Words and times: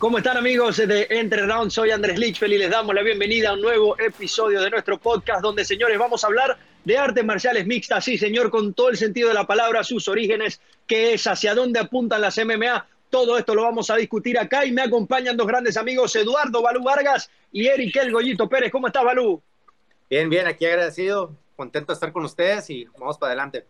¿Cómo 0.00 0.16
están 0.16 0.38
amigos 0.38 0.78
de 0.78 1.06
Entre 1.10 1.44
Rounds? 1.44 1.74
Soy 1.74 1.90
Andrés 1.90 2.18
Lichfeld 2.18 2.54
y 2.54 2.56
les 2.56 2.70
damos 2.70 2.94
la 2.94 3.02
bienvenida 3.02 3.50
a 3.50 3.52
un 3.52 3.60
nuevo 3.60 4.00
episodio 4.00 4.62
de 4.62 4.70
nuestro 4.70 4.96
podcast 4.96 5.42
donde, 5.42 5.62
señores, 5.62 5.98
vamos 5.98 6.24
a 6.24 6.28
hablar 6.28 6.56
de 6.86 6.96
artes 6.96 7.22
marciales 7.22 7.66
mixtas, 7.66 8.02
sí, 8.02 8.16
señor, 8.16 8.50
con 8.50 8.72
todo 8.72 8.88
el 8.88 8.96
sentido 8.96 9.28
de 9.28 9.34
la 9.34 9.46
palabra, 9.46 9.84
sus 9.84 10.08
orígenes, 10.08 10.62
qué 10.86 11.12
es, 11.12 11.26
hacia 11.26 11.54
dónde 11.54 11.80
apuntan 11.80 12.22
las 12.22 12.38
MMA. 12.42 12.86
Todo 13.10 13.36
esto 13.36 13.54
lo 13.54 13.62
vamos 13.62 13.90
a 13.90 13.96
discutir 13.96 14.38
acá 14.38 14.64
y 14.64 14.72
me 14.72 14.80
acompañan 14.80 15.36
dos 15.36 15.46
grandes 15.46 15.76
amigos, 15.76 16.16
Eduardo 16.16 16.62
Balú 16.62 16.82
Vargas 16.82 17.30
y 17.52 17.66
Eric 17.66 17.94
El 17.96 18.10
Goyito 18.10 18.48
Pérez. 18.48 18.72
¿Cómo 18.72 18.86
estás, 18.86 19.04
Balú? 19.04 19.42
Bien, 20.08 20.30
bien, 20.30 20.46
aquí 20.46 20.64
agradecido, 20.64 21.36
contento 21.56 21.92
de 21.92 21.96
estar 21.96 22.10
con 22.10 22.24
ustedes 22.24 22.70
y 22.70 22.86
vamos 22.98 23.18
para 23.18 23.32
adelante. 23.32 23.66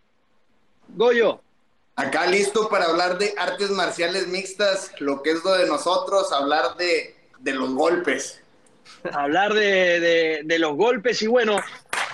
Goyo. 0.91 1.41
Acá 1.97 2.27
listo 2.27 2.69
para 2.69 2.87
hablar 2.87 3.19
de 3.19 3.35
artes 3.37 3.71
marciales 3.71 4.27
mixtas, 4.29 4.93
lo 5.01 5.23
que 5.23 5.33
es 5.33 5.45
lo 5.45 5.53
de 5.53 5.67
nosotros, 5.67 6.33
hablar 6.33 6.77
de, 6.77 7.15
los 7.53 7.75
golpes. 7.75 8.41
Hablar 9.13 9.53
de, 9.53 10.57
los 10.59 10.77
golpes 10.77 11.21
y 11.23 11.27
bueno, 11.27 11.61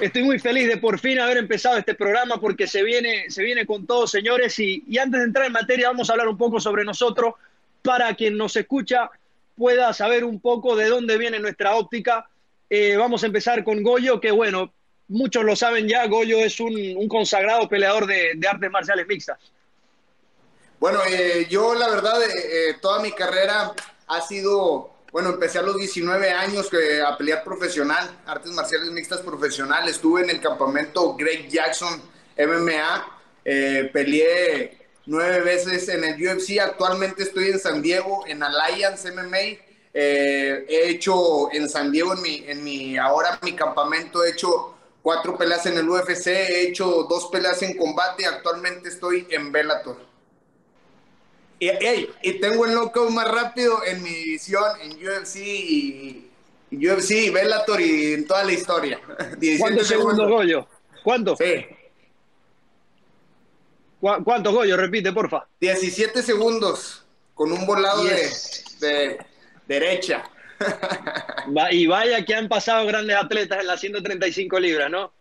estoy 0.01 0.25
muy 0.25 0.39
feliz 0.39 0.69
de 0.69 0.79
por 0.79 0.99
fin 0.99 1.21
haber 1.21 1.37
empezado 1.37 1.77
este 1.77 1.95
programa 1.95 2.41
porque 2.41 2.67
se 2.67 2.83
viene, 2.83 3.31
se 3.31 3.43
viene 3.43 3.65
con 3.65 3.87
todos, 3.87 4.11
señores. 4.11 4.59
Y, 4.59 4.83
antes 4.99 5.21
de 5.21 5.27
entrar 5.27 5.47
en 5.47 5.53
materia, 5.53 5.89
vamos 5.89 6.09
a 6.09 6.15
hablar 6.15 6.29
un 6.29 6.39
poco 6.39 6.59
sobre 6.59 6.85
nosotros 6.85 7.35
para 7.83 8.15
quien 8.15 8.37
nos 8.37 8.57
escucha 8.57 9.11
pueda 9.57 9.95
saber 9.95 10.25
un 10.25 10.41
poco 10.41 10.77
de 10.77 10.87
dónde 10.87 11.17
viene 11.17 11.39
nuestra 11.39 11.77
óptica. 11.77 12.29
Eh, 12.69 12.97
vamos 12.97 13.23
a 13.23 13.27
empezar 13.27 13.65
con 13.65 13.83
Goyo, 13.83 14.21
que 14.21 14.31
bueno, 14.31 14.71
muchos 15.09 15.45
lo 15.45 15.57
saben 15.57 15.89
ya, 15.89 16.07
Goyo 16.07 16.41
es 16.41 16.61
un, 16.61 17.09
consagrado 17.09 17.67
peleador 17.67 18.07
de 18.07 18.39
artes 18.47 18.71
marciales 18.71 19.07
mixtas. 19.07 19.39
Bueno, 20.87 21.01
eh, 21.05 21.49
yo 21.51 21.75
la 21.75 21.89
verdad, 21.89 22.23
eh, 22.23 22.29
eh, 22.37 22.77
toda 22.81 23.01
mi 23.01 23.11
carrera 23.11 23.75
ha 24.07 24.21
sido, 24.21 24.93
bueno, 25.11 25.31
empecé 25.31 25.59
a 25.59 25.63
los 25.63 25.77
19 25.77 26.31
años 26.31 26.71
a 27.05 27.19
pelear 27.19 27.43
profesional, 27.43 28.09
artes 28.25 28.53
marciales 28.53 28.93
mixtas 28.93 29.21
profesional. 29.21 29.89
Estuve 29.89 30.23
en 30.23 30.31
el 30.31 30.41
campamento 30.41 31.17
Greg 31.17 31.49
Jackson 31.49 32.01
MMA, 32.39 33.19
peleé 33.93 34.79
nueve 35.07 35.41
veces 35.41 35.89
en 35.89 36.05
el 36.05 36.25
UFC. 36.25 36.61
Actualmente 36.61 37.25
estoy 37.25 37.49
en 37.49 37.59
San 37.59 37.83
Diego, 37.83 38.23
en 38.29 38.45
Alliance 38.45 39.11
MMA. 39.11 39.59
he 39.93 40.89
hecho 40.89 41.53
en 41.53 41.69
San 41.69 41.91
Diego, 41.91 42.13
en 42.15 42.23
mi, 42.23 42.45
en 42.47 42.63
mi, 42.63 42.97
ahora 42.97 43.41
mi 43.43 43.57
campamento, 43.57 44.25
he 44.25 44.31
hecho 44.31 44.77
cuatro 45.03 45.37
peleas 45.37 45.67
en 45.67 45.79
el 45.79 45.89
UFC, 45.91 46.29
he 46.29 46.69
hecho 46.69 47.09
dos 47.11 47.27
peleas 47.27 47.61
en 47.63 47.77
combate. 47.77 48.25
Actualmente 48.25 48.89
estoy 48.89 49.27
en 49.31 49.51
Bellator. 49.51 50.15
Y, 51.59 51.71
y 52.23 52.33
tengo 52.41 52.67
el 52.67 52.75
knockout 52.75 53.11
más 53.11 53.29
rápido 53.31 53.83
en 53.85 54.03
mi 54.03 54.11
edición 54.11 54.65
en 54.83 54.93
UFC 54.93 55.37
y, 55.37 56.23
UFC 56.71 57.33
Bellator 57.33 57.81
y 57.81 58.15
en 58.15 58.27
toda 58.27 58.45
la 58.45 58.53
historia. 58.53 59.01
¿Cuántos 59.59 59.87
segundos, 59.87 60.29
Goyo? 60.29 60.67
¿Cuántos? 61.03 61.39
Sí. 61.39 61.65
¿Cuántos, 64.01 64.53
Goyo? 64.53 64.77
Repite, 64.77 65.13
porfa. 65.13 65.47
17 65.61 66.23
segundos 66.23 67.05
con 67.35 67.53
un 67.53 67.67
volado 67.67 68.05
de, 68.05 69.19
derecha. 69.67 70.25
y 71.71 71.87
vaya 71.87 72.25
que 72.25 72.35
han 72.35 72.49
pasado 72.49 72.87
grandes 72.87 73.17
atletas 73.17 73.61
en 73.61 73.67
las 73.67 73.81
135 73.81 74.59
libras, 74.59 74.91
¿no? 74.91 75.13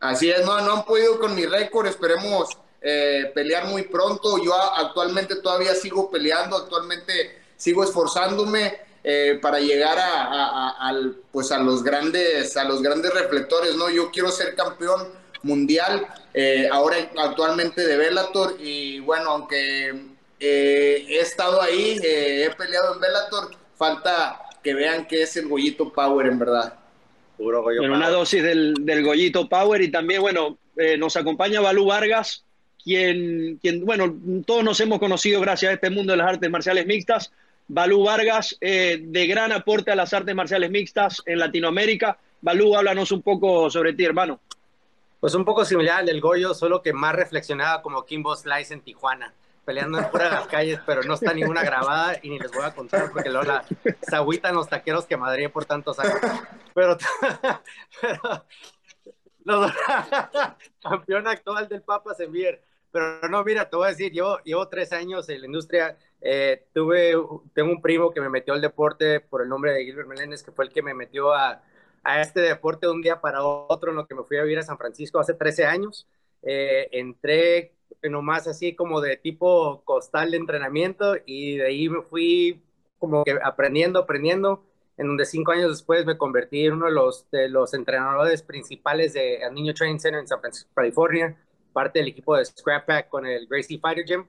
Así 0.00 0.30
es, 0.30 0.44
no, 0.44 0.60
no 0.60 0.76
han 0.76 0.84
podido 0.84 1.18
con 1.18 1.34
mi 1.34 1.46
récord, 1.46 1.86
esperemos 1.86 2.56
eh, 2.80 3.30
pelear 3.34 3.66
muy 3.66 3.82
pronto. 3.82 4.42
Yo 4.42 4.54
actualmente 4.54 5.36
todavía 5.36 5.74
sigo 5.74 6.10
peleando, 6.10 6.56
actualmente 6.56 7.40
sigo 7.56 7.82
esforzándome 7.82 8.78
eh, 9.02 9.38
para 9.42 9.58
llegar 9.58 9.98
a, 10.00 10.94
pues 11.32 11.50
a 11.50 11.58
los 11.58 11.82
grandes 11.82 12.56
a 12.56 12.64
los 12.64 12.82
grandes 12.82 13.12
reflectores. 13.12 13.74
No, 13.74 13.90
yo 13.90 14.10
quiero 14.10 14.30
ser 14.30 14.54
campeón 14.54 15.08
mundial. 15.42 16.06
Eh, 16.34 16.68
ahora 16.70 16.96
actualmente 17.16 17.84
de 17.84 17.96
Bellator 17.96 18.56
y 18.60 19.00
bueno, 19.00 19.30
aunque 19.30 20.04
he 20.38 21.18
estado 21.18 21.60
ahí, 21.60 21.98
he 22.00 22.48
peleado 22.56 22.94
en 22.94 23.00
Bellator, 23.00 23.50
falta 23.76 24.40
que 24.62 24.74
vean 24.74 25.08
que 25.08 25.22
es 25.22 25.36
el 25.36 25.48
Goyito 25.48 25.92
Power 25.92 26.26
en 26.26 26.38
verdad. 26.38 26.74
en 27.38 27.90
una 27.90 28.08
dosis 28.08 28.42
del, 28.42 28.74
del 28.80 29.04
Goyito 29.04 29.48
Power 29.48 29.82
y 29.82 29.90
también, 29.90 30.20
bueno, 30.20 30.58
nos 30.98 31.16
acompaña 31.16 31.60
Balú 31.60 31.86
Vargas, 31.86 32.44
quien, 32.88 33.84
bueno, 33.84 34.16
todos 34.46 34.64
nos 34.64 34.80
hemos 34.80 34.98
conocido 34.98 35.40
gracias 35.40 35.70
a 35.70 35.74
este 35.74 35.90
mundo 35.90 36.12
de 36.12 36.16
las 36.16 36.28
artes 36.28 36.50
marciales 36.50 36.86
mixtas. 36.86 37.32
Balú 37.68 38.04
Vargas, 38.04 38.56
eh, 38.62 38.98
de 39.02 39.26
gran 39.26 39.52
aporte 39.52 39.90
a 39.90 39.96
las 39.96 40.14
artes 40.14 40.34
marciales 40.34 40.70
mixtas 40.70 41.22
en 41.26 41.38
Latinoamérica. 41.38 42.18
Balú, 42.40 42.74
háblanos 42.74 43.12
un 43.12 43.20
poco 43.20 43.68
sobre 43.68 43.92
ti, 43.92 44.04
hermano. 44.04 44.40
Pues 45.20 45.34
un 45.34 45.44
poco 45.44 45.64
similar 45.64 46.00
al 46.00 46.06
del 46.06 46.20
Goyo, 46.20 46.54
solo 46.54 46.80
que 46.80 46.92
más 46.92 47.14
reflexionaba 47.14 47.82
como 47.82 48.04
Kimbo 48.06 48.34
Slice 48.34 48.72
en 48.72 48.80
Tijuana, 48.80 49.34
peleando 49.66 49.98
en 49.98 50.04
de 50.10 50.18
las 50.18 50.46
calles, 50.46 50.80
pero 50.86 51.02
no 51.02 51.14
está 51.14 51.34
ninguna 51.34 51.62
grabada 51.62 52.18
y 52.22 52.30
ni 52.30 52.38
les 52.38 52.52
voy 52.52 52.64
a 52.64 52.72
contar 52.72 53.10
porque 53.12 53.28
luego 53.28 53.44
la, 53.44 53.64
se 54.00 54.16
agüitan 54.16 54.54
los 54.54 54.68
taqueros 54.68 55.04
que 55.06 55.16
Madrid 55.16 55.50
por 55.52 55.66
tantos 55.66 55.98
años. 55.98 56.14
Pero, 56.72 56.96
campeón 60.82 61.26
actual 61.26 61.68
del 61.68 61.82
Papa 61.82 62.14
Sembier 62.14 62.62
pero 62.90 63.28
no, 63.28 63.44
mira, 63.44 63.68
te 63.68 63.76
voy 63.76 63.86
a 63.86 63.90
decir, 63.90 64.12
yo 64.12 64.38
llevo 64.44 64.68
tres 64.68 64.92
años 64.92 65.28
en 65.28 65.40
la 65.40 65.46
industria. 65.46 65.98
Eh, 66.20 66.66
tuve, 66.72 67.12
tengo 67.54 67.70
un 67.70 67.82
primo 67.82 68.10
que 68.10 68.20
me 68.20 68.28
metió 68.28 68.54
al 68.54 68.60
deporte 68.60 69.20
por 69.20 69.42
el 69.42 69.48
nombre 69.48 69.72
de 69.72 69.84
Gilbert 69.84 70.08
Meléndez, 70.08 70.42
que 70.42 70.52
fue 70.52 70.64
el 70.64 70.72
que 70.72 70.82
me 70.82 70.94
metió 70.94 71.32
a, 71.34 71.62
a 72.02 72.20
este 72.20 72.40
deporte 72.40 72.86
de 72.86 72.92
un 72.92 73.02
día 73.02 73.20
para 73.20 73.44
otro, 73.44 73.90
en 73.90 73.96
lo 73.96 74.06
que 74.06 74.14
me 74.14 74.24
fui 74.24 74.38
a 74.38 74.42
vivir 74.42 74.58
a 74.58 74.62
San 74.62 74.78
Francisco 74.78 75.18
hace 75.20 75.34
13 75.34 75.66
años. 75.66 76.08
Eh, 76.42 76.88
entré 76.92 77.74
nomás 78.02 78.46
así 78.46 78.74
como 78.74 79.00
de 79.00 79.16
tipo 79.16 79.82
costal 79.84 80.30
de 80.30 80.36
entrenamiento 80.36 81.16
y 81.26 81.56
de 81.56 81.66
ahí 81.66 81.88
me 81.88 82.02
fui 82.02 82.62
como 82.98 83.24
que 83.24 83.38
aprendiendo, 83.42 84.00
aprendiendo, 84.00 84.64
en 84.96 85.06
donde 85.08 85.26
cinco 85.26 85.52
años 85.52 85.70
después 85.70 86.04
me 86.06 86.16
convertí 86.16 86.66
en 86.66 86.74
uno 86.74 86.86
de 86.86 86.92
los, 86.92 87.30
de 87.30 87.48
los 87.48 87.74
entrenadores 87.74 88.42
principales 88.42 89.12
de 89.12 89.40
Niño 89.52 89.74
Training 89.74 89.98
Center 89.98 90.20
en 90.20 90.28
San 90.28 90.40
Francisco, 90.40 90.70
California 90.74 91.36
parte 91.72 91.98
del 91.98 92.08
equipo 92.08 92.36
de 92.36 92.44
Scrap 92.44 92.86
Pack 92.86 93.08
con 93.08 93.26
el 93.26 93.46
Gracie 93.46 93.78
Fighter 93.78 94.04
Gym. 94.04 94.26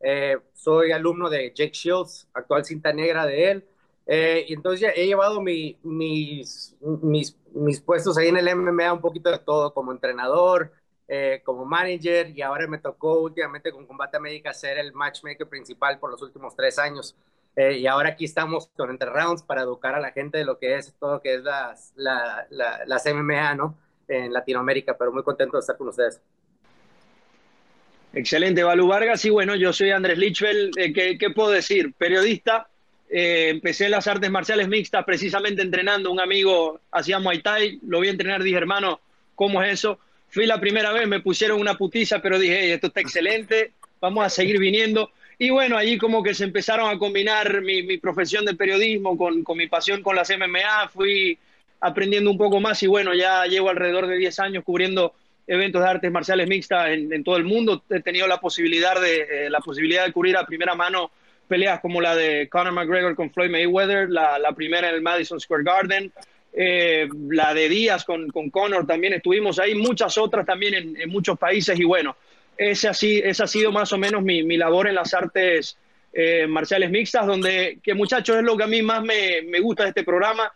Eh, 0.00 0.38
soy 0.52 0.92
alumno 0.92 1.28
de 1.28 1.52
Jake 1.54 1.72
Shields, 1.72 2.28
actual 2.32 2.64
cinta 2.64 2.92
negra 2.92 3.26
de 3.26 3.50
él. 3.50 3.68
Eh, 4.06 4.46
y 4.48 4.54
entonces 4.54 4.92
he 4.96 5.06
llevado 5.06 5.40
mi, 5.40 5.78
mis, 5.82 6.76
mis, 6.80 7.36
mis, 7.52 7.80
puestos 7.80 8.16
ahí 8.16 8.28
en 8.28 8.38
el 8.38 8.56
MMA 8.56 8.92
un 8.92 9.00
poquito 9.00 9.30
de 9.30 9.38
todo, 9.38 9.74
como 9.74 9.92
entrenador, 9.92 10.72
eh, 11.08 11.42
como 11.44 11.66
manager, 11.66 12.30
y 12.30 12.40
ahora 12.40 12.66
me 12.66 12.78
tocó 12.78 13.20
últimamente 13.20 13.70
con 13.70 13.86
Combate 13.86 14.16
América 14.16 14.54
ser 14.54 14.78
el 14.78 14.94
matchmaker 14.94 15.46
principal 15.46 15.98
por 15.98 16.10
los 16.10 16.22
últimos 16.22 16.56
tres 16.56 16.78
años. 16.78 17.16
y 17.56 17.86
ahora 17.86 18.10
aquí 18.10 18.24
estamos 18.24 18.68
con 18.76 18.90
Entre 18.90 19.10
Rounds 19.10 19.42
para 19.42 19.62
educar 19.62 19.94
a 19.94 20.00
la 20.00 20.12
gente 20.12 20.38
de 20.38 20.44
lo 20.44 20.58
que 20.58 20.76
es 20.76 20.94
todo 20.94 21.14
lo 21.14 21.20
que 21.20 21.34
es 21.34 21.42
las, 21.42 21.92
la, 21.96 22.46
las 22.86 23.04
MMA, 23.06 23.54
¿no? 23.56 23.76
En 24.06 24.32
Latinoamérica, 24.32 24.96
pero 24.96 25.12
muy 25.12 25.22
contento 25.24 25.56
de 25.56 25.60
estar 25.60 25.76
con 25.76 25.88
ustedes. 25.88 26.22
Excelente, 28.14 28.62
Balú 28.62 28.86
Vargas. 28.86 29.24
Y 29.24 29.30
bueno, 29.30 29.54
yo 29.54 29.72
soy 29.72 29.90
Andrés 29.90 30.18
Lichfeld. 30.18 30.78
Eh, 30.78 30.92
¿qué, 31.18 31.30
puedo 31.30 31.50
decir? 31.50 31.92
Periodista. 31.96 32.68
Eh, 33.10 33.48
empecé 33.50 33.86
en 33.86 33.92
las 33.92 34.06
artes 34.06 34.30
marciales 34.30 34.68
mixtas 34.68 35.04
precisamente 35.04 35.62
entrenando. 35.62 36.10
Un 36.10 36.20
amigo 36.20 36.80
hacía 36.90 37.18
Muay 37.18 37.40
Thai, 37.40 37.80
lo 37.86 38.00
vi 38.00 38.08
entrenar, 38.08 38.42
dije, 38.42 38.56
hermano, 38.56 39.00
¿cómo 39.34 39.62
es 39.62 39.74
eso? 39.74 39.98
Fui 40.30 40.46
la 40.46 40.60
primera 40.60 40.92
vez, 40.92 41.08
me 41.08 41.20
pusieron 41.20 41.60
una 41.60 41.76
putiza, 41.76 42.20
pero 42.20 42.38
dije, 42.38 42.74
esto 42.74 42.88
está 42.88 43.00
excelente, 43.00 43.72
vamos 44.00 44.26
a 44.26 44.28
seguir 44.28 44.58
viniendo. 44.58 45.10
Y 45.38 45.50
bueno, 45.50 45.78
allí 45.78 45.96
como 45.96 46.22
que 46.22 46.34
se 46.34 46.44
empezaron 46.44 46.90
a 46.90 46.98
combinar 46.98 47.62
mi, 47.62 47.96
profesión 47.96 48.44
de 48.44 48.54
periodismo 48.54 49.16
con, 49.16 49.42
con, 49.42 49.56
mi 49.56 49.68
pasión 49.68 50.02
con 50.02 50.16
las 50.16 50.28
MMA, 50.28 50.88
fui 50.92 51.38
aprendiendo 51.80 52.30
un 52.30 52.36
poco 52.36 52.60
más 52.60 52.82
y 52.82 52.88
bueno, 52.88 53.14
ya 53.14 53.46
llevo 53.46 53.70
alrededor 53.70 54.06
de 54.08 54.18
10 54.18 54.38
años 54.40 54.64
cubriendo 54.64 55.14
eventos 55.48 55.82
de 55.82 55.88
artes 55.88 56.12
marciales 56.12 56.48
mixtas 56.48 56.90
en, 56.90 57.24
todo 57.24 57.36
el 57.36 57.44
mundo. 57.44 57.82
He 57.90 58.00
tenido 58.00 58.28
la 58.28 58.38
posibilidad 58.38 59.00
de, 59.00 59.46
eh, 59.46 59.50
la 59.50 59.60
posibilidad 59.60 60.04
de 60.04 60.12
cubrir 60.12 60.36
a 60.36 60.46
primera 60.46 60.74
mano 60.74 61.10
peleas 61.48 61.80
como 61.80 62.00
la 62.00 62.14
de 62.14 62.48
Conor 62.48 62.74
McGregor 62.74 63.16
con 63.16 63.30
Floyd 63.30 63.50
Mayweather, 63.50 64.10
la, 64.10 64.52
primera 64.54 64.90
en 64.90 64.96
el 64.96 65.00
Madison 65.00 65.40
Square 65.40 65.64
Garden, 65.64 66.12
eh, 66.52 67.08
la 67.30 67.54
de 67.54 67.70
Díaz 67.70 68.04
con, 68.04 68.28
con 68.28 68.50
Conor 68.50 68.86
también 68.86 69.14
estuvimos 69.14 69.58
ahí, 69.58 69.74
muchas 69.74 70.18
otras 70.18 70.44
también 70.44 70.96
en, 70.98 71.08
muchos 71.08 71.38
países 71.38 71.80
y 71.80 71.84
bueno, 71.84 72.16
ese, 72.58 72.88
así, 72.88 73.22
esa 73.24 73.44
ha 73.44 73.46
sido 73.46 73.72
más 73.72 73.90
o 73.94 73.98
menos 73.98 74.22
mi, 74.22 74.42
mi 74.42 74.58
labor 74.58 74.88
en 74.88 74.96
las 74.96 75.14
artes 75.14 75.78
eh, 76.12 76.46
marciales 76.46 76.90
mixtas, 76.90 77.26
donde, 77.26 77.78
que 77.82 77.94
muchachos 77.94 78.36
es 78.36 78.42
lo 78.42 78.56
que 78.56 78.64
a 78.64 78.66
mí 78.66 78.82
más 78.82 79.02
me, 79.02 79.42
me 79.42 79.60
gusta 79.60 79.84
de 79.84 79.90
este 79.90 80.04
programa, 80.04 80.52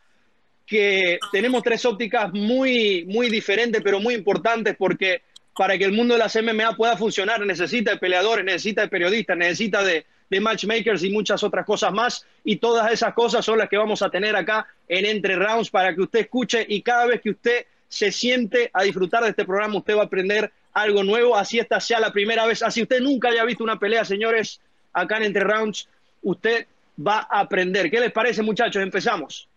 que 0.72 1.18
tenemos 1.30 1.62
tres 1.62 1.84
ópticas 1.84 2.32
muy, 2.32 3.04
muy 3.04 3.28
diferentes, 3.28 3.82
pero 3.82 4.00
muy 4.00 4.14
importantes, 4.14 4.74
porque 4.74 5.20
para 5.54 5.76
que 5.76 5.84
el 5.84 5.92
mundo 5.92 6.14
de 6.14 6.18
las 6.18 6.34
MMA 6.34 6.76
pueda 6.76 6.96
funcionar 6.96 7.44
necesita 7.44 7.90
de 7.90 7.98
peleadores, 7.98 8.42
necesita 8.42 8.80
de 8.80 8.88
periodistas, 8.88 9.36
necesita 9.36 9.84
de, 9.84 10.06
de 10.30 10.40
matchmakers 10.40 11.04
y 11.04 11.10
muchas 11.10 11.42
otras 11.42 11.66
cosas 11.66 11.92
más. 11.92 12.24
Y 12.42 12.56
todas 12.56 12.90
esas 12.90 13.12
cosas 13.12 13.44
son 13.44 13.58
las 13.58 13.68
que 13.68 13.76
vamos 13.76 14.00
a 14.00 14.08
tener 14.08 14.34
acá 14.34 14.66
en 14.88 15.04
Entre 15.04 15.36
Rounds 15.36 15.68
para 15.68 15.94
que 15.94 16.00
usted 16.00 16.20
escuche 16.20 16.64
y 16.66 16.80
cada 16.80 17.04
vez 17.04 17.20
que 17.20 17.28
usted 17.28 17.66
se 17.90 18.10
siente 18.10 18.70
a 18.72 18.82
disfrutar 18.82 19.24
de 19.24 19.28
este 19.28 19.44
programa, 19.44 19.76
usted 19.76 19.94
va 19.94 20.00
a 20.00 20.06
aprender 20.06 20.50
algo 20.72 21.04
nuevo. 21.04 21.36
Así 21.36 21.58
esta 21.58 21.80
sea 21.80 22.00
la 22.00 22.14
primera 22.14 22.46
vez. 22.46 22.62
Así 22.62 22.80
usted 22.80 23.02
nunca 23.02 23.28
haya 23.28 23.44
visto 23.44 23.62
una 23.62 23.78
pelea, 23.78 24.06
señores, 24.06 24.58
acá 24.94 25.18
en 25.18 25.24
Entre 25.24 25.44
Rounds, 25.44 25.86
usted 26.22 26.66
va 26.96 27.28
a 27.30 27.40
aprender. 27.40 27.90
¿Qué 27.90 28.00
les 28.00 28.10
parece, 28.10 28.40
muchachos? 28.40 28.82
Empezamos. 28.82 29.48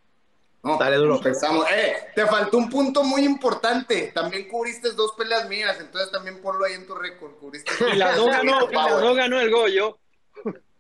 No, 0.66 0.78
Dale 0.78 0.98
duro. 0.98 1.18
Empezamos. 1.18 1.64
Eh, 1.72 1.96
te 2.16 2.26
faltó 2.26 2.58
un 2.58 2.72
punto 2.72 3.04
muy 3.04 3.24
importante. 3.24 4.12
También 4.16 4.48
cubriste 4.50 4.94
dos 4.94 5.12
peleas 5.16 5.48
mías, 5.48 5.78
entonces 5.80 6.12
también 6.12 6.42
ponlo 6.42 6.66
ahí 6.66 6.74
en 6.74 6.88
tu 6.88 6.96
récord. 6.96 7.34
Cubriste 7.36 7.72
y 7.94 7.98
la 7.98 8.16
dos 8.16 8.26
ganó, 9.16 9.40
el 9.40 9.52
Goyo. 9.52 10.00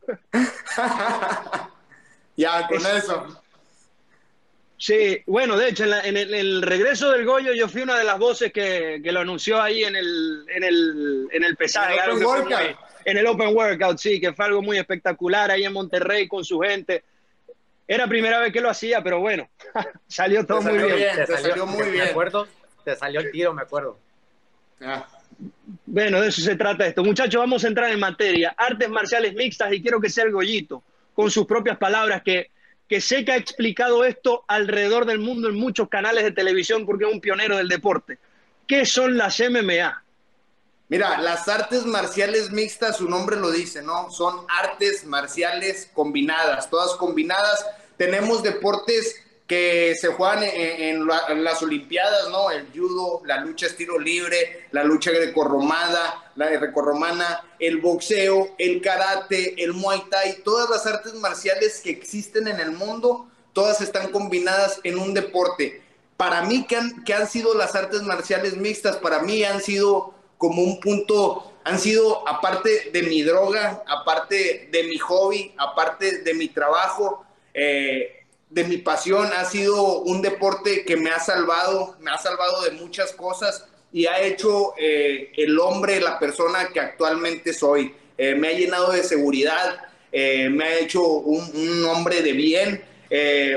ya, 2.36 2.68
con 2.68 2.78
eso. 2.78 3.44
Sí, 4.80 5.22
bueno, 5.28 5.56
de 5.56 5.70
hecho, 5.70 5.84
en, 5.86 6.18
el, 6.18 6.64
regreso 6.64 7.12
del 7.12 7.24
Goyo 7.24 7.54
yo 7.54 7.70
fui 7.70 7.84
una 7.84 8.00
de 8.00 8.06
las 8.06 8.18
voces 8.18 8.52
que, 8.52 9.00
lo 9.04 9.20
anunció 9.20 9.62
ahí 9.62 9.84
en 9.84 9.96
el, 9.96 10.46
en 10.50 10.64
el, 10.64 11.28
en 11.32 11.44
el 11.44 11.56
pesaje. 11.56 11.94
En 11.94 12.04
el, 12.06 12.10
Open 12.10 12.26
Workout. 12.26 12.78
en 13.06 13.18
el 13.20 13.28
Open 13.28 13.56
Workout, 13.56 14.00
sí, 14.00 14.20
que 14.20 14.34
fue 14.34 14.46
algo 14.46 14.64
muy 14.64 14.80
espectacular 14.80 15.52
ahí 15.52 15.64
en 15.64 15.74
Monterrey 15.74 16.28
con 16.28 16.44
su 16.44 16.60
gente. 16.60 17.04
Era 17.88 18.08
primera 18.08 18.40
vez 18.40 18.52
que 18.52 18.62
lo 18.62 18.70
hacía, 18.70 19.04
pero 19.04 19.20
bueno, 19.20 19.48
salió 20.08 20.46
todo 20.46 20.62
muy 20.62 20.78
bien. 20.78 21.16
Te, 21.26 21.38
salió, 21.38 21.66
muy 21.66 21.90
bien. 21.90 22.06
Me 22.06 22.10
acuerdo, 22.10 22.48
te 22.84 22.96
salió 22.96 23.20
el 23.20 23.32
tiro, 23.32 23.54
me 23.54 23.62
acuerdo. 23.62 24.00
Ah. 24.82 25.06
Bueno, 25.86 26.22
de 26.22 26.30
eso 26.30 26.42
se 26.42 26.56
trata 26.56 26.86
esto. 26.86 27.04
Muchachos, 27.04 27.40
vamos 27.40 27.64
a 27.64 27.68
entrar 27.68 27.92
en 27.92 28.00
materia. 28.00 28.56
Artes 28.58 28.90
marciales 28.90 29.34
mixtas 29.34 29.72
y 29.74 29.82
quiero 29.82 30.00
que 30.02 30.10
sea 30.10 30.24
el 30.24 30.32
Goyito, 30.32 30.84
con 31.14 31.30
sus 31.30 31.46
propias 31.46 31.78
palabras, 31.78 32.24
que 32.24 32.50
que 32.88 33.02
sé 33.02 33.26
que 33.26 33.32
ha 33.32 33.38
explicado 33.38 34.06
esto 34.06 34.44
alrededor 34.48 35.06
del 35.06 35.20
mundo 35.20 35.50
en 35.50 35.56
muchos 35.56 35.90
canales 35.90 36.24
de 36.24 36.32
televisión 36.32 36.86
porque 36.86 37.06
es 37.06 37.14
un 37.14 37.22
pionero 37.22 37.58
del 37.58 37.68
deporte. 37.68 38.20
¿Qué 38.68 38.86
son 38.86 39.18
las 39.18 39.40
MMA? 39.40 40.04
Mira, 40.88 41.20
las 41.20 41.48
artes 41.48 41.86
marciales 41.86 42.52
mixtas, 42.52 42.98
su 42.98 43.10
nombre 43.10 43.38
lo 43.38 43.50
dice, 43.50 43.82
¿no? 43.82 44.12
Son 44.12 44.46
artes 44.48 45.04
marciales 45.06 45.90
combinadas, 45.94 46.70
todas 46.70 46.92
combinadas. 46.98 47.66
Tenemos 47.98 48.44
deportes 48.44 49.16
que 49.48 49.96
se 50.00 50.10
juegan 50.10 50.44
en, 50.44 51.08
las 51.08 51.62
Olimpiadas, 51.64 52.30
¿no? 52.30 52.52
El 52.52 52.68
judo, 52.72 53.22
la 53.26 53.38
lucha 53.38 53.66
estilo 53.66 53.98
libre, 54.00 54.68
la 54.72 54.84
lucha 54.84 55.10
grecorromana, 55.10 56.32
la 56.36 56.50
grecorromana, 56.50 57.44
el 57.58 57.78
boxeo, 57.78 58.56
el 58.60 58.80
karate, 58.82 59.64
el 59.64 59.74
muay 59.74 60.04
thai, 60.12 60.44
todas 60.44 60.70
las 60.70 60.86
artes 60.86 61.16
marciales 61.16 61.82
que 61.82 61.90
existen 61.90 62.48
en 62.48 62.60
el 62.60 62.72
mundo, 62.72 63.28
todas 63.54 63.82
están 63.82 64.12
combinadas 64.12 64.80
en 64.84 65.00
un 65.00 65.16
deporte. 65.16 65.82
Para 66.18 66.44
mí, 66.44 66.66
que 66.68 66.76
han, 66.78 67.04
que 67.04 67.14
han 67.14 67.28
sido 67.28 67.56
las 67.56 67.76
artes 67.76 68.04
marciales 68.04 68.56
mixtas? 68.56 68.98
Para 68.98 69.20
mí 69.20 69.44
han 69.44 69.62
sido 69.62 70.14
como 70.38 70.62
un 70.62 70.80
punto, 70.80 71.54
han 71.64 71.80
sido 71.80 72.28
aparte 72.28 72.92
de 72.92 73.04
mi 73.04 73.22
droga, 73.22 73.84
aparte 73.88 74.70
de 74.72 74.84
mi 74.84 74.98
hobby, 74.98 75.54
aparte 75.58 76.20
de 76.20 76.34
mi 76.34 76.48
trabajo, 76.50 77.26
eh, 77.54 78.26
de 78.50 78.64
mi 78.64 78.78
pasión, 78.78 79.30
ha 79.36 79.46
sido 79.46 80.00
un 80.00 80.22
deporte 80.22 80.86
que 80.86 80.96
me 80.96 81.10
ha 81.10 81.20
salvado, 81.20 81.96
me 82.00 82.12
ha 82.12 82.18
salvado 82.18 82.62
de 82.64 82.72
muchas 82.72 83.12
cosas 83.12 83.66
y 83.96 84.08
ha 84.08 84.22
hecho 84.22 84.74
eh, 84.78 85.32
el 85.38 85.58
hombre, 85.58 86.02
la 86.02 86.20
persona 86.20 86.68
que 86.74 86.82
actualmente 86.82 87.54
soy. 87.54 87.94
Eh, 88.18 88.36
me 88.36 88.50
ha 88.50 88.52
llenado 88.52 88.92
de 88.92 89.04
seguridad, 89.04 89.78
eh, 90.12 90.50
me 90.50 90.66
ha 90.66 90.80
hecho 90.80 91.02
un, 91.02 91.86
hombre 91.86 92.22
de 92.22 92.34
bien. 92.34 92.84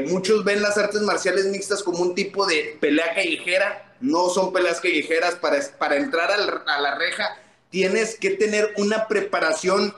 muchos 0.07 0.45
ven 0.45 0.63
las 0.63 0.79
artes 0.79 1.01
marciales 1.03 1.47
mixtas 1.47 1.83
como 1.83 1.99
un 1.99 2.15
tipo 2.15 2.47
de 2.47 2.77
pelea 2.81 3.15
callejera, 3.15 3.88
no 4.01 4.29
son 4.29 4.53
peleas 4.53 4.81
callejeras, 4.81 5.35
para, 5.37 5.59
para 5.79 5.97
entrar 5.97 6.31
a 6.31 6.81
la 6.81 6.95
reja 6.95 7.37
tienes 7.71 8.19
que 8.19 8.31
tener 8.31 8.73
una 8.79 9.09
preparación 9.09 9.95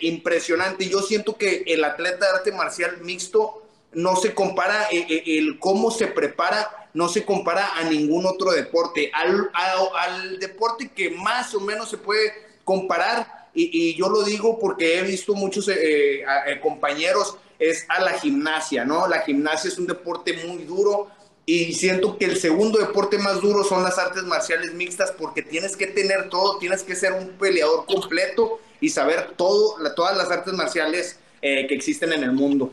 impresionante. 0.00 0.88
Yo 0.88 1.00
siento 1.02 1.36
que 1.36 1.64
el 1.66 1.82
atleta 1.82 2.26
de 2.26 2.38
arte 2.38 2.52
marcial 2.52 2.98
mixto 3.02 3.64
no 3.94 4.16
se 4.16 4.34
compara 4.34 4.88
eh, 4.90 5.06
eh, 5.08 5.38
el, 5.38 5.58
cómo 5.58 5.90
se 5.90 6.06
prepara, 6.08 6.88
no 6.94 7.08
se 7.08 7.24
compara 7.24 7.76
a 7.76 7.84
ningún 7.84 8.26
otro 8.26 8.52
deporte. 8.52 9.10
Al, 9.14 9.50
al, 9.52 10.38
deporte 10.38 10.90
que 10.94 11.10
más 11.10 11.54
o 11.54 11.60
menos 11.60 11.90
se 11.90 11.98
puede 11.98 12.32
comparar, 12.64 13.48
y, 13.54 13.94
yo 13.94 14.08
lo 14.08 14.22
digo 14.22 14.58
porque 14.58 14.98
he 14.98 15.02
visto 15.02 15.34
muchos 15.34 15.68
eh, 15.68 16.24
compañeros, 16.62 17.36
es 17.58 17.86
a 17.88 18.00
la 18.00 18.18
gimnasia, 18.18 18.84
¿no? 18.84 19.06
La 19.06 19.20
gimnasia 19.20 19.68
es 19.68 19.78
un 19.78 19.86
deporte 19.86 20.44
muy 20.46 20.64
duro 20.64 21.08
y 21.46 21.74
siento 21.74 22.16
que 22.18 22.24
el 22.24 22.36
segundo 22.36 22.78
deporte 22.78 23.18
más 23.18 23.40
duro 23.40 23.64
son 23.64 23.82
las 23.82 23.98
artes 23.98 24.22
marciales 24.24 24.74
mixtas 24.74 25.12
porque 25.12 25.42
tienes 25.42 25.76
que 25.76 25.86
tener 25.86 26.28
todo, 26.30 26.58
tienes 26.58 26.82
que 26.82 26.94
ser 26.94 27.12
un 27.12 27.30
peleador 27.30 27.84
completo 27.86 28.60
y 28.80 28.88
saber 28.88 29.32
todo, 29.36 29.76
todas 29.94 30.16
las 30.16 30.30
artes 30.30 30.54
marciales 30.54 31.18
que 31.40 31.74
existen 31.74 32.12
en 32.12 32.24
el 32.24 32.32
mundo. 32.32 32.72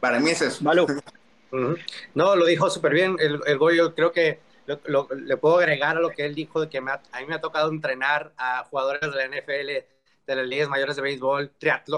Para 0.00 0.20
mí 0.20 0.30
es 0.30 0.42
eso. 0.42 0.64
No, 2.14 2.36
lo 2.36 2.44
dijo 2.44 2.68
súper 2.68 2.92
bien. 2.92 3.16
El, 3.18 3.40
el, 3.46 3.56
Goyo, 3.56 3.94
creo 3.94 4.12
que 4.12 4.38
le 4.66 5.36
puedo 5.38 5.56
agregar 5.56 5.96
a 5.96 6.00
lo 6.00 6.10
que 6.10 6.26
él 6.26 6.34
dijo 6.34 6.60
de 6.60 6.68
que 6.68 6.76
a 6.76 6.80
mí 6.82 7.26
me 7.26 7.34
ha 7.34 7.40
tocado 7.40 7.70
entrenar 7.70 8.32
a 8.36 8.64
jugadores 8.64 9.00
de 9.00 9.08
la 9.08 9.26
NFL, 9.26 9.86
de 10.26 10.36
las 10.36 10.46
ligas 10.46 10.68
mayores 10.68 10.96
de 10.96 11.02
béisbol, 11.02 11.50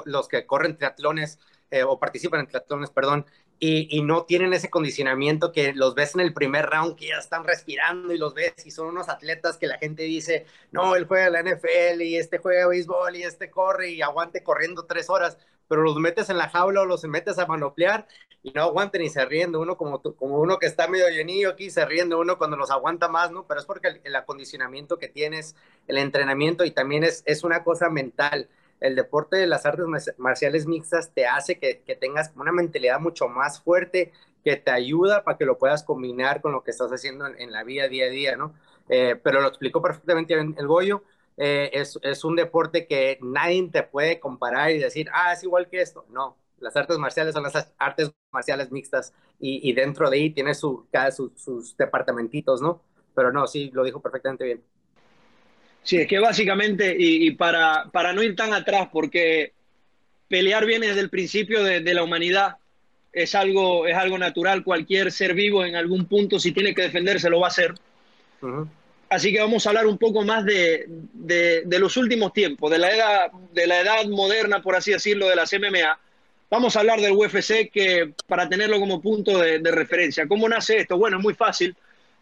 los 0.04 0.28
que 0.28 0.46
corren 0.46 0.76
triatlones 0.76 1.40
eh, 1.72 1.82
o 1.82 1.98
participan 1.98 2.40
en 2.40 2.46
triatlones, 2.46 2.90
perdón, 2.90 3.26
y, 3.62 4.02
no 4.02 4.24
tienen 4.24 4.54
ese 4.54 4.70
condicionamiento 4.70 5.52
que 5.52 5.74
los 5.74 5.94
ves 5.94 6.14
en 6.14 6.22
el 6.22 6.32
primer 6.32 6.66
round 6.66 6.96
que 6.96 7.08
ya 7.08 7.18
están 7.18 7.44
respirando 7.44 8.12
y 8.14 8.18
los 8.18 8.32
ves 8.32 8.54
y 8.64 8.70
son 8.70 8.86
unos 8.88 9.10
atletas 9.10 9.58
que 9.58 9.66
la 9.66 9.76
gente 9.76 10.04
dice, 10.04 10.46
no, 10.72 10.96
él 10.96 11.06
juega 11.06 11.28
la 11.28 11.42
NFL 11.42 12.00
y 12.00 12.16
este 12.16 12.38
juega 12.38 12.66
béisbol 12.68 13.16
y 13.16 13.22
este 13.22 13.50
corre 13.50 13.90
y 13.90 14.00
aguante 14.00 14.42
corriendo 14.42 14.86
tres 14.86 15.10
horas, 15.10 15.36
pero 15.68 15.82
los 15.82 15.96
metes 15.96 16.30
en 16.30 16.38
la 16.38 16.48
jaula 16.48 16.80
o 16.80 16.86
los 16.86 17.04
metes 17.04 17.38
a 17.38 17.46
manoplear 17.46 18.08
y 18.42 18.50
no 18.52 18.62
aguanten 18.62 19.02
y 19.02 19.10
se 19.10 19.26
ríen 19.26 19.54
uno 19.54 19.76
como, 19.76 20.00
como 20.00 20.38
uno 20.40 20.58
que 20.58 20.66
está 20.66 20.88
medio 20.88 21.10
llenillo 21.10 21.50
aquí, 21.50 21.68
se 21.68 21.84
ríen 21.84 22.08
de 22.08 22.14
uno 22.14 22.38
cuando 22.38 22.56
los 22.56 22.70
aguanta 22.70 23.08
más, 23.08 23.30
¿no? 23.30 23.46
Pero 23.46 23.60
es 23.60 23.66
porque 23.66 24.00
el, 24.02 24.16
acondicionamiento 24.16 24.98
que 24.98 25.08
tienes, 25.08 25.54
el 25.86 25.98
entrenamiento 25.98 26.64
y 26.64 26.70
también 26.70 27.04
es, 27.04 27.22
es 27.26 27.44
una 27.44 27.62
cosa 27.62 27.90
mental 27.90 28.48
el 28.80 28.96
deporte 28.96 29.36
de 29.36 29.46
las 29.46 29.66
artes 29.66 30.14
marciales 30.18 30.66
mixtas 30.66 31.12
te 31.12 31.26
hace 31.26 31.58
que, 31.58 31.74
tengas 32.00 32.32
una 32.36 32.52
mentalidad 32.52 32.98
mucho 32.98 33.28
más 33.28 33.60
fuerte 33.60 34.12
que 34.42 34.56
te 34.56 34.70
ayuda 34.70 35.22
para 35.22 35.36
que 35.36 35.44
lo 35.44 35.58
puedas 35.58 35.82
combinar 35.82 36.40
con 36.40 36.52
lo 36.52 36.62
que 36.62 36.70
estás 36.70 36.90
haciendo 36.90 37.26
en, 37.26 37.52
la 37.52 37.62
vida 37.62 37.88
día 37.88 38.06
a 38.06 38.08
día, 38.08 38.36
¿no? 38.36 38.54
Eh, 38.88 39.16
pero 39.22 39.40
lo 39.40 39.48
explicó 39.48 39.82
perfectamente 39.82 40.34
el 40.34 40.66
Goyo. 40.66 41.02
Eh, 41.36 41.70
es, 41.72 42.24
un 42.24 42.36
deporte 42.36 42.86
que 42.86 43.18
nadie 43.22 43.68
te 43.70 43.82
puede 43.82 44.20
comparar 44.20 44.70
y 44.72 44.78
decir, 44.78 45.08
ah, 45.12 45.32
es 45.32 45.42
igual 45.42 45.68
que 45.68 45.80
esto. 45.80 46.04
No, 46.10 46.36
las 46.58 46.76
artes 46.76 46.98
marciales 46.98 47.34
son 47.34 47.42
las 47.44 47.72
artes 47.78 48.12
marciales 48.30 48.70
mixtas 48.70 49.14
y, 49.38 49.72
dentro 49.72 50.10
de 50.10 50.16
ahí 50.16 50.30
tiene 50.30 50.54
su, 50.54 50.86
cada 50.90 51.10
sus 51.10 51.76
departamentitos, 51.76 52.60
¿no? 52.60 52.82
Pero 53.14 53.32
no, 53.32 53.46
sí, 53.46 53.70
lo 53.72 53.84
dijo 53.84 54.00
perfectamente 54.00 54.44
bien. 54.44 54.62
Sí, 55.82 55.96
es 55.96 56.06
que 56.06 56.18
básicamente, 56.18 56.94
y, 56.98 57.30
para, 57.32 57.88
para, 57.90 58.12
no 58.12 58.22
ir 58.22 58.36
tan 58.36 58.52
atrás, 58.52 58.88
porque 58.92 59.52
pelear 60.28 60.66
viene 60.66 60.88
desde 60.88 61.00
el 61.00 61.10
principio 61.10 61.64
de, 61.64 61.94
la 61.94 62.02
humanidad, 62.02 62.56
es 63.12 63.34
algo, 63.34 63.86
es 63.86 63.96
algo 63.96 64.18
natural, 64.18 64.62
cualquier 64.62 65.10
ser 65.10 65.34
vivo 65.34 65.64
en 65.64 65.74
algún 65.76 66.04
punto, 66.06 66.38
si 66.38 66.52
tiene 66.52 66.74
que 66.74 66.82
defenderse, 66.82 67.30
lo 67.30 67.40
va 67.40 67.46
a 67.46 67.50
hacer. 67.50 67.74
Así 69.08 69.32
que 69.32 69.40
vamos 69.40 69.66
a 69.66 69.70
hablar 69.70 69.86
un 69.86 69.98
poco 69.98 70.22
más 70.22 70.44
de, 70.44 70.84
de, 70.86 71.78
los 71.80 71.96
últimos 71.96 72.32
tiempos, 72.32 72.70
de 72.70 72.78
la, 72.78 72.94
edad, 72.94 73.32
de 73.52 73.66
la 73.66 73.80
edad 73.80 74.04
moderna, 74.06 74.62
por 74.62 74.76
así 74.76 74.92
decirlo, 74.92 75.28
de 75.28 75.34
las 75.34 75.52
MMA. 75.52 75.98
Vamos 76.48 76.76
a 76.76 76.80
hablar 76.80 77.00
del 77.00 77.12
UFC 77.12 77.70
que, 77.72 78.12
para 78.26 78.48
tenerlo 78.48 78.78
como 78.78 79.00
punto 79.00 79.38
de, 79.38 79.58
referencia. 79.70 80.28
¿Cómo 80.28 80.48
nace 80.48 80.78
esto? 80.78 80.96
Bueno, 80.96 81.18
es 81.18 81.22
muy 81.22 81.34
fácil. 81.34 81.74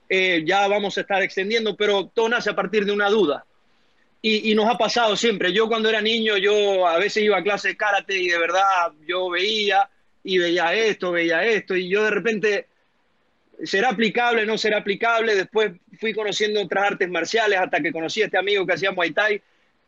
Eh, 0.09 0.45
ya 0.47 0.67
vamos 0.69 0.97
a 0.97 1.03
estar 1.03 1.23
extendiendo, 1.23 1.77
pero 1.77 2.07
todo 2.07 2.31
nace 2.31 2.49
a 2.49 2.57
partir 2.57 2.87
de 2.87 2.93
una 2.93 3.11
duda. 3.11 3.45
Y, 4.21 4.55
nos 4.55 4.69
ha 4.69 4.77
pasado 4.77 5.17
siempre. 5.17 5.53
Yo 5.53 5.69
cuando 5.69 5.89
era 5.89 6.01
niño, 6.01 6.37
yo 6.37 6.87
a 6.87 6.99
veces 6.99 7.23
iba 7.23 7.39
a 7.39 7.43
clase 7.43 7.69
de 7.69 7.77
karate 7.77 8.17
y 8.19 8.29
de 8.29 8.39
verdad 8.39 8.93
yo 9.07 9.31
veía 9.31 9.89
y 10.25 10.39
veía 10.39 10.75
esto, 10.75 11.13
veía 11.13 11.45
esto, 11.45 11.77
y 11.77 11.89
yo 11.89 12.03
de 12.03 12.11
repente, 12.11 12.67
¿será 13.63 13.91
aplicable? 13.91 14.45
¿No 14.45 14.59
será 14.59 14.79
aplicable? 14.79 15.37
Después 15.37 15.73
fui 16.01 16.13
conociendo 16.13 16.61
otras 16.61 16.93
artes 16.93 17.09
marciales 17.09 17.59
hasta 17.59 17.81
que 17.81 17.93
conocí 17.93 18.23
a 18.23 18.27
este 18.27 18.39
amigo 18.39 18.67
que 18.67 18.75
hacía 18.75 18.93
Muay 18.93 19.13
Thai. 19.13 19.41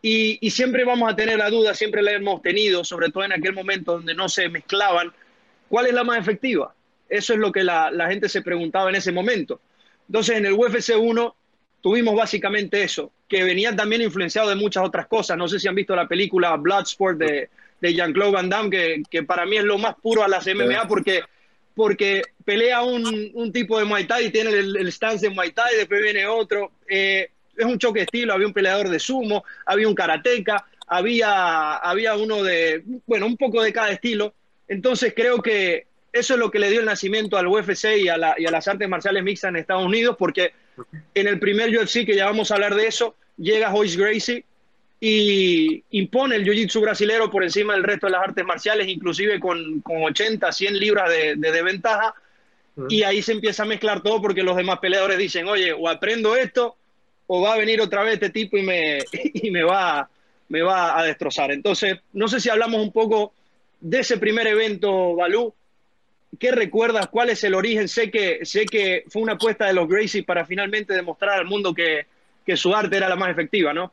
Y, 0.02 0.50
siempre 0.50 0.84
vamos 0.84 1.12
a 1.12 1.16
tener 1.16 1.36
la 1.36 1.50
duda, 1.50 1.74
siempre 1.74 2.00
la 2.00 2.12
hemos 2.12 2.40
tenido, 2.40 2.84
sobre 2.84 3.10
todo 3.10 3.24
en 3.24 3.32
aquel 3.32 3.52
momento 3.52 3.92
donde 3.92 4.14
no 4.14 4.28
se 4.28 4.48
mezclaban, 4.48 5.12
¿cuál 5.68 5.86
es 5.86 5.92
la 5.92 6.04
más 6.04 6.18
efectiva? 6.18 6.74
Eso 7.08 7.34
es 7.34 7.38
lo 7.38 7.52
que 7.52 7.64
la, 7.64 7.90
la 7.90 8.08
gente 8.08 8.28
se 8.28 8.40
preguntaba 8.40 8.88
en 8.88 8.96
ese 8.96 9.12
momento. 9.12 9.60
Entonces, 10.08 10.38
en 10.38 10.46
el 10.46 10.52
UFC 10.52 10.96
1 10.96 11.36
tuvimos 11.80 12.14
básicamente 12.14 12.82
eso, 12.82 13.12
que 13.28 13.44
venía 13.44 13.74
también 13.74 14.02
influenciado 14.02 14.48
de 14.48 14.56
muchas 14.56 14.84
otras 14.84 15.06
cosas. 15.06 15.36
No 15.36 15.48
sé 15.48 15.58
si 15.58 15.68
han 15.68 15.74
visto 15.74 15.94
la 15.96 16.08
película 16.08 16.56
Bloodsport 16.56 17.18
de, 17.18 17.48
de 17.80 17.94
Jean-Claude 17.94 18.32
Van 18.32 18.48
Damme, 18.48 18.70
que, 18.70 19.02
que, 19.10 19.22
para 19.22 19.46
mí 19.46 19.56
es 19.56 19.64
lo 19.64 19.78
más 19.78 19.94
puro 19.96 20.22
a 20.22 20.28
las 20.28 20.46
MMA 20.46 20.86
porque, 20.86 21.22
porque 21.74 22.22
pelea 22.44 22.82
un, 22.82 23.30
un 23.34 23.52
tipo 23.52 23.78
de 23.78 23.84
Muay 23.84 24.06
Thai 24.06 24.26
y 24.26 24.30
tiene 24.30 24.50
el, 24.50 24.76
el, 24.76 24.92
stance 24.92 25.28
de 25.28 25.34
Muay 25.34 25.52
Thai, 25.52 25.76
después 25.76 26.02
viene 26.02 26.26
otro. 26.26 26.72
Eh, 26.88 27.30
es 27.56 27.64
un 27.64 27.78
choque 27.78 28.00
de 28.00 28.04
estilo, 28.04 28.32
había 28.32 28.46
un 28.46 28.52
peleador 28.52 28.88
de 28.88 28.98
sumo, 28.98 29.44
había 29.66 29.88
un 29.88 29.94
karateca, 29.94 30.66
había, 30.86 31.76
había 31.76 32.16
uno 32.16 32.42
de, 32.42 32.82
bueno, 33.06 33.26
un 33.26 33.36
poco 33.36 33.62
de 33.62 33.72
cada 33.72 33.90
estilo. 33.90 34.34
Entonces 34.66 35.12
creo 35.14 35.42
que 35.42 35.86
eso 36.12 36.34
es 36.34 36.40
lo 36.40 36.50
que 36.50 36.58
le 36.58 36.70
dio 36.70 36.80
el 36.80 36.86
nacimiento 36.86 37.36
al 37.36 37.46
UFC 37.46 37.98
y 37.98 38.08
a, 38.08 38.16
la, 38.16 38.34
y 38.38 38.46
a 38.46 38.50
las 38.50 38.66
artes 38.66 38.88
marciales 38.88 39.22
mixtas 39.22 39.50
en 39.50 39.56
Estados 39.56 39.84
Unidos, 39.84 40.16
porque 40.18 40.52
en 41.14 41.26
el 41.26 41.38
primer 41.38 41.76
UFC, 41.76 42.04
que 42.04 42.16
ya 42.16 42.26
vamos 42.26 42.50
a 42.50 42.54
hablar 42.54 42.74
de 42.74 42.86
eso, 42.86 43.14
llega 43.36 43.70
Royce 43.70 43.96
Gracie 43.96 44.44
y 45.00 45.82
impone 45.92 46.36
el 46.36 46.44
jiu-jitsu 46.44 46.80
brasilero 46.80 47.30
por 47.30 47.42
encima 47.42 47.72
del 47.72 47.84
resto 47.84 48.06
de 48.06 48.12
las 48.12 48.22
artes 48.22 48.44
marciales, 48.44 48.88
inclusive 48.88 49.40
con, 49.40 49.80
con 49.80 50.02
80, 50.02 50.52
100 50.52 50.78
libras 50.78 51.08
de, 51.08 51.36
de, 51.36 51.52
de 51.52 51.62
ventaja. 51.62 52.14
Y 52.88 53.02
ahí 53.02 53.20
se 53.20 53.32
empieza 53.32 53.64
a 53.64 53.66
mezclar 53.66 54.02
todo 54.02 54.22
porque 54.22 54.42
los 54.42 54.56
demás 54.56 54.78
peleadores 54.78 55.18
dicen, 55.18 55.48
oye, 55.48 55.72
o 55.72 55.88
aprendo 55.88 56.36
esto, 56.36 56.76
o 57.26 57.42
va 57.42 57.54
a 57.54 57.58
venir 57.58 57.80
otra 57.80 58.02
vez 58.02 58.14
este 58.14 58.30
tipo 58.30 58.56
y 58.56 58.62
me, 58.62 58.98
y 59.12 59.50
me, 59.50 59.62
va, 59.62 60.08
me 60.48 60.62
va 60.62 60.98
a 60.98 61.04
destrozar. 61.04 61.50
Entonces, 61.50 61.98
no 62.12 62.28
sé 62.28 62.40
si 62.40 62.48
hablamos 62.48 62.80
un 62.80 62.92
poco 62.92 63.32
de 63.80 64.00
ese 64.00 64.18
primer 64.18 64.46
evento, 64.46 65.14
Balú, 65.14 65.54
¿Qué 66.38 66.52
recuerdas? 66.52 67.08
¿Cuál 67.08 67.30
es 67.30 67.42
el 67.44 67.54
origen? 67.54 67.88
Sé 67.88 68.10
que, 68.10 68.44
sé 68.44 68.66
que 68.66 69.04
fue 69.08 69.22
una 69.22 69.32
apuesta 69.32 69.66
de 69.66 69.72
los 69.72 69.88
Gracie 69.88 70.22
para 70.22 70.46
finalmente 70.46 70.94
demostrar 70.94 71.38
al 71.38 71.46
mundo 71.46 71.74
que, 71.74 72.06
que 72.46 72.56
su 72.56 72.74
arte 72.74 72.96
era 72.96 73.08
la 73.08 73.16
más 73.16 73.30
efectiva, 73.30 73.72
¿no? 73.72 73.92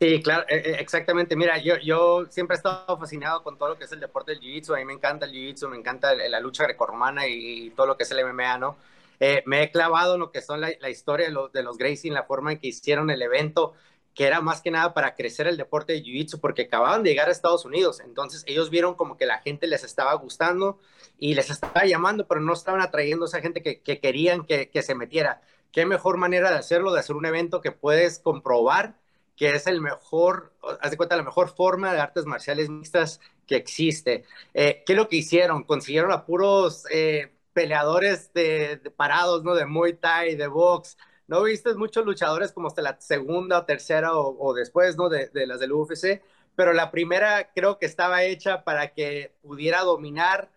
Sí, 0.00 0.22
claro, 0.22 0.46
exactamente. 0.48 1.36
Mira, 1.36 1.58
yo, 1.58 1.76
yo 1.78 2.26
siempre 2.30 2.54
he 2.54 2.58
estado 2.58 2.98
fascinado 2.98 3.42
con 3.42 3.58
todo 3.58 3.70
lo 3.70 3.78
que 3.78 3.84
es 3.84 3.92
el 3.92 4.00
deporte 4.00 4.32
del 4.32 4.40
Jiu-Jitsu. 4.40 4.74
A 4.74 4.78
mí 4.78 4.84
me 4.86 4.94
encanta 4.94 5.26
el 5.26 5.32
Jiu-Jitsu, 5.32 5.68
me 5.68 5.76
encanta 5.76 6.14
la 6.14 6.40
lucha 6.40 6.64
grecorromana 6.64 7.26
y 7.26 7.70
todo 7.70 7.86
lo 7.86 7.96
que 7.96 8.04
es 8.04 8.10
el 8.10 8.24
MMA, 8.24 8.58
¿no? 8.58 8.76
Eh, 9.18 9.42
me 9.44 9.62
he 9.62 9.70
clavado 9.70 10.14
en 10.14 10.20
lo 10.20 10.30
que 10.30 10.40
son 10.40 10.62
la, 10.62 10.70
la 10.80 10.88
historia 10.88 11.26
de 11.26 11.32
los, 11.32 11.52
de 11.52 11.62
los 11.62 11.76
Gracie, 11.76 12.08
en 12.08 12.14
la 12.14 12.22
forma 12.22 12.52
en 12.52 12.58
que 12.58 12.68
hicieron 12.68 13.10
el 13.10 13.20
evento 13.20 13.74
que 14.14 14.26
era 14.26 14.40
más 14.40 14.60
que 14.60 14.70
nada 14.70 14.92
para 14.92 15.14
crecer 15.14 15.46
el 15.46 15.56
deporte 15.56 15.92
de 15.92 16.02
Jiu-Jitsu, 16.02 16.40
porque 16.40 16.62
acababan 16.62 17.02
de 17.02 17.10
llegar 17.10 17.28
a 17.28 17.32
Estados 17.32 17.64
Unidos, 17.64 18.00
entonces 18.00 18.44
ellos 18.46 18.70
vieron 18.70 18.94
como 18.94 19.16
que 19.16 19.26
la 19.26 19.38
gente 19.38 19.66
les 19.66 19.84
estaba 19.84 20.14
gustando 20.14 20.78
y 21.18 21.34
les 21.34 21.50
estaba 21.50 21.84
llamando, 21.84 22.26
pero 22.26 22.40
no 22.40 22.52
estaban 22.52 22.80
atrayendo 22.80 23.24
a 23.24 23.28
esa 23.28 23.40
gente 23.40 23.62
que, 23.62 23.80
que 23.80 24.00
querían 24.00 24.44
que, 24.44 24.70
que, 24.70 24.82
se 24.82 24.94
metiera. 24.94 25.42
¿Qué 25.72 25.86
mejor 25.86 26.16
manera 26.16 26.50
de 26.50 26.56
hacerlo, 26.56 26.92
de 26.92 27.00
hacer 27.00 27.14
un 27.14 27.26
evento 27.26 27.60
que 27.60 27.72
puedes 27.72 28.18
comprobar 28.18 28.96
que 29.36 29.50
es 29.54 29.66
el 29.66 29.80
mejor, 29.80 30.52
haz 30.82 30.90
de 30.90 30.98
cuenta, 30.98 31.16
la 31.16 31.22
mejor 31.22 31.48
forma 31.48 31.94
de 31.94 32.00
artes 32.00 32.26
marciales 32.26 32.68
mixtas 32.68 33.20
que 33.46 33.56
existe? 33.56 34.24
Eh, 34.54 34.82
¿Qué 34.84 34.92
es 34.92 34.98
lo 34.98 35.08
que 35.08 35.16
hicieron? 35.16 35.64
Consiguieron 35.64 36.12
a 36.12 36.26
puros 36.26 36.84
eh, 36.90 37.32
peleadores 37.52 38.32
de, 38.34 38.76
de 38.76 38.90
parados, 38.90 39.44
¿no? 39.44 39.54
De 39.54 39.66
Muay 39.66 39.94
Thai, 39.94 40.36
de 40.36 40.46
box, 40.46 40.96
no 41.30 41.44
viste 41.44 41.72
muchos 41.74 42.04
luchadores 42.04 42.50
como 42.50 42.66
hasta 42.66 42.82
la 42.82 43.00
segunda 43.00 43.60
o 43.60 43.64
tercera 43.64 44.16
o, 44.16 44.36
o 44.36 44.52
después, 44.52 44.96
¿no? 44.96 45.08
De, 45.08 45.28
de, 45.28 45.46
las 45.46 45.60
del 45.60 45.72
UFC, 45.72 46.20
pero 46.56 46.72
la 46.72 46.90
primera 46.90 47.52
creo 47.54 47.78
que 47.78 47.86
estaba 47.86 48.24
hecha 48.24 48.64
para 48.64 48.92
que 48.92 49.32
pudiera 49.40 49.82
dominar 49.82 50.50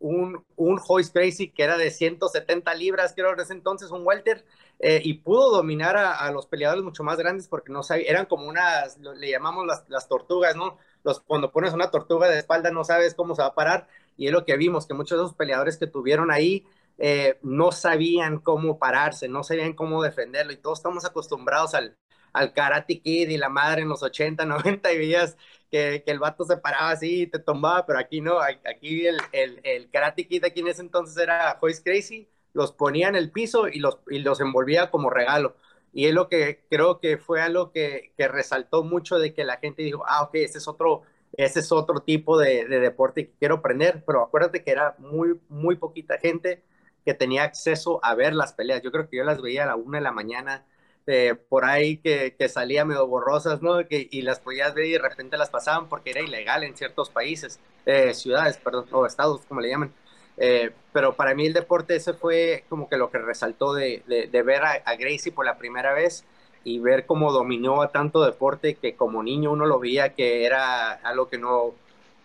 un, 0.00 0.44
un 0.56 0.78
Hoist 0.86 1.14
Gracie 1.14 1.50
que 1.50 1.62
era 1.62 1.78
de 1.78 1.90
170 1.90 2.74
libras, 2.74 3.14
creo 3.16 3.32
en 3.32 3.40
ese 3.40 3.54
entonces, 3.54 3.90
un 3.90 4.06
welter, 4.06 4.44
eh, 4.80 5.00
y 5.02 5.14
pudo 5.14 5.50
dominar 5.50 5.96
a, 5.96 6.14
a, 6.14 6.30
los 6.30 6.46
peleadores 6.46 6.84
mucho 6.84 7.02
más 7.02 7.16
grandes 7.16 7.48
porque 7.48 7.72
no 7.72 7.82
sabía, 7.82 8.10
eran 8.10 8.26
como 8.26 8.48
unas, 8.48 8.98
le 8.98 9.30
llamamos 9.30 9.66
las, 9.66 9.88
las 9.88 10.08
tortugas, 10.08 10.56
¿no? 10.56 10.76
Los, 11.04 11.20
cuando 11.20 11.52
pones 11.52 11.72
una 11.72 11.90
tortuga 11.90 12.28
de 12.28 12.38
espalda 12.38 12.70
no 12.70 12.84
sabes 12.84 13.14
cómo 13.14 13.34
se 13.34 13.40
va 13.40 13.48
a 13.48 13.54
parar, 13.54 13.88
y 14.18 14.26
es 14.26 14.32
lo 14.32 14.44
que 14.44 14.58
vimos, 14.58 14.86
que 14.86 14.92
muchos 14.92 15.18
de 15.18 15.24
esos 15.24 15.36
peleadores 15.36 15.78
que 15.78 15.86
tuvieron 15.86 16.30
ahí, 16.30 16.66
eh, 16.98 17.38
no 17.42 17.70
sabían 17.70 18.38
cómo 18.40 18.78
pararse, 18.78 19.28
no 19.28 19.44
sabían 19.44 19.72
cómo 19.74 20.02
defenderlo 20.02 20.52
y 20.52 20.56
todos 20.56 20.80
estamos 20.80 21.04
acostumbrados 21.04 21.74
al, 21.74 21.96
al 22.32 22.52
Karate 22.52 23.00
Kid 23.00 23.28
y 23.28 23.36
la 23.36 23.48
madre 23.48 23.82
en 23.82 23.88
los 23.88 24.02
80, 24.02 24.44
90 24.44 24.92
y 24.92 24.98
veías 24.98 25.36
que, 25.70 26.02
el 26.06 26.18
vato 26.18 26.44
se 26.44 26.56
paraba 26.56 26.90
así 26.90 27.22
y 27.22 27.26
te 27.28 27.38
tumbaba, 27.38 27.86
pero 27.86 27.98
aquí 28.00 28.20
no, 28.20 28.40
aquí 28.40 29.06
el, 29.06 29.20
el, 29.32 29.90
Karate 29.90 30.26
Kid 30.26 30.44
aquí 30.44 30.60
en 30.60 30.68
ese 30.68 30.82
entonces 30.82 31.16
era 31.16 31.56
Joyce 31.60 31.82
Crazy, 31.82 32.28
los 32.52 32.72
ponía 32.72 33.08
en 33.08 33.16
el 33.16 33.30
piso 33.30 33.68
y 33.68 33.78
los, 33.78 33.98
y 34.10 34.18
los 34.18 34.40
envolvía 34.40 34.90
como 34.90 35.10
regalo. 35.10 35.56
Y 35.92 36.06
es 36.06 36.14
lo 36.14 36.28
que 36.28 36.64
creo 36.68 37.00
que 37.00 37.16
fue 37.16 37.40
algo 37.40 37.72
que, 37.72 38.12
que 38.16 38.28
resaltó 38.28 38.82
mucho 38.84 39.18
de 39.18 39.34
que 39.34 39.44
la 39.44 39.56
gente 39.58 39.82
dijo, 39.82 40.04
ah, 40.06 40.22
ok, 40.22 40.34
ese 40.36 40.58
es 40.58 40.68
otro, 40.68 41.02
ese 41.32 41.60
es 41.60 41.72
otro 41.72 42.00
tipo 42.00 42.38
de, 42.38 42.66
de 42.66 42.80
deporte 42.80 43.26
que 43.26 43.34
quiero 43.38 43.56
aprender, 43.56 44.02
pero 44.06 44.22
acuérdate 44.22 44.64
que 44.64 44.70
era 44.70 44.96
muy, 44.98 45.40
muy 45.48 45.76
poquita 45.76 46.18
gente 46.18 46.62
que 47.08 47.14
tenía 47.14 47.44
acceso 47.44 48.00
a 48.02 48.14
ver 48.14 48.34
las 48.34 48.52
peleas. 48.52 48.82
Yo 48.82 48.92
creo 48.92 49.08
que 49.08 49.16
yo 49.16 49.24
las 49.24 49.40
veía 49.40 49.62
a 49.62 49.66
la 49.68 49.76
una 49.76 49.96
de 49.96 50.04
la 50.04 50.12
mañana, 50.12 50.66
eh, 51.06 51.34
por 51.34 51.64
ahí 51.64 51.96
que, 51.96 52.36
salía 52.50 52.84
medio 52.84 53.06
borrosas, 53.06 53.62
¿no? 53.62 53.80
Y 53.88 54.20
las 54.20 54.40
podías 54.40 54.74
ver 54.74 54.84
y 54.84 54.92
de 54.92 54.98
repente 54.98 55.38
las 55.38 55.48
pasaban 55.48 55.88
porque 55.88 56.10
era 56.10 56.20
ilegal 56.20 56.64
en 56.64 56.76
ciertos 56.76 57.08
países, 57.08 57.60
eh, 57.86 58.12
ciudades, 58.12 58.58
perdón, 58.58 58.88
o 58.92 59.06
estados, 59.06 59.40
como 59.48 59.62
le 59.62 59.70
llaman. 59.70 59.90
Eh, 60.36 60.70
pero 60.92 61.14
para 61.14 61.34
mí 61.34 61.46
el 61.46 61.54
deporte 61.54 61.96
ese 61.96 62.12
fue 62.12 62.64
como 62.68 62.90
que 62.90 62.98
lo 62.98 63.10
que 63.10 63.16
resaltó 63.16 63.72
de, 63.72 64.02
de, 64.06 64.26
de 64.26 64.42
ver 64.42 64.62
a, 64.64 64.72
a, 64.84 64.96
Gracie 64.96 65.32
por 65.32 65.46
la 65.46 65.56
primera 65.56 65.94
vez 65.94 66.26
y 66.62 66.78
ver 66.78 67.06
cómo 67.06 67.32
dominó 67.32 67.80
a 67.80 67.88
tanto 67.90 68.22
deporte 68.22 68.74
que 68.74 68.96
como 68.96 69.22
niño 69.22 69.50
uno 69.50 69.64
lo 69.64 69.78
veía 69.78 70.12
que 70.12 70.44
era 70.44 70.92
algo 70.92 71.30
que 71.30 71.38
no, 71.38 71.72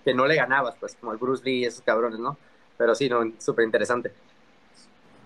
que 0.03 0.13
no 0.13 0.27
le 0.27 0.35
ganabas, 0.35 0.75
pues 0.77 0.97
como 0.99 1.13
el 1.13 1.19
Bruce 1.19 1.45
Lee 1.45 1.59
y 1.59 1.65
esos 1.65 1.81
cabrones, 1.83 2.19
¿no? 2.19 2.37
Pero 2.77 2.95
sí, 2.95 3.07
no, 3.07 3.31
súper 3.39 3.63
interesante. 3.63 4.11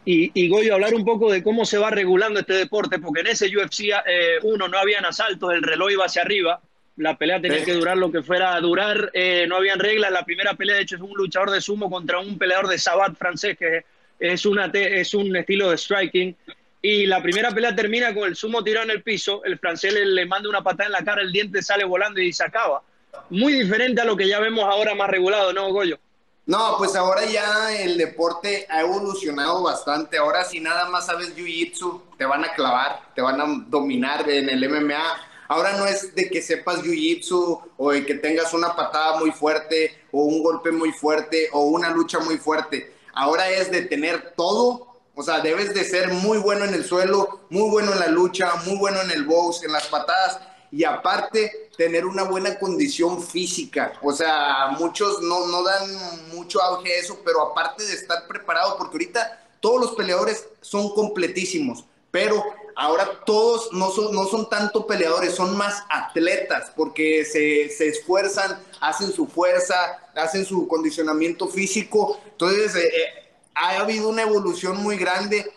Y, 0.10 0.32
y 0.34 0.48
Goyo, 0.48 0.74
hablar 0.74 0.96
un 0.96 1.04
poco 1.04 1.30
de 1.30 1.44
cómo 1.44 1.66
se 1.66 1.78
va 1.78 1.90
regulando 1.90 2.40
este 2.40 2.54
deporte, 2.54 2.98
porque 2.98 3.20
en 3.20 3.28
ese 3.28 3.48
UFC 3.48 3.90
eh, 4.06 4.38
uno 4.44 4.70
no 4.70 4.78
habían 4.78 5.04
asaltos, 5.04 5.52
el 5.52 5.62
reloj 5.62 5.92
iba 5.92 6.06
hacia 6.06 6.22
arriba, 6.22 6.62
la 6.96 7.18
pelea 7.18 7.42
tenía 7.42 7.66
que 7.66 7.74
durar 7.74 7.98
lo 7.98 8.10
que 8.10 8.24
fuera 8.24 8.56
a 8.56 8.62
durar, 8.62 9.12
eh, 9.14 9.46
no 9.50 9.58
habían 9.58 9.80
reglas, 9.80 10.10
la 10.10 10.24
primera 10.24 10.54
pelea 10.54 10.78
de 10.78 10.84
hecho 10.84 10.96
es 10.96 11.02
un 11.02 11.12
luchador 11.14 11.52
de 11.52 11.60
sumo 11.60 11.90
contra 11.90 12.20
un 12.20 12.38
peleador 12.38 12.70
de 12.70 12.80
sabat 12.80 13.18
francés, 13.18 13.58
que 13.58 13.84
es, 14.18 14.46
una 14.46 14.68
es 14.74 15.14
un 15.14 15.36
estilo 15.36 15.72
de 15.72 15.78
striking, 15.78 16.34
y 16.82 17.06
la 17.06 17.22
primera 17.22 17.52
pelea 17.52 17.76
termina 17.76 18.14
con 18.14 18.30
el 18.30 18.38
sumo 18.38 18.64
tirado 18.64 18.86
en 18.86 18.92
el 18.92 19.04
piso, 19.04 19.44
el 19.44 19.60
francés 19.60 19.94
le, 19.94 20.06
le 20.06 20.26
manda 20.26 20.48
una 20.48 20.64
patada 20.64 20.86
en 20.86 20.94
la 20.94 21.04
cara, 21.04 21.22
el 21.22 21.34
diente 21.34 21.62
sale 21.62 21.84
volando 21.84 22.22
y 22.22 22.32
se 22.32 22.46
acaba. 22.46 22.82
Muy 23.30 23.52
diferente 23.52 24.00
a 24.00 24.06
lo 24.06 24.16
que 24.16 24.30
ya 24.30 24.40
vemos 24.40 24.64
ahora 24.64 24.96
más 24.96 25.10
regulado, 25.10 25.52
¿no, 25.52 25.70
Goyo? 25.74 26.00
No, 26.48 26.76
pues 26.78 26.96
ahora 26.96 27.26
ya 27.26 27.78
el 27.78 27.98
deporte 27.98 28.66
ha 28.70 28.80
evolucionado 28.80 29.64
bastante. 29.64 30.18
Ahora 30.18 30.46
si 30.46 30.62
nada 30.62 30.88
más 30.88 31.08
sabes 31.08 31.36
jiu-jitsu, 31.36 32.02
te 32.18 32.26
van 32.26 32.46
a 32.46 32.54
clavar, 32.54 33.02
te 33.14 33.22
van 33.22 33.42
a 33.42 33.66
dominar 33.68 34.30
en 34.30 34.48
el 34.48 34.70
MMA. 34.70 35.04
Ahora 35.50 35.74
no 35.74 35.86
es 35.86 36.16
de 36.16 36.30
que 36.30 36.42
sepas 36.42 36.78
jiu-jitsu 36.84 37.62
o 37.76 37.92
de 37.92 38.06
que 38.06 38.14
tengas 38.14 38.54
una 38.54 38.74
patada 38.74 39.20
muy 39.20 39.32
fuerte 39.32 40.06
o 40.10 40.22
un 40.22 40.42
golpe 40.42 40.72
muy 40.72 40.94
fuerte 40.94 41.50
o 41.52 41.66
una 41.66 41.90
lucha 41.90 42.20
muy 42.20 42.38
fuerte. 42.38 42.96
Ahora 43.14 43.50
es 43.50 43.70
de 43.70 43.82
tener 43.82 44.34
todo. 44.38 44.88
O 45.16 45.24
sea, 45.24 45.42
debes 45.42 45.74
de 45.74 45.84
ser 45.84 46.14
muy 46.14 46.38
bueno 46.38 46.64
en 46.64 46.74
el 46.74 46.86
suelo, 46.86 47.42
muy 47.50 47.70
bueno 47.70 47.92
en 47.92 48.00
la 48.00 48.08
lucha, 48.08 48.54
muy 48.66 48.78
bueno 48.78 49.02
en 49.02 49.12
el 49.12 49.26
box, 49.26 49.64
en 49.66 49.74
las 49.74 49.88
patadas 49.88 50.40
y 50.72 50.84
aparte 50.84 51.70
tener 51.78 52.06
una 52.06 52.24
buena 52.24 52.58
condición 52.60 53.22
física. 53.22 53.94
O 54.02 54.12
sea, 54.12 54.76
muchos 54.78 55.22
no, 55.22 55.48
no 55.48 55.64
dan 55.64 56.30
mucho 56.34 56.62
auge 56.62 56.92
a 56.94 57.00
eso, 57.00 57.20
pero 57.24 57.42
aparte 57.42 57.84
de 57.84 57.94
estar 57.94 58.28
preparado, 58.28 58.78
porque 58.78 58.96
ahorita 58.96 59.48
todos 59.60 59.82
los 59.82 59.92
peleadores 59.96 60.48
son 60.62 60.94
completísimos, 60.94 61.86
pero 62.12 62.44
ahora 62.76 63.22
todos 63.26 63.74
no 63.74 63.92
son, 63.92 64.14
no 64.14 64.26
son 64.26 64.50
tanto 64.50 64.86
peleadores, 64.86 65.34
son 65.36 65.58
más 65.58 65.84
atletas, 65.90 66.72
porque 66.76 67.26
se, 67.26 67.70
se 67.70 67.88
esfuerzan, 67.88 68.62
hacen 68.80 69.12
su 69.12 69.28
fuerza, 69.28 69.76
hacen 70.16 70.46
su 70.46 70.68
condicionamiento 70.68 71.48
físico. 71.48 72.20
Entonces, 72.26 72.76
eh, 72.76 72.88
eh, 72.88 73.28
ha 73.56 73.78
habido 73.78 74.10
una 74.10 74.22
evolución 74.22 74.78
muy 74.78 74.98
grande. 74.98 75.52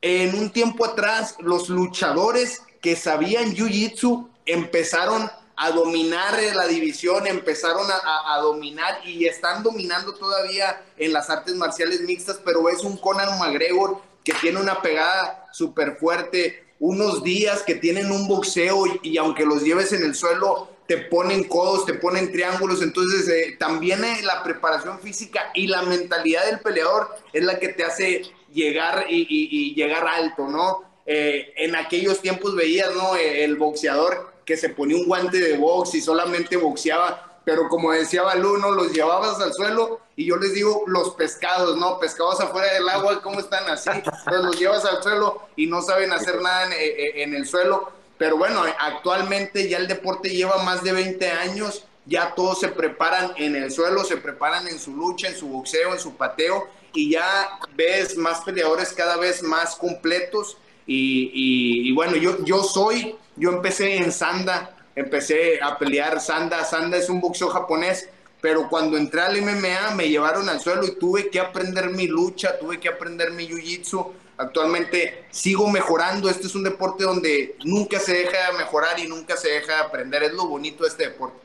En 0.00 0.34
un 0.34 0.50
tiempo 0.50 0.84
atrás, 0.84 1.36
los 1.40 1.68
luchadores 1.68 2.62
que 2.80 2.96
sabían 2.96 3.54
Jiu-Jitsu 3.54 4.28
empezaron 4.46 5.30
a 5.56 5.70
dominar 5.70 6.38
la 6.54 6.66
división, 6.66 7.26
empezaron 7.26 7.86
a, 7.90 8.38
dominar 8.40 9.00
y 9.06 9.26
están 9.26 9.62
dominando 9.62 10.14
todavía 10.14 10.84
en 10.98 11.12
las 11.12 11.30
artes 11.30 11.54
marciales 11.54 12.02
mixtas, 12.02 12.40
pero 12.44 12.68
es 12.68 12.82
un 12.82 12.96
Conan 12.98 13.38
McGregor 13.38 14.00
que 14.22 14.34
tiene 14.34 14.60
una 14.60 14.82
pegada 14.82 15.46
súper 15.52 15.96
fuerte, 15.96 16.64
unos 16.78 17.22
días 17.22 17.62
que 17.62 17.74
tienen 17.74 18.12
un 18.12 18.28
boxeo 18.28 18.84
y, 19.02 19.16
aunque 19.16 19.46
los 19.46 19.62
lleves 19.62 19.92
en 19.92 20.02
el 20.02 20.14
suelo, 20.14 20.68
te 20.86 20.98
ponen 20.98 21.44
codos, 21.44 21.86
te 21.86 21.94
ponen 21.94 22.30
triángulos, 22.30 22.82
entonces 22.82 23.26
eh, 23.28 23.56
también 23.58 24.04
eh, 24.04 24.20
la 24.22 24.44
preparación 24.44 25.00
física 25.00 25.50
y 25.54 25.66
la 25.66 25.82
mentalidad 25.82 26.44
del 26.44 26.60
peleador 26.60 27.08
es 27.32 27.42
la 27.42 27.58
que 27.58 27.68
te 27.70 27.82
hace 27.82 28.22
llegar 28.52 29.06
y, 29.08 29.74
llegar 29.74 30.06
alto, 30.06 30.46
¿no? 30.48 30.84
eh, 31.06 31.54
en 31.56 31.74
aquellos 31.76 32.20
tiempos 32.20 32.54
veías, 32.54 32.94
¿no? 32.94 33.16
El 33.16 33.56
boxeador 33.56 34.35
que 34.46 34.56
se 34.56 34.70
ponía 34.70 34.96
un 34.96 35.06
guante 35.06 35.38
de 35.38 35.58
box 35.58 35.96
y 35.96 36.00
solamente 36.00 36.56
boxeaba, 36.56 37.40
pero 37.44 37.68
como 37.68 37.92
decía 37.92 38.22
Balú, 38.22 38.56
¿no? 38.58 38.70
Los 38.70 38.92
llevabas 38.92 39.40
al 39.40 39.52
suelo 39.52 40.00
y 40.14 40.26
yo 40.26 40.36
les 40.36 40.54
digo 40.54 40.84
los 40.86 41.14
pescados, 41.14 41.76
¿no? 41.76 41.98
Pescados 41.98 42.40
afuera 42.40 42.72
del 42.72 42.88
agua, 42.88 43.20
¿cómo 43.22 43.40
están 43.40 43.68
así? 43.68 43.90
Entonces 43.92 44.44
los 44.44 44.58
llevas 44.58 44.84
al 44.84 45.02
suelo 45.02 45.42
y 45.56 45.66
no 45.66 45.82
saben 45.82 46.12
hacer 46.12 46.40
nada 46.40 46.74
en, 46.74 47.20
en 47.20 47.34
el 47.34 47.46
suelo. 47.46 47.90
Pero 48.18 48.36
bueno, 48.38 48.64
actualmente 48.78 49.68
ya 49.68 49.78
el 49.78 49.88
deporte 49.88 50.30
lleva 50.30 50.62
más 50.62 50.82
de 50.82 50.92
20 50.92 51.30
años, 51.30 51.84
ya 52.06 52.34
todos 52.34 52.60
se 52.60 52.68
preparan 52.68 53.32
en 53.36 53.56
el 53.56 53.70
suelo, 53.70 54.04
se 54.04 54.16
preparan 54.16 54.68
en 54.68 54.78
su 54.78 54.96
lucha, 54.96 55.28
en 55.28 55.36
su 55.36 55.48
boxeo, 55.48 55.92
en 55.92 55.98
su 55.98 56.16
pateo, 56.16 56.68
y 56.94 57.10
ya 57.10 57.60
ves 57.74 58.16
más 58.16 58.40
peleadores 58.40 58.92
cada 58.92 59.16
vez 59.16 59.42
más 59.42 59.76
completos 59.76 60.56
y, 60.86 61.92
bueno, 61.92 62.16
yo, 62.16 62.44
yo 62.44 62.62
soy, 62.62 63.16
yo 63.34 63.50
empecé 63.50 63.96
en 63.96 64.12
Sanda, 64.12 64.76
empecé 64.94 65.60
a 65.60 65.76
pelear 65.78 66.20
Sanda. 66.20 66.64
Sanda 66.64 66.96
es 66.96 67.08
un 67.08 67.20
boxeo 67.20 67.48
japonés, 67.48 68.08
pero 68.40 68.68
cuando 68.68 68.96
entré 68.96 69.20
al 69.20 69.40
MMA 69.42 69.94
me 69.96 70.08
llevaron 70.08 70.48
al 70.48 70.60
suelo 70.60 70.86
y 70.86 70.96
tuve 70.96 71.28
que 71.28 71.40
aprender 71.40 71.90
mi 71.90 72.06
lucha, 72.06 72.58
tuve 72.58 72.78
que 72.78 72.88
aprender 72.88 73.32
mi 73.32 73.48
jiu-jitsu. 73.48 74.12
Actualmente 74.38 75.24
sigo 75.30 75.68
mejorando. 75.68 76.28
Este 76.28 76.46
es 76.46 76.54
un 76.54 76.62
deporte 76.62 77.04
donde 77.04 77.56
nunca 77.64 77.98
se 77.98 78.12
deja 78.12 78.52
de 78.52 78.58
mejorar 78.58 78.98
y 79.00 79.08
nunca 79.08 79.36
se 79.36 79.48
deja 79.48 79.74
de 79.74 79.80
aprender. 79.80 80.22
Es 80.22 80.32
lo 80.34 80.46
bonito 80.46 80.84
de 80.84 80.90
este 80.90 81.04
deporte. 81.04 81.40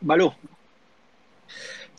Balú. 0.00 0.32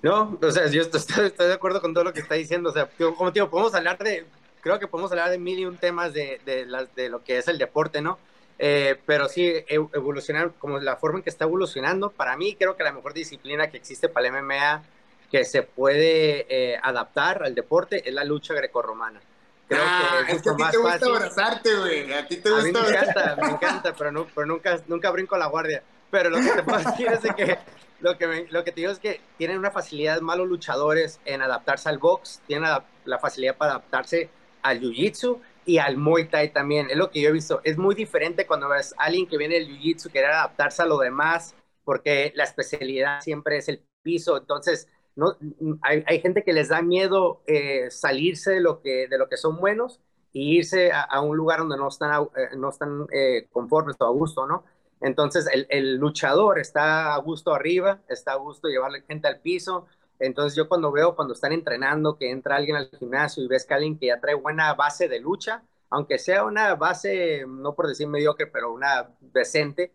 No, 0.01 0.37
o 0.41 0.51
sea, 0.51 0.67
yo 0.67 0.81
estoy, 0.81 0.99
estoy, 0.99 1.47
de 1.47 1.53
acuerdo 1.53 1.81
con 1.81 1.93
todo 1.93 2.03
lo 2.03 2.13
que 2.13 2.19
está 2.19 2.35
diciendo. 2.35 2.69
O 2.69 2.73
sea, 2.73 2.89
como 3.17 3.31
te 3.31 3.39
digo, 3.39 3.49
podemos 3.49 3.73
hablar 3.73 3.97
de, 3.97 4.25
creo 4.63 4.79
que 4.79 4.87
podemos 4.87 5.11
hablar 5.11 5.29
de 5.29 5.37
mil 5.37 5.59
y 5.59 5.65
un 5.65 5.77
temas 5.77 6.13
de, 6.13 6.39
de, 6.45 6.65
de 6.95 7.09
lo 7.09 7.23
que 7.23 7.37
es 7.37 7.47
el 7.47 7.57
deporte, 7.57 8.01
¿no? 8.01 8.17
Eh, 8.57 8.97
pero 9.05 9.27
sí, 9.27 9.51
evolucionar, 9.67 10.53
como 10.57 10.79
la 10.79 10.95
forma 10.95 11.19
en 11.19 11.23
que 11.23 11.29
está 11.29 11.43
evolucionando, 11.45 12.11
para 12.11 12.37
mí 12.37 12.55
creo 12.55 12.77
que 12.77 12.83
la 12.83 12.93
mejor 12.93 13.13
disciplina 13.13 13.69
que 13.69 13.77
existe 13.77 14.09
para 14.09 14.27
el 14.27 14.33
MMA 14.41 14.83
que 15.29 15.43
se 15.43 15.63
puede 15.63 16.45
eh, 16.47 16.79
adaptar 16.81 17.43
al 17.43 17.55
deporte 17.55 18.07
es 18.07 18.13
la 18.13 18.23
lucha 18.23 18.53
grecorromana. 18.53 19.19
Creo 19.67 19.81
ah, 19.83 20.21
que 20.27 20.33
es, 20.33 20.41
que 20.41 20.49
a 20.49 20.55
ti 20.55 20.63
te 20.71 20.77
gusta 20.77 21.05
abrazarte, 21.07 21.75
güey. 21.75 22.13
A 22.13 22.27
ti 22.27 22.37
te 22.37 22.49
gusta. 22.51 22.61
A 22.61 22.65
mí 22.65 22.71
me 22.71 22.79
encanta, 22.79 23.37
me 23.41 23.49
encanta, 23.49 23.93
pero, 23.97 24.11
no, 24.11 24.27
pero 24.33 24.45
nunca, 24.45 24.79
nunca 24.87 25.09
brinco 25.09 25.35
la 25.37 25.47
guardia. 25.47 25.83
Pero 26.11 26.29
lo 26.29 26.37
que 26.37 26.51
te 26.51 26.63
puedo 26.63 26.77
decir 26.77 27.07
es 27.07 27.33
que 27.35 27.57
lo 27.99 28.17
que, 28.17 28.47
lo 28.49 28.63
que 28.63 28.71
te 28.71 28.81
digo 28.81 28.91
es 28.91 28.99
que 28.99 29.21
tienen 29.37 29.57
una 29.57 29.71
facilidad 29.71 30.21
malos 30.21 30.47
luchadores 30.47 31.19
en 31.25 31.41
adaptarse 31.41 31.89
al 31.89 31.97
box, 31.97 32.41
tienen 32.45 32.69
la, 32.69 32.85
la 33.05 33.17
facilidad 33.17 33.55
para 33.57 33.71
adaptarse 33.71 34.29
al 34.63 34.79
jiu-jitsu 34.79 35.39
y 35.65 35.77
al 35.77 35.97
Muay 35.97 36.27
Thai 36.27 36.51
también. 36.51 36.89
Es 36.89 36.97
lo 36.97 37.11
que 37.11 37.21
yo 37.21 37.29
he 37.29 37.31
visto. 37.31 37.61
Es 37.63 37.77
muy 37.77 37.95
diferente 37.95 38.47
cuando 38.47 38.69
ves 38.69 38.93
a 38.97 39.05
alguien 39.05 39.27
que 39.27 39.37
viene 39.37 39.55
del 39.55 39.67
Jiu-Jitsu, 39.67 40.11
quiere 40.11 40.27
adaptarse 40.27 40.81
a 40.81 40.85
lo 40.85 40.97
demás, 40.97 41.55
porque 41.83 42.31
la 42.35 42.43
especialidad 42.43 43.21
siempre 43.21 43.57
es 43.57 43.69
el 43.69 43.83
piso. 44.01 44.37
Entonces, 44.37 44.87
no, 45.15 45.37
hay, 45.81 46.03
hay 46.07 46.19
gente 46.19 46.43
que 46.43 46.53
les 46.53 46.69
da 46.69 46.81
miedo 46.81 47.41
eh, 47.45 47.89
salirse 47.91 48.51
de 48.51 48.61
lo, 48.61 48.81
que, 48.81 49.07
de 49.07 49.17
lo 49.17 49.29
que 49.29 49.37
son 49.37 49.57
buenos 49.57 49.99
e 50.33 50.39
irse 50.39 50.91
a, 50.91 51.21
un 51.21 51.37
lugar 51.37 51.59
donde 51.59 51.77
no 51.77 51.87
están, 51.87 52.23
eh, 52.23 52.55
no 52.57 52.69
están 52.69 53.05
eh, 53.13 53.47
conformes 53.51 53.95
o 53.99 54.05
a 54.05 54.09
gusto, 54.09 54.47
¿no? 54.47 54.63
Entonces, 54.99 55.47
el, 55.51 55.67
el, 55.69 55.97
luchador 55.97 56.59
está 56.59 57.13
a 57.13 57.17
gusto 57.17 57.53
arriba, 57.53 57.99
está 58.07 58.31
a 58.31 58.37
gusto 58.37 58.67
llevarle 58.67 59.03
gente 59.07 59.27
al 59.27 59.41
piso, 59.41 59.85
entonces 60.25 60.55
yo 60.55 60.67
cuando 60.69 60.91
veo, 60.91 61.15
cuando 61.15 61.33
están 61.33 61.51
entrenando, 61.51 62.17
que 62.17 62.29
entra 62.31 62.55
alguien 62.55 62.77
al 62.77 62.89
gimnasio 62.89 63.43
y 63.43 63.47
ves 63.47 63.65
que 63.65 63.73
alguien 63.73 63.97
que 63.97 64.07
ya 64.07 64.19
trae 64.19 64.35
buena 64.35 64.73
base 64.73 65.07
de 65.07 65.19
lucha, 65.19 65.63
aunque 65.89 66.17
sea 66.17 66.45
una 66.45 66.75
base, 66.75 67.45
no 67.47 67.75
por 67.75 67.87
decir 67.87 68.07
mediocre, 68.07 68.47
pero 68.47 68.73
una 68.73 69.09
decente, 69.19 69.91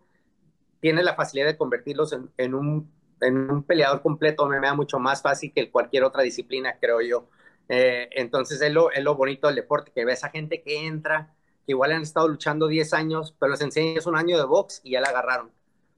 tiene 0.79 1.03
la 1.03 1.15
facilidad 1.15 1.47
de 1.47 1.57
convertirlos 1.57 2.13
en, 2.37 2.53
un, 2.53 2.89
en 3.21 3.51
un, 3.51 3.63
peleador 3.63 4.01
completo, 4.01 4.45
me 4.47 4.59
da 4.59 4.73
mucho 4.73 4.99
más 4.99 5.21
fácil 5.21 5.51
que 5.53 5.69
cualquier 5.71 6.03
otra 6.03 6.23
disciplina, 6.23 6.77
creo 6.79 7.01
yo. 7.01 7.27
Eh, 7.67 8.09
entonces 8.13 8.61
es 8.61 8.71
lo, 8.71 8.91
es 8.91 9.03
lo 9.03 9.15
bonito 9.15 9.47
del 9.47 9.57
deporte, 9.57 9.91
que 9.93 10.05
ves 10.05 10.23
a 10.23 10.29
gente 10.29 10.61
que 10.61 10.87
entra, 10.87 11.33
que 11.65 11.73
igual 11.73 11.91
han 11.91 12.03
estado 12.03 12.27
luchando 12.27 12.67
10 12.67 12.93
años, 12.93 13.35
pero 13.39 13.51
les 13.51 13.61
enseñas 13.61 14.05
un 14.05 14.15
año 14.15 14.37
de 14.37 14.45
box 14.45 14.81
y 14.83 14.91
ya 14.91 15.01
la 15.01 15.09
agarraron, 15.09 15.51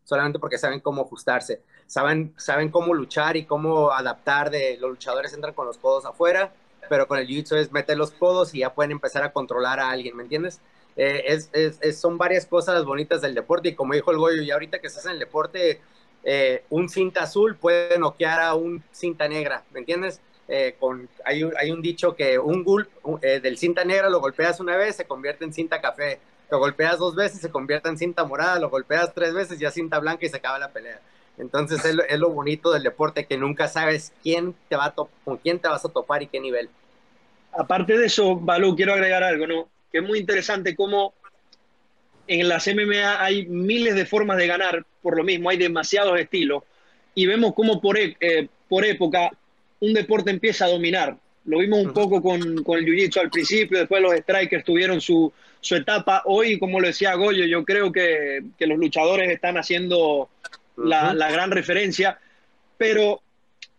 solamente 0.03 0.39
porque 0.39 0.57
saben 0.57 0.79
cómo 0.79 1.01
ajustarse 1.03 1.61
saben, 1.91 2.33
saben 2.37 2.69
cómo 2.69 2.93
luchar 2.93 3.35
y 3.35 3.43
cómo 3.43 3.91
adaptar 3.91 4.49
de 4.49 4.77
los 4.79 4.91
luchadores 4.91 5.33
entran 5.33 5.53
con 5.53 5.67
los 5.67 5.77
codos 5.77 6.05
afuera, 6.05 6.53
pero 6.87 7.05
con 7.05 7.19
el 7.19 7.27
jiu-jitsu 7.27 7.57
es 7.57 7.73
meter 7.73 7.97
los 7.97 8.11
codos 8.11 8.55
y 8.55 8.59
ya 8.59 8.73
pueden 8.73 8.93
empezar 8.93 9.23
a 9.23 9.33
controlar 9.33 9.81
a 9.81 9.89
alguien, 9.89 10.15
¿me 10.15 10.23
entiendes? 10.23 10.61
Eh, 10.95 11.49
es, 11.51 11.99
son 11.99 12.17
varias 12.17 12.45
cosas 12.45 12.85
bonitas 12.85 13.21
del 13.21 13.35
deporte 13.35 13.69
y 13.69 13.75
como 13.75 13.93
dijo 13.93 14.09
el 14.11 14.17
Goyo, 14.17 14.41
y 14.41 14.51
ahorita 14.51 14.79
que 14.79 14.87
estás 14.87 15.05
en 15.05 15.11
el 15.11 15.19
deporte, 15.19 15.81
eh, 16.23 16.63
un 16.69 16.87
cinta 16.87 17.23
azul 17.23 17.57
puede 17.57 17.99
noquear 17.99 18.39
a 18.39 18.55
un 18.55 18.81
cinta 18.93 19.27
negra, 19.27 19.65
¿me 19.71 19.79
entiendes? 19.79 20.21
Eh, 20.47 20.75
con, 20.79 21.09
hay, 21.25 21.43
un, 21.43 21.53
hay 21.57 21.71
un 21.71 21.81
dicho 21.81 22.15
que 22.15 22.39
un 22.39 22.63
gulp 22.63 22.89
del 23.21 23.57
cinta 23.57 23.83
negra 23.83 24.09
lo 24.09 24.21
golpeas 24.21 24.61
una 24.61 24.77
vez, 24.77 24.95
se 24.95 25.05
convierte 25.05 25.43
en 25.43 25.51
cinta 25.51 25.81
café, 25.81 26.19
lo 26.51 26.59
golpeas 26.59 26.99
dos 26.99 27.15
veces, 27.15 27.39
se 27.39 27.49
convierte 27.49 27.87
en 27.87 27.97
cinta 27.97 28.25
morada, 28.25 28.59
lo 28.59 28.69
golpeas 28.69 29.13
tres 29.15 29.33
veces, 29.33 29.57
ya 29.57 29.71
cinta 29.71 29.99
blanca 29.99 30.25
y 30.25 30.29
se 30.29 30.37
acaba 30.37 30.59
la 30.59 30.69
pelea. 30.69 30.99
Entonces 31.37 31.83
es 31.85 32.19
lo, 32.19 32.29
bonito 32.29 32.73
del 32.73 32.83
deporte 32.83 33.25
que 33.25 33.37
nunca 33.37 33.69
sabes 33.69 34.11
quién 34.21 34.53
te 34.67 34.75
va 34.75 34.87
a 34.87 34.93
con 34.93 35.37
quién 35.37 35.59
te 35.59 35.69
vas 35.69 35.85
a 35.85 35.89
topar 35.89 36.21
y 36.21 36.27
qué 36.27 36.41
nivel. 36.41 36.69
Aparte 37.53 37.97
de 37.97 38.05
eso, 38.05 38.35
Balú, 38.35 38.75
quiero 38.75 38.93
agregar 38.93 39.23
algo, 39.23 39.47
¿no? 39.47 39.69
Que 39.91 39.99
es 39.99 40.03
muy 40.03 40.19
interesante 40.19 40.75
cómo 40.75 41.13
en 42.27 42.49
las 42.49 42.67
MMA 42.67 43.23
hay 43.23 43.45
miles 43.47 43.95
de 43.95 44.05
formas 44.05 44.37
de 44.37 44.47
ganar 44.47 44.85
por 45.01 45.15
lo 45.15 45.23
mismo, 45.23 45.49
hay 45.49 45.57
demasiados 45.57 46.19
estilos 46.19 46.63
y 47.15 47.25
vemos 47.27 47.53
cómo 47.55 47.79
por, 47.81 47.97
e, 47.97 48.17
eh, 48.19 48.49
por 48.67 48.85
época 48.85 49.31
un 49.79 49.93
deporte 49.93 50.31
empieza 50.31 50.65
a 50.65 50.69
dominar. 50.69 51.17
Lo 51.45 51.59
vimos 51.59 51.79
un 51.79 51.93
poco 51.93 52.21
con, 52.21 52.61
con 52.63 52.77
el 52.77 52.85
Jiu-Jitsu 52.85 53.21
al 53.21 53.29
principio, 53.31 53.79
después 53.79 54.01
los 54.01 54.13
strikers 54.15 54.63
tuvieron 54.63 55.01
su, 55.01 55.33
su 55.61 55.75
etapa. 55.75 56.23
Hoy, 56.25 56.59
como 56.59 56.79
lo 56.79 56.87
decía 56.87 57.13
Goyo, 57.15 57.45
yo 57.45 57.63
creo 57.63 57.91
que, 57.91 58.43
que 58.57 58.67
los 58.67 58.77
luchadores 58.77 59.29
están 59.29 59.57
haciendo 59.57 60.29
la, 60.75 61.31
gran 61.31 61.51
referencia, 61.51 62.19
pero 62.77 63.21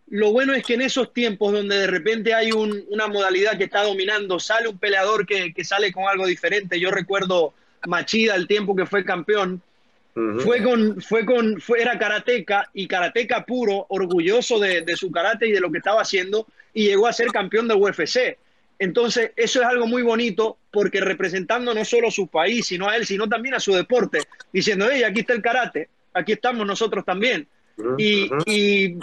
lo 0.09 0.33
bueno 0.33 0.55
es 0.55 0.65
que 0.65 0.75
en 0.75 0.83
esos 0.83 1.13
tiempos 1.13 1.53
donde 1.53 1.77
de 1.77 1.87
repente 1.87 2.35
hay 2.35 2.53
una 2.53 3.09
modalidad 3.09 3.59
que 3.59 3.65
está 3.65 3.83
dominando, 3.83 4.39
sale 4.39 4.69
un 4.69 4.79
peleador 4.79 5.27
que, 5.27 5.53
sale 5.65 5.93
con 5.93 6.05
algo 6.05 6.27
diferente. 6.27 6.79
Yo 6.79 6.91
recuerdo 6.91 7.53
Machida, 7.87 8.35
el 8.37 8.47
tiempo 8.47 8.77
que 8.77 8.87
fue 8.87 9.05
campeón, 9.05 9.61
fue 10.45 10.63
con, 10.63 11.01
fue 11.01 11.25
con, 11.25 11.59
fue, 11.59 11.81
era 11.81 11.99
karateca 11.99 12.69
y 12.75 12.87
karateca 12.87 13.47
puro, 13.47 13.87
orgulloso 13.89 14.59
de, 14.59 14.83
de, 14.83 14.95
su 14.95 15.11
karate 15.11 15.49
y 15.49 15.53
de 15.53 15.61
lo 15.61 15.73
que 15.73 15.79
estaba 15.79 16.03
haciendo, 16.03 16.47
y 16.75 16.85
llegó 16.85 17.07
a 17.07 17.15
ser 17.15 17.29
campeón 17.29 17.67
de 17.67 17.75
UFC. 17.75 18.37
Entonces, 18.83 19.31
eso 19.37 19.61
es 19.61 19.67
algo 19.69 19.87
muy 19.87 20.03
bonito 20.03 20.59
porque 20.73 21.01
representando 21.01 21.73
no 21.73 21.85
solo 21.85 22.09
a 22.09 22.11
su 22.11 22.27
país, 22.27 22.67
sino 22.67 22.89
a 22.89 22.97
él, 22.97 23.07
sino 23.07 23.29
también 23.29 23.55
a 23.55 23.61
su 23.61 23.73
deporte, 23.73 24.23
diciendo, 24.53 24.89
hey, 24.91 25.05
aquí 25.05 25.21
está 25.21 25.35
el 25.35 25.41
karate, 25.41 25.89
aquí 26.13 26.33
estamos 26.33 26.67
nosotros 26.67 27.05
también. 27.05 27.47
Y, 27.97 28.29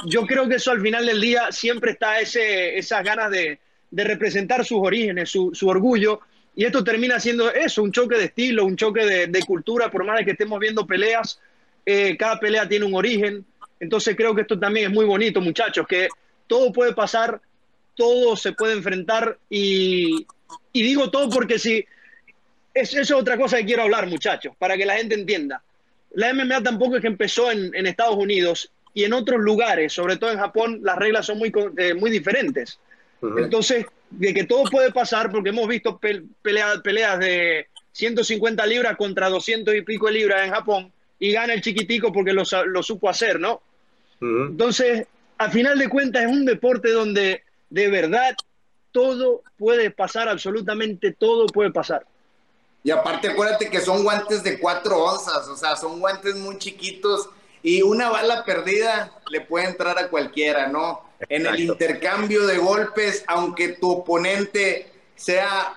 yo 0.05 0.25
creo 0.25 0.49
que 0.49 0.55
eso 0.55 0.71
al 0.71 0.81
final 0.81 1.05
del 1.05 1.21
día 1.21 1.53
siempre 1.53 1.91
está 1.91 2.19
ese, 2.19 2.77
esas 2.77 3.05
ganas 3.05 3.31
de, 3.31 3.57
representar 3.89 4.65
sus 4.65 4.79
orígenes, 4.81 5.29
su, 5.29 5.53
orgullo. 5.69 6.19
Y 6.57 6.65
esto 6.65 6.83
termina 6.83 7.17
siendo 7.17 7.49
eso, 7.49 7.81
un 7.81 7.93
choque 7.93 8.17
de 8.17 8.25
estilo, 8.25 8.65
un 8.65 8.75
choque 8.75 9.05
de, 9.05 9.43
cultura, 9.43 9.89
por 9.89 10.03
más 10.03 10.17
de 10.17 10.25
que 10.25 10.31
estemos 10.31 10.59
viendo 10.59 10.85
peleas, 10.85 11.39
eh, 11.85 12.17
cada 12.17 12.37
pelea 12.37 12.67
tiene 12.67 12.83
un 12.83 12.95
origen. 12.95 13.45
Entonces 13.79 14.13
creo 14.17 14.35
que 14.35 14.41
esto 14.41 14.59
también 14.59 14.87
es 14.87 14.91
muy 14.91 15.05
bonito, 15.05 15.39
muchachos, 15.39 15.87
que 15.87 16.09
todo 16.47 16.73
puede 16.73 16.93
pasar, 16.93 17.39
todo 17.99 18.37
se 18.37 18.53
puede 18.53 18.73
enfrentar 18.73 19.37
y, 19.49 20.25
digo 20.73 21.11
todo 21.11 21.29
porque 21.29 21.59
si... 21.59 21.85
eso 22.73 23.01
es 23.01 23.11
otra 23.11 23.37
cosa 23.37 23.57
que 23.57 23.65
quiero 23.65 23.83
hablar, 23.83 24.07
muchachos, 24.07 24.53
para 24.57 24.77
que 24.77 24.85
la 24.85 24.95
gente 24.95 25.15
entienda 25.15 25.61
la 26.11 26.33
MMA 26.33 26.63
tampoco 26.63 26.95
es 26.95 27.01
que 27.01 27.07
empezó 27.07 27.51
en, 27.51 27.85
Estados 27.85 28.15
Unidos 28.15 28.71
y 28.93 29.03
en 29.03 29.13
otros 29.13 29.39
lugares, 29.39 29.93
sobre 29.93 30.17
todo 30.17 30.31
en 30.31 30.39
Japón, 30.39 30.79
las 30.83 30.97
reglas 30.97 31.25
son 31.25 31.37
muy, 31.37 31.51
eh, 31.77 31.93
muy 31.93 32.09
diferentes. 32.09 32.79
Entonces, 33.21 33.85
de 34.09 34.33
que 34.33 34.45
todo 34.45 34.63
puede 34.63 34.91
pasar, 34.91 35.29
porque 35.29 35.49
hemos 35.49 35.67
visto 35.67 35.99
peleas, 36.41 36.79
peleas 36.81 37.19
de 37.19 37.67
150 37.91 38.65
libras 38.65 38.95
contra 38.97 39.29
200 39.29 39.75
y 39.75 39.81
pico 39.81 40.07
de 40.07 40.13
libras 40.13 40.45
en 40.45 40.53
Japón 40.53 40.91
y 41.19 41.31
gana 41.33 41.53
el 41.53 41.61
chiquitico 41.61 42.11
porque 42.13 42.33
lo, 42.33 42.43
lo 42.67 42.81
supo 42.81 43.09
hacer, 43.09 43.39
¿no? 43.39 43.61
Entonces, 44.21 45.05
a 45.37 45.49
final 45.49 45.77
de 45.77 45.89
cuentas, 45.89 46.23
es 46.23 46.29
un 46.29 46.45
deporte 46.45 46.91
donde 46.91 47.43
de 47.69 47.89
verdad 47.89 48.35
todo 48.91 49.43
puede 49.57 49.91
pasar, 49.91 50.29
absolutamente 50.29 51.11
todo 51.11 51.45
puede 51.47 51.71
pasar. 51.71 52.05
Y 52.83 52.91
aparte, 52.91 53.29
acuérdate 53.29 53.69
que 53.69 53.81
son 53.81 54.03
guantes 54.03 54.43
de 54.43 54.59
cuatro 54.59 55.03
onzas, 55.03 55.47
o 55.47 55.55
sea, 55.55 55.75
son 55.75 55.99
guantes 55.99 56.35
muy 56.35 56.57
chiquitos 56.57 57.29
y 57.61 57.81
una 57.81 58.09
bala 58.09 58.45
perdida 58.45 59.11
le 59.29 59.41
puede 59.41 59.67
entrar 59.67 59.97
a 59.99 60.07
cualquiera, 60.07 60.67
¿no? 60.67 61.01
En 61.27 61.45
el 61.45 61.59
intercambio 61.59 62.47
de 62.47 62.57
golpes, 62.57 63.25
aunque 63.27 63.69
tu 63.69 63.91
oponente 63.91 64.91
sea 65.15 65.75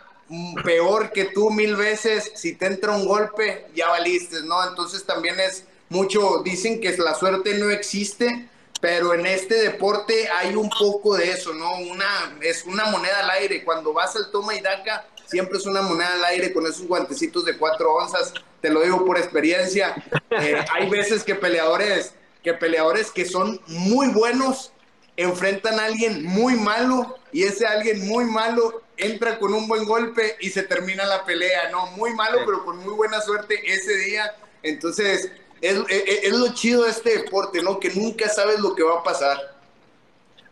peor 0.65 1.13
que 1.13 1.27
tú 1.27 1.51
mil 1.51 1.75
veces, 1.75 2.31
si 2.37 2.55
te 2.55 2.67
entra 2.67 2.93
un 2.93 3.05
golpe, 3.05 3.67
ya 3.75 3.89
valiste, 3.89 4.43
¿no? 4.45 4.67
Entonces 4.69 5.05
también 5.05 5.41
es 5.41 5.65
mucho, 5.89 6.43
dicen 6.45 6.81
que 6.81 6.97
la 6.97 7.15
suerte 7.15 7.59
no 7.59 7.71
existe, 7.71 8.49
pero 8.83 9.15
en 9.15 9.25
este 9.27 9.55
deporte 9.55 10.29
hay 10.29 10.57
un 10.57 10.69
poco 10.69 11.17
de 11.17 11.31
eso, 11.31 11.55
¿no? 11.55 11.71
Una, 11.77 12.37
es 12.41 12.65
una 12.65 12.87
moneda 12.87 13.21
al 13.21 13.31
aire. 13.31 13.63
Cuando 13.63 13.93
vas 13.93 14.17
al 14.17 14.33
toma 14.33 14.57
y 14.57 14.61
daca, 14.61 15.07
siempre 15.25 15.59
es 15.59 15.67
una 15.67 15.83
moneda 15.83 16.15
al 16.15 16.25
aire 16.25 16.53
con 16.53 16.67
esos 16.67 16.89
guantecitos 16.89 17.45
de 17.45 17.57
cuatro 17.57 17.95
onzas, 17.95 18.35
te 18.61 18.71
lo 18.71 18.81
digo 18.81 19.07
por 19.07 19.19
experiencia. 19.19 19.95
Eh, 20.31 20.65
hay 20.73 20.91
veces 20.91 21.23
que 21.23 21.37
peleadores, 21.37 22.15
que 22.43 22.55
peleadores 22.55 23.13
que 23.13 23.25
son 23.25 23.61
muy 23.69 24.09
buenos 24.09 24.73
enfrentan 25.17 25.79
a 25.79 25.85
alguien 25.85 26.25
muy 26.25 26.55
malo 26.55 27.19
y 27.31 27.45
ese 27.45 27.69
alguien 27.69 28.09
muy 28.09 28.25
malo 28.25 28.83
entra 28.97 29.39
con 29.39 29.55
un 29.55 29.69
buen 29.69 29.85
golpe 29.85 30.37
y 30.41 30.51
se 30.51 30.65
termina 30.65 31.05
la 31.05 31.25
pelea, 31.25 31.71
¿no? 31.71 31.87
Muy 31.93 32.15
malo, 32.15 32.41
pero 32.45 32.65
con 32.65 32.79
muy 32.79 32.95
buena 32.95 33.21
suerte 33.21 33.61
ese 33.65 33.95
día. 33.95 34.35
Entonces, 34.65 35.31
es, 35.63 35.81
es, 35.89 36.33
lo 36.37 36.53
chido 36.53 36.85
de 36.85 36.91
este 36.91 37.19
deporte, 37.19 37.63
¿no? 37.63 37.79
Que 37.79 37.91
nunca 37.91 38.29
sabes 38.29 38.61
lo 38.61 38.75
que 38.75 38.83
va 38.83 38.99
a 38.99 39.03
pasar. 39.03 39.39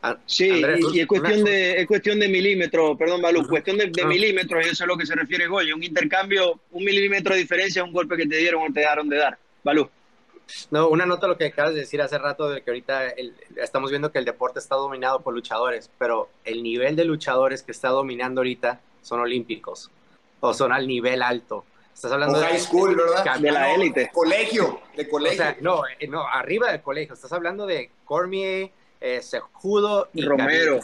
Ah, 0.02 0.16
sí, 0.24 0.62
y, 0.94 1.00
es 1.00 1.06
cuestión 1.06 1.44
de 1.44 1.82
es 1.82 1.86
cuestión 1.86 2.18
de 2.20 2.28
milímetros, 2.28 2.96
perdón, 2.96 3.20
Balú, 3.20 3.46
cuestión 3.46 3.76
de, 3.76 3.88
de 3.88 4.04
milímetros, 4.06 4.64
y 4.64 4.70
eso 4.70 4.84
es 4.84 4.88
lo 4.88 4.96
que 4.96 5.04
se 5.04 5.14
refiere 5.14 5.46
Goyo, 5.46 5.76
un 5.76 5.82
intercambio, 5.82 6.60
un 6.70 6.84
milímetro 6.84 7.34
de 7.34 7.40
diferencia, 7.42 7.84
un 7.84 7.92
golpe 7.92 8.16
que 8.16 8.26
te 8.26 8.38
dieron 8.38 8.62
o 8.62 8.72
te 8.72 8.80
dejaron 8.80 9.10
de 9.10 9.18
dar. 9.18 9.38
Balú. 9.62 9.90
No, 10.70 10.88
una 10.88 11.06
nota 11.06 11.26
lo 11.26 11.36
que 11.36 11.46
acabas 11.46 11.74
de 11.74 11.80
decir 11.80 12.00
hace 12.00 12.18
rato 12.18 12.48
de 12.48 12.62
que 12.62 12.70
ahorita 12.70 13.14
estamos 13.56 13.90
viendo 13.90 14.10
que 14.10 14.18
el 14.18 14.24
deporte 14.24 14.58
está 14.58 14.74
dominado 14.76 15.20
por 15.20 15.34
luchadores, 15.34 15.90
pero 15.98 16.28
el 16.44 16.62
nivel 16.62 16.96
de 16.96 17.04
luchadores 17.04 17.62
que 17.62 17.72
está 17.72 17.88
dominando 17.88 18.40
ahorita 18.40 18.80
son 19.02 19.20
olímpicos 19.20 19.90
o 20.40 20.54
son 20.54 20.72
al 20.72 20.86
nivel 20.86 21.22
alto. 21.22 21.64
Estás 21.94 22.12
hablando 22.12 22.38
de 22.38 22.46
high 22.46 22.60
school, 22.60 22.96
¿verdad? 22.96 23.38
De 23.38 23.50
la 23.50 23.74
élite. 23.74 24.10
Colegio, 24.12 24.80
de 24.96 25.08
colegio. 25.08 25.44
no, 25.60 25.82
eh, 25.98 26.06
no, 26.06 26.26
arriba 26.26 26.70
del 26.70 26.80
colegio. 26.80 27.14
Estás 27.14 27.32
hablando 27.32 27.66
de 27.66 27.90
Cormier, 28.04 28.70
eh, 29.00 29.22
Sejudo 29.22 30.08
y 30.12 30.22
Romero. 30.22 30.78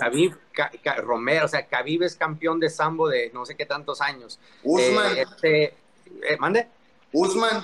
Romero, 1.02 1.44
o 1.44 1.48
sea, 1.48 1.66
Khabib 1.66 2.02
es 2.02 2.16
campeón 2.16 2.58
de 2.58 2.70
sambo 2.70 3.08
de 3.08 3.30
no 3.34 3.44
sé 3.44 3.54
qué 3.56 3.66
tantos 3.66 4.00
años. 4.00 4.38
Usman. 4.62 5.16
Eh, 5.16 5.22
este, 5.22 5.64
eh, 5.64 6.36
¿Mande? 6.38 6.66
Usman. 7.12 7.62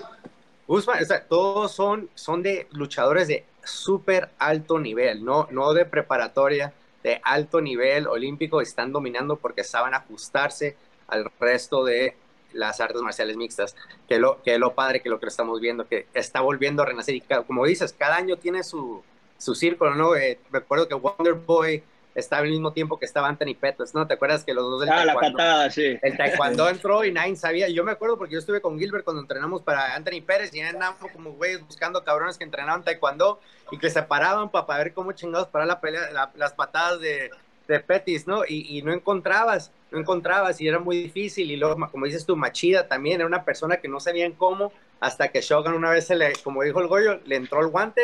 Usman, 0.66 1.02
o 1.02 1.06
sea, 1.06 1.26
todos 1.26 1.72
son, 1.72 2.10
son 2.14 2.42
de 2.42 2.68
luchadores 2.72 3.28
de 3.28 3.44
súper 3.64 4.30
alto 4.38 4.78
nivel, 4.78 5.24
¿no? 5.24 5.48
no 5.50 5.72
de 5.72 5.86
preparatoria, 5.86 6.72
de 7.02 7.20
alto 7.24 7.60
nivel 7.60 8.06
olímpico, 8.06 8.60
están 8.60 8.92
dominando 8.92 9.36
porque 9.36 9.64
saben 9.64 9.94
ajustarse 9.94 10.76
al 11.08 11.30
resto 11.40 11.84
de 11.84 12.16
las 12.52 12.80
artes 12.80 13.00
marciales 13.02 13.36
mixtas, 13.36 13.76
que 14.08 14.18
lo, 14.18 14.42
que 14.42 14.58
lo 14.58 14.74
padre 14.74 15.00
que 15.00 15.08
lo 15.08 15.20
que 15.20 15.26
estamos 15.26 15.60
viendo, 15.60 15.86
que 15.86 16.06
está 16.14 16.40
volviendo 16.40 16.82
a 16.82 16.86
renacer 16.86 17.14
y 17.14 17.22
como 17.46 17.66
dices, 17.66 17.94
cada 17.96 18.16
año 18.16 18.36
tiene 18.36 18.62
su, 18.62 19.02
su 19.38 19.54
círculo, 19.54 19.94
¿no? 19.94 20.14
Eh, 20.16 20.38
recuerdo 20.50 20.88
que 20.88 20.94
Wonder 20.94 21.34
Boy 21.34 21.82
estaba 22.14 22.42
al 22.42 22.50
mismo 22.50 22.72
tiempo 22.72 22.98
que 22.98 23.06
estaba 23.06 23.28
Anthony 23.28 23.54
Pettis, 23.58 23.94
¿no? 23.94 24.06
¿Te 24.06 24.14
acuerdas 24.14 24.44
que 24.44 24.52
los 24.52 24.64
dos 24.64 24.80
del 24.80 24.90
ah, 24.90 25.04
la 25.04 25.14
patada, 25.14 25.70
sí. 25.70 25.98
El 26.02 26.16
taekwondo 26.16 26.68
entró 26.68 27.04
y 27.04 27.12
nadie 27.12 27.36
sabía. 27.36 27.68
Yo 27.68 27.84
me 27.84 27.92
acuerdo 27.92 28.18
porque 28.18 28.34
yo 28.34 28.38
estuve 28.38 28.60
con 28.60 28.78
Gilbert 28.78 29.04
cuando 29.04 29.22
entrenamos 29.22 29.62
para 29.62 29.94
Anthony 29.94 30.22
Pérez 30.24 30.54
y 30.54 30.60
andábamos 30.60 31.10
como 31.12 31.32
güeyes 31.32 31.64
buscando 31.66 32.04
cabrones 32.04 32.36
que 32.36 32.44
entrenaban 32.44 32.84
taekwondo 32.84 33.40
y 33.70 33.78
que 33.78 33.88
se 33.88 34.02
paraban 34.02 34.50
para, 34.50 34.78
ver 34.78 34.92
cómo 34.92 35.12
chingados 35.12 35.48
para 35.48 35.64
la 35.64 35.80
pelea, 35.80 36.30
las 36.34 36.52
patadas 36.52 37.00
de, 37.00 37.30
de 37.66 37.80
Pettis, 37.80 38.26
¿no? 38.26 38.44
Y, 38.46 38.78
y, 38.78 38.82
no 38.82 38.92
encontrabas, 38.92 39.70
no 39.92 39.98
encontrabas 39.98 40.60
y 40.60 40.68
era 40.68 40.78
muy 40.78 40.96
difícil. 40.96 41.50
Y 41.50 41.56
luego, 41.56 41.76
como 41.90 42.06
dices 42.06 42.26
tú, 42.26 42.36
Machida 42.36 42.88
también 42.88 43.16
era 43.16 43.26
una 43.26 43.44
persona 43.44 43.76
que 43.76 43.88
no 43.88 44.00
sabían 44.00 44.32
cómo 44.32 44.72
hasta 45.00 45.28
que 45.28 45.40
Shogun 45.40 45.74
una 45.74 45.90
vez 45.90 46.06
se 46.06 46.16
le, 46.16 46.32
como 46.42 46.62
dijo 46.62 46.80
el 46.80 46.88
Goyo, 46.88 47.20
le 47.24 47.36
entró 47.36 47.60
el 47.60 47.68
guante 47.68 48.02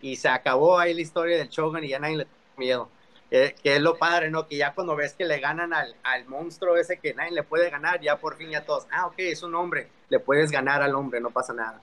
y 0.00 0.16
se 0.16 0.28
acabó 0.28 0.78
ahí 0.78 0.94
la 0.94 1.00
historia 1.00 1.36
del 1.38 1.48
Shogun 1.48 1.84
y 1.84 1.88
ya 1.88 1.98
nadie 1.98 2.18
le 2.18 2.24
tuvo 2.24 2.34
miedo 2.56 2.90
que, 3.30 3.54
es 3.62 3.80
lo 3.80 3.96
padre, 3.96 4.30
¿no? 4.30 4.46
Que 4.46 4.56
ya 4.56 4.72
cuando 4.74 4.96
ves 4.96 5.14
que 5.14 5.24
le 5.24 5.38
ganan 5.38 5.72
al, 5.72 5.94
al, 6.02 6.26
monstruo 6.26 6.76
ese 6.76 6.98
que 6.98 7.14
nadie 7.14 7.30
le 7.30 7.42
puede 7.44 7.70
ganar, 7.70 8.00
ya 8.00 8.16
por 8.16 8.36
fin 8.36 8.50
ya 8.50 8.64
todos, 8.64 8.86
ah, 8.90 9.06
ok, 9.06 9.14
es 9.18 9.42
un 9.42 9.54
hombre, 9.54 9.88
le 10.08 10.18
puedes 10.18 10.50
ganar 10.50 10.82
al 10.82 10.94
hombre, 10.94 11.20
no 11.20 11.30
pasa 11.30 11.52
nada. 11.52 11.80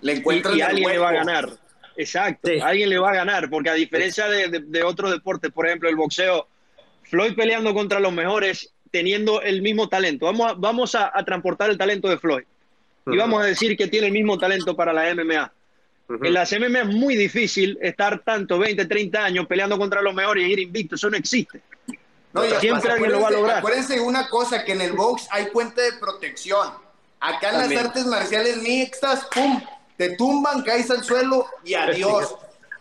Le 0.00 0.14
encuentran 0.14 0.56
y, 0.56 0.62
alguien 0.62 0.90
le 0.90 0.98
va 0.98 1.10
a 1.10 1.12
ganar. 1.12 1.50
Exacto, 1.96 2.50
alguien 2.62 2.88
le 2.88 2.98
va 2.98 3.10
a 3.10 3.14
ganar, 3.14 3.48
porque 3.48 3.70
a 3.70 3.74
diferencia 3.74 4.28
de, 4.28 4.62
de, 4.66 4.82
otros 4.82 5.10
deportes, 5.10 5.50
por 5.50 5.66
ejemplo, 5.66 5.88
el 5.88 5.96
boxeo, 5.96 6.46
Floyd 7.08 7.34
peleando 7.34 7.72
contra 7.74 8.00
los 8.00 8.12
mejores, 8.12 8.72
teniendo 8.90 9.40
el 9.42 9.62
mismo 9.62 9.88
talento. 9.88 10.26
Vamos 10.26 10.50
a, 10.50 10.54
vamos 10.54 10.94
a, 10.94 11.12
transportar 11.24 11.70
el 11.70 11.78
talento 11.78 12.08
de 12.08 12.18
Floyd. 12.18 12.44
Y 13.06 13.16
vamos 13.16 13.42
a 13.42 13.46
decir 13.46 13.76
que 13.76 13.86
tiene 13.86 14.08
el 14.08 14.12
mismo 14.12 14.36
talento 14.36 14.74
para 14.74 14.92
la 14.92 15.14
MMA. 15.14 15.52
En 16.08 16.32
la 16.32 16.44
MMA 16.44 16.80
es 16.80 16.86
muy 16.86 17.16
difícil 17.16 17.78
estar 17.80 18.20
tanto 18.20 18.58
20, 18.58 18.84
30 18.84 19.24
años 19.24 19.46
peleando 19.46 19.78
contra 19.78 20.02
los 20.02 20.14
mejores 20.14 20.46
y 20.46 20.52
ir 20.52 20.58
invicto. 20.58 20.96
Eso 20.96 21.10
no 21.10 21.16
existe. 21.16 21.60
No, 22.32 22.42
Siempre 22.60 22.92
alguien 22.92 23.12
lo 23.12 23.20
va 23.20 23.28
a 23.28 23.32
lograr. 23.32 23.58
Acuérdense 23.58 24.00
una 24.00 24.28
cosa, 24.28 24.64
que 24.64 24.72
en 24.72 24.80
el 24.82 24.92
box 24.92 25.28
hay 25.30 25.46
puente 25.46 25.80
de 25.80 25.92
protección. 25.94 26.68
Acá 27.20 27.50
en 27.50 27.58
las 27.58 27.84
artes 27.84 28.06
marciales 28.06 28.58
mixtas, 28.58 29.26
¡pum! 29.32 29.62
Te 29.96 30.16
tumban, 30.16 30.62
caes 30.62 30.90
al 30.90 31.02
suelo 31.02 31.46
y 31.64 31.74
adiós. 31.74 32.34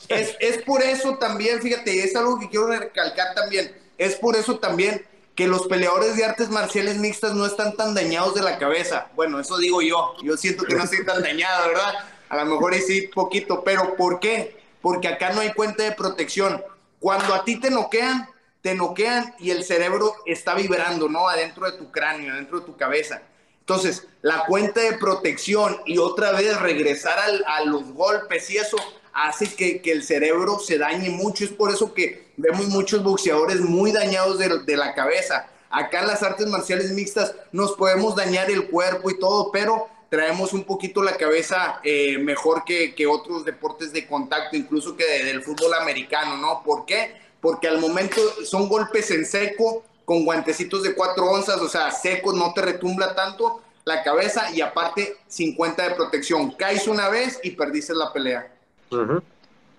Es, 0.09 0.35
es 0.39 0.61
por 0.63 0.83
eso 0.83 1.17
también, 1.17 1.61
fíjate, 1.61 2.03
es 2.03 2.15
algo 2.15 2.39
que 2.39 2.49
quiero 2.49 2.67
recalcar 2.67 3.33
también. 3.33 3.84
Es 3.97 4.15
por 4.15 4.35
eso 4.35 4.59
también 4.59 5.05
que 5.35 5.47
los 5.47 5.67
peleadores 5.67 6.15
de 6.15 6.25
artes 6.25 6.49
marciales 6.49 6.97
mixtas 6.97 7.33
no 7.33 7.45
están 7.45 7.75
tan 7.75 7.93
dañados 7.93 8.35
de 8.35 8.41
la 8.41 8.57
cabeza. 8.57 9.07
Bueno, 9.15 9.39
eso 9.39 9.57
digo 9.57 9.81
yo. 9.81 10.13
Yo 10.23 10.37
siento 10.37 10.63
que 10.63 10.75
no 10.75 10.83
estoy 10.83 11.05
tan 11.05 11.21
dañado, 11.21 11.67
¿verdad? 11.67 11.93
A 12.29 12.37
lo 12.37 12.45
mejor 12.45 12.73
sí, 12.75 13.09
poquito, 13.13 13.63
pero 13.63 13.95
¿por 13.95 14.19
qué? 14.19 14.57
Porque 14.81 15.07
acá 15.07 15.33
no 15.33 15.41
hay 15.41 15.51
puente 15.51 15.83
de 15.83 15.91
protección. 15.91 16.63
Cuando 16.99 17.33
a 17.33 17.43
ti 17.43 17.59
te 17.59 17.69
noquean, 17.69 18.29
te 18.61 18.75
noquean 18.75 19.35
y 19.39 19.51
el 19.51 19.63
cerebro 19.63 20.15
está 20.25 20.55
vibrando, 20.55 21.09
¿no? 21.09 21.27
Adentro 21.27 21.69
de 21.69 21.77
tu 21.77 21.91
cráneo, 21.91 22.33
adentro 22.33 22.61
de 22.61 22.65
tu 22.65 22.77
cabeza. 22.77 23.21
Entonces, 23.59 24.07
la 24.21 24.45
cuenta 24.45 24.81
de 24.81 24.93
protección 24.93 25.81
y 25.85 25.97
otra 25.97 26.31
vez 26.31 26.59
regresar 26.61 27.17
a 27.47 27.63
los 27.65 27.91
golpes 27.93 28.49
y 28.51 28.57
eso 28.57 28.77
hace 29.11 29.47
que, 29.55 29.81
el 29.85 30.03
cerebro 30.03 30.59
se 30.59 30.77
dañe 30.77 31.09
mucho. 31.09 31.45
Es 31.45 31.51
por 31.51 31.71
eso 31.71 31.93
que 31.93 32.24
vemos 32.37 32.67
muchos 32.67 33.03
boxeadores 33.03 33.61
muy 33.61 33.91
dañados 33.91 34.37
de, 34.37 34.59
de 34.59 34.77
la 34.77 34.93
cabeza. 34.93 35.47
Acá 35.69 36.01
en 36.01 36.07
las 36.07 36.23
artes 36.23 36.47
marciales 36.47 36.91
mixtas 36.91 37.35
nos 37.51 37.73
podemos 37.73 38.15
dañar 38.15 38.49
el 38.49 38.69
cuerpo 38.69 39.09
y 39.09 39.19
todo, 39.19 39.51
pero 39.51 39.87
traemos 40.09 40.53
un 40.53 40.63
poquito 40.63 41.03
la 41.03 41.17
cabeza 41.17 41.79
eh, 41.83 42.17
mejor 42.17 42.63
que, 42.63 42.95
que, 42.95 43.07
otros 43.07 43.43
deportes 43.43 43.91
de 43.91 44.07
contacto, 44.07 44.55
incluso 44.55 44.95
que 44.95 45.05
del 45.23 45.43
fútbol 45.43 45.73
americano, 45.73 46.37
¿no? 46.37 46.63
¿Por 46.63 46.85
qué? 46.85 47.15
Porque 47.41 47.67
al 47.67 47.79
momento 47.79 48.21
son 48.45 48.69
golpes 48.69 49.11
en 49.11 49.25
seco, 49.25 49.83
con 50.05 50.23
guantecitos 50.23 50.83
de 50.83 50.95
cuatro 50.95 51.25
onzas, 51.25 51.59
o 51.59 51.67
sea, 51.67 51.91
seco, 51.91 52.31
no 52.33 52.53
te 52.53 52.61
retumbla 52.61 53.15
tanto 53.15 53.61
la 53.83 54.03
cabeza 54.03 54.51
y 54.51 54.61
aparte 54.61 55.17
50 55.27 55.89
de 55.89 55.95
protección. 55.95 56.51
Caes 56.51 56.87
una 56.87 57.09
vez 57.09 57.39
y 57.43 57.51
perdiste 57.51 57.93
la 57.93 58.13
pelea. 58.13 58.51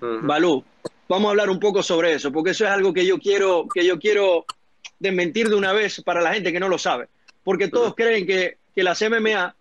Balú, 0.01 0.65
vamos 1.09 1.29
a 1.29 1.31
hablar 1.31 1.51
un 1.51 1.61
poco 1.61 1.83
sobre 1.83 2.13
eso, 2.13 2.33
porque 2.33 2.51
eso 2.51 2.65
es 2.65 2.71
algo 2.71 2.93
que 2.93 3.07
yo 3.07 3.19
quiero, 3.19 3.67
que 3.73 3.85
yo 3.85 3.99
quiero 3.99 4.45
desmentir 4.99 5.49
de 5.49 5.55
una 5.55 5.73
vez 5.73 6.03
para 6.03 6.21
la 6.21 6.35
gente 6.35 6.53
que 6.53 6.61
no 6.61 6.69
lo 6.69 6.79
sabe. 6.79 7.09
Porque 7.45 7.69
todos 7.69 7.95
creen 7.95 8.27
que, 8.27 8.59
que 8.75 8.83
las 8.83 9.03
MMA 9.03 9.55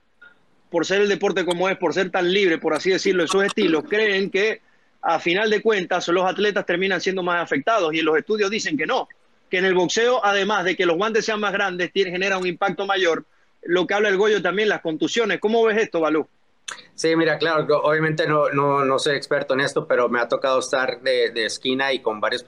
por 0.69 0.85
ser 0.85 1.01
el 1.01 1.07
deporte 1.07 1.45
como 1.45 1.69
es, 1.69 1.77
por 1.77 1.93
ser 1.93 2.09
tan 2.09 2.31
libre, 2.31 2.57
por 2.57 2.73
así 2.73 2.89
decirlo, 2.89 3.21
en 3.21 3.29
sus 3.29 3.43
estilos, 3.43 3.85
creen 3.87 4.29
que 4.29 4.61
a 5.01 5.19
final 5.19 5.49
de 5.49 5.61
cuentas 5.61 6.07
los 6.09 6.25
atletas 6.25 6.65
terminan 6.65 6.99
siendo 6.99 7.23
más 7.23 7.41
afectados 7.41 7.93
y 7.93 8.01
los 8.01 8.17
estudios 8.17 8.49
dicen 8.49 8.75
que 8.75 8.85
no, 8.85 9.07
que 9.49 9.59
en 9.59 9.65
el 9.65 9.73
boxeo, 9.73 10.19
además 10.25 10.65
de 10.65 10.75
que 10.75 10.85
los 10.85 10.97
guantes 10.97 11.23
sean 11.23 11.39
más 11.39 11.53
grandes, 11.53 11.93
tiene, 11.93 12.11
genera 12.11 12.37
un 12.37 12.47
impacto 12.47 12.85
mayor. 12.85 13.23
Lo 13.61 13.87
que 13.87 13.93
habla 13.93 14.09
el 14.09 14.17
Goyo 14.17 14.41
también, 14.41 14.67
las 14.67 14.81
contusiones. 14.81 15.39
¿Cómo 15.39 15.63
ves 15.63 15.77
esto, 15.77 15.99
Balú? 15.99 16.27
Sí, 16.95 17.15
mira, 17.15 17.37
claro, 17.37 17.65
obviamente 17.83 18.27
no, 18.27 18.49
no, 18.49 18.85
no 18.85 18.99
soy 18.99 19.15
experto 19.15 19.53
en 19.53 19.61
esto, 19.61 19.87
pero 19.87 20.09
me 20.09 20.19
ha 20.19 20.27
tocado 20.27 20.59
estar 20.59 21.01
de, 21.01 21.29
de 21.31 21.45
esquina 21.45 21.93
y 21.93 22.01
con 22.01 22.19
varios 22.19 22.43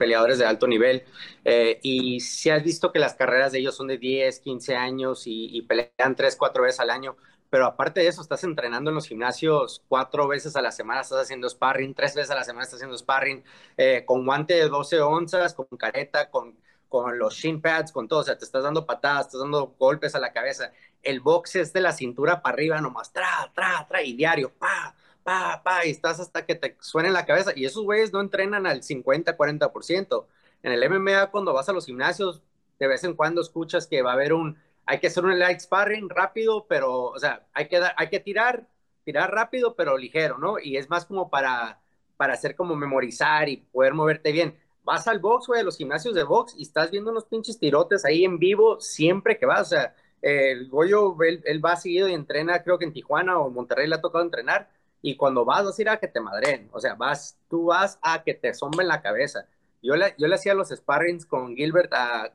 peleadores 0.00 0.38
de 0.38 0.46
alto 0.46 0.66
nivel. 0.66 1.04
Eh, 1.44 1.78
y 1.82 2.20
si 2.20 2.48
has 2.50 2.64
visto 2.64 2.90
que 2.90 2.98
las 2.98 3.14
carreras 3.14 3.52
de 3.52 3.58
ellos 3.58 3.76
son 3.76 3.86
de 3.88 3.98
10, 3.98 4.40
15 4.40 4.74
años 4.74 5.24
y, 5.26 5.60
pelean 5.62 6.16
3, 6.16 6.36
4 6.36 6.62
veces 6.62 6.80
al 6.80 6.90
año, 6.90 7.16
pero 7.50 7.66
aparte 7.66 8.00
de 8.00 8.08
eso, 8.08 8.22
estás 8.22 8.42
entrenando 8.44 8.90
en 8.90 8.94
los 8.94 9.06
gimnasios 9.08 9.82
cuatro 9.88 10.28
veces 10.28 10.56
a 10.56 10.62
la 10.62 10.70
semana, 10.70 11.00
estás 11.02 11.22
haciendo 11.22 11.48
sparring, 11.48 11.94
tres 11.94 12.14
veces 12.14 12.30
a 12.30 12.36
la 12.36 12.44
semana 12.44 12.62
estás 12.62 12.78
haciendo 12.78 12.96
sparring, 12.96 13.44
eh, 13.76 14.04
con 14.06 14.24
guante 14.24 14.54
de 14.54 14.68
12 14.68 15.00
onzas, 15.00 15.54
con 15.54 15.66
careta, 15.76 16.30
con, 16.30 16.56
con 16.88 17.18
los 17.18 17.34
shin 17.34 17.60
pads, 17.60 17.92
con 17.92 18.08
todo, 18.08 18.20
o 18.20 18.22
sea, 18.22 18.38
te 18.38 18.44
estás 18.44 18.62
dando 18.62 18.86
patadas, 18.86 19.26
estás 19.26 19.40
dando 19.40 19.74
golpes 19.78 20.14
a 20.14 20.20
la 20.20 20.32
cabeza. 20.32 20.72
El 21.02 21.20
box 21.20 21.56
es 21.56 21.72
de 21.72 21.80
la 21.80 21.92
cintura 21.92 22.42
para 22.42 22.54
arriba 22.54 22.80
nomás, 22.80 23.12
tra, 23.12 23.50
tra, 23.54 23.86
tra, 23.88 24.02
y 24.02 24.14
diario, 24.14 24.52
pa, 24.58 24.94
pa, 25.22 25.62
pa, 25.62 25.86
y 25.86 25.90
estás 25.90 26.20
hasta 26.20 26.44
que 26.44 26.54
te 26.54 26.76
suene 26.80 27.08
en 27.08 27.14
la 27.14 27.26
cabeza. 27.26 27.52
Y 27.54 27.64
esos 27.64 27.84
güeyes 27.84 28.12
no 28.12 28.20
entrenan 28.20 28.66
al 28.66 28.82
50, 28.82 29.36
40%. 29.36 30.26
En 30.62 30.72
el 30.72 30.90
MMA, 30.90 31.30
cuando 31.30 31.54
vas 31.54 31.68
a 31.68 31.72
los 31.72 31.86
gimnasios, 31.86 32.42
de 32.78 32.86
vez 32.86 33.04
en 33.04 33.14
cuando 33.14 33.40
escuchas 33.40 33.86
que 33.86 34.02
va 34.02 34.10
a 34.10 34.14
haber 34.14 34.32
un 34.32 34.58
hay 34.90 34.98
que 34.98 35.06
hacer 35.06 35.24
un 35.24 35.38
light 35.38 35.60
sparring 35.60 36.08
rápido, 36.08 36.66
pero, 36.68 37.04
o 37.04 37.18
sea, 37.18 37.46
hay 37.52 37.68
que, 37.68 37.80
hay 37.96 38.08
que 38.08 38.18
tirar, 38.18 38.66
tirar 39.04 39.32
rápido, 39.32 39.76
pero 39.76 39.96
ligero, 39.96 40.36
¿no? 40.38 40.58
Y 40.58 40.76
es 40.76 40.90
más 40.90 41.06
como 41.06 41.30
para, 41.30 41.80
para 42.16 42.34
hacer 42.34 42.56
como 42.56 42.74
memorizar 42.74 43.48
y 43.48 43.58
poder 43.58 43.94
moverte 43.94 44.32
bien. 44.32 44.58
Vas 44.82 45.06
al 45.06 45.20
box, 45.20 45.46
güey, 45.46 45.60
a 45.60 45.64
los 45.64 45.76
gimnasios 45.76 46.14
de 46.16 46.24
box 46.24 46.54
y 46.56 46.62
estás 46.62 46.90
viendo 46.90 47.12
unos 47.12 47.26
pinches 47.26 47.58
tirotes 47.60 48.04
ahí 48.04 48.24
en 48.24 48.40
vivo 48.40 48.80
siempre 48.80 49.38
que 49.38 49.46
vas, 49.46 49.60
o 49.60 49.70
sea, 49.70 49.94
el 50.22 50.68
Goyo, 50.68 51.16
él, 51.22 51.42
él 51.44 51.64
va 51.64 51.76
seguido 51.76 52.08
y 52.08 52.14
entrena, 52.14 52.62
creo 52.62 52.78
que 52.78 52.84
en 52.84 52.92
Tijuana 52.92 53.38
o 53.38 53.50
Monterrey 53.50 53.88
le 53.88 53.94
ha 53.96 54.00
tocado 54.00 54.24
entrenar, 54.24 54.68
y 55.02 55.16
cuando 55.16 55.44
vas, 55.44 55.64
vas 55.64 55.78
a 55.78 55.82
ir 55.82 55.88
a 55.88 55.96
que 55.98 56.08
te 56.08 56.20
madren, 56.20 56.68
o 56.72 56.80
sea, 56.80 56.94
vas, 56.94 57.38
tú 57.48 57.66
vas 57.66 57.98
a 58.02 58.22
que 58.22 58.34
te 58.34 58.52
somben 58.54 58.88
la 58.88 59.00
cabeza. 59.00 59.46
Yo 59.82 59.96
le, 59.96 60.14
yo 60.18 60.28
le 60.28 60.34
hacía 60.34 60.52
los 60.52 60.68
sparrings 60.68 61.24
con 61.24 61.56
Gilbert, 61.56 61.90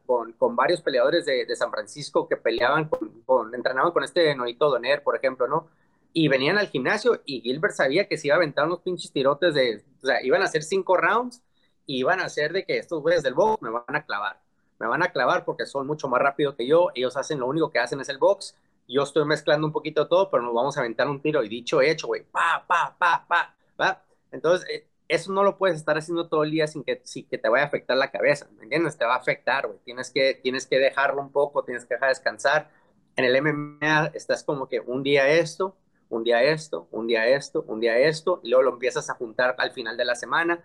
con, 0.06 0.34
con, 0.34 0.56
varios 0.56 0.82
peleadores 0.82 1.26
de, 1.26 1.46
de, 1.46 1.56
San 1.56 1.70
Francisco 1.70 2.28
que 2.28 2.38
peleaban, 2.38 2.90
con, 3.26 3.54
entrenaban 3.54 3.92
con 3.92 4.04
este 4.04 4.34
Noito 4.36 4.70
Doner, 4.70 5.04
por 5.04 5.16
ejemplo, 5.16 5.48
¿no? 5.48 5.68
Y 6.12 6.28
venían 6.28 6.58
al 6.58 6.70
gimnasio 6.70 7.22
y 7.26 7.42
Gilbert 7.42 7.76
sabía 7.76 8.08
que 8.08 8.18
se 8.18 8.28
iba 8.28 8.36
a 8.36 8.38
aventar 8.38 8.66
unos 8.66 8.80
pinches 8.80 9.12
tirotes 9.12 9.54
de, 9.54 9.84
o 10.02 10.06
sea, 10.08 10.24
iban 10.24 10.42
a 10.42 10.46
hacer 10.46 10.64
cinco 10.64 10.98
rounds 10.98 11.44
y 11.86 12.00
iban 12.00 12.20
a 12.20 12.26
hacer 12.26 12.52
de 12.52 12.66
que 12.66 12.78
estos 12.80 13.02
güeyes 13.02 13.22
del 13.22 13.36
box 13.36 13.62
me 13.62 13.70
van 13.70 13.96
a 13.96 14.06
clavar. 14.06 14.40
Me 14.80 14.88
van 14.88 15.04
a 15.04 15.12
clavar 15.12 15.46
porque 15.46 15.66
son 15.66 15.88
mucho 15.88 16.08
más 16.08 16.22
rápidos 16.22 16.56
que 16.56 16.68
yo. 16.68 16.90
Ellos 16.96 17.18
hacen 17.18 17.40
lo 17.40 17.48
único 17.48 17.72
que 17.72 17.80
hacen 17.80 18.00
es 18.02 18.10
el 18.10 18.18
box. 18.18 18.56
Yo 18.88 19.04
estoy 19.04 19.26
mezclando 19.26 19.68
un 19.68 19.74
poquito 19.74 20.08
todo, 20.08 20.30
pero 20.30 20.44
nos 20.44 20.54
vamos 20.54 20.78
a 20.78 20.82
aventar 20.82 21.08
un 21.10 21.22
tiro. 21.22 21.44
Y 21.44 21.50
dicho 21.50 21.82
hecho, 21.82 22.08
güey, 22.08 22.24
pa, 22.24 22.64
pa, 22.68 22.96
pa, 22.98 23.26
pa, 23.28 23.56
pa. 23.76 24.04
Entonces, 24.32 24.68
eh, 24.70 24.88
eso 25.08 25.32
no 25.32 25.44
lo 25.44 25.58
puedes 25.58 25.78
estar 25.78 25.98
haciendo 25.98 26.28
todo 26.28 26.44
el 26.44 26.52
día 26.52 26.68
sin 26.68 26.84
que, 26.84 27.02
sin 27.04 27.28
que 27.28 27.38
te 27.38 27.50
vaya 27.50 27.64
a 27.64 27.68
afectar 27.68 27.98
la 27.98 28.12
cabeza, 28.12 28.48
¿me 28.58 28.64
entiendes? 28.64 28.98
Te 28.98 29.06
va 29.06 29.16
a 29.16 29.18
afectar, 29.18 29.68
güey. 29.68 29.80
Tienes 29.86 30.12
que, 30.12 30.40
tienes 30.42 30.68
que 30.68 30.78
dejarlo 30.80 31.22
un 31.22 31.32
poco, 31.32 31.64
tienes 31.64 31.86
que 31.86 31.96
dejar 31.96 32.10
descansar. 32.10 32.70
En 33.16 33.26
el 33.26 33.36
MMA 33.42 34.12
estás 34.14 34.44
como 34.44 34.68
que 34.68 34.80
un 34.80 35.04
día 35.04 35.28
esto, 35.30 35.78
un 36.10 36.24
día 36.24 36.44
esto, 36.44 36.88
un 36.92 37.08
día 37.08 37.28
esto, 37.28 37.64
un 37.68 37.80
día 37.80 37.98
esto, 38.00 38.40
y 38.44 38.50
luego 38.50 38.64
lo 38.64 38.74
empiezas 38.74 39.10
a 39.10 39.16
juntar 39.16 39.56
al 39.58 39.72
final 39.72 39.96
de 39.98 40.06
la 40.06 40.16
semana. 40.16 40.64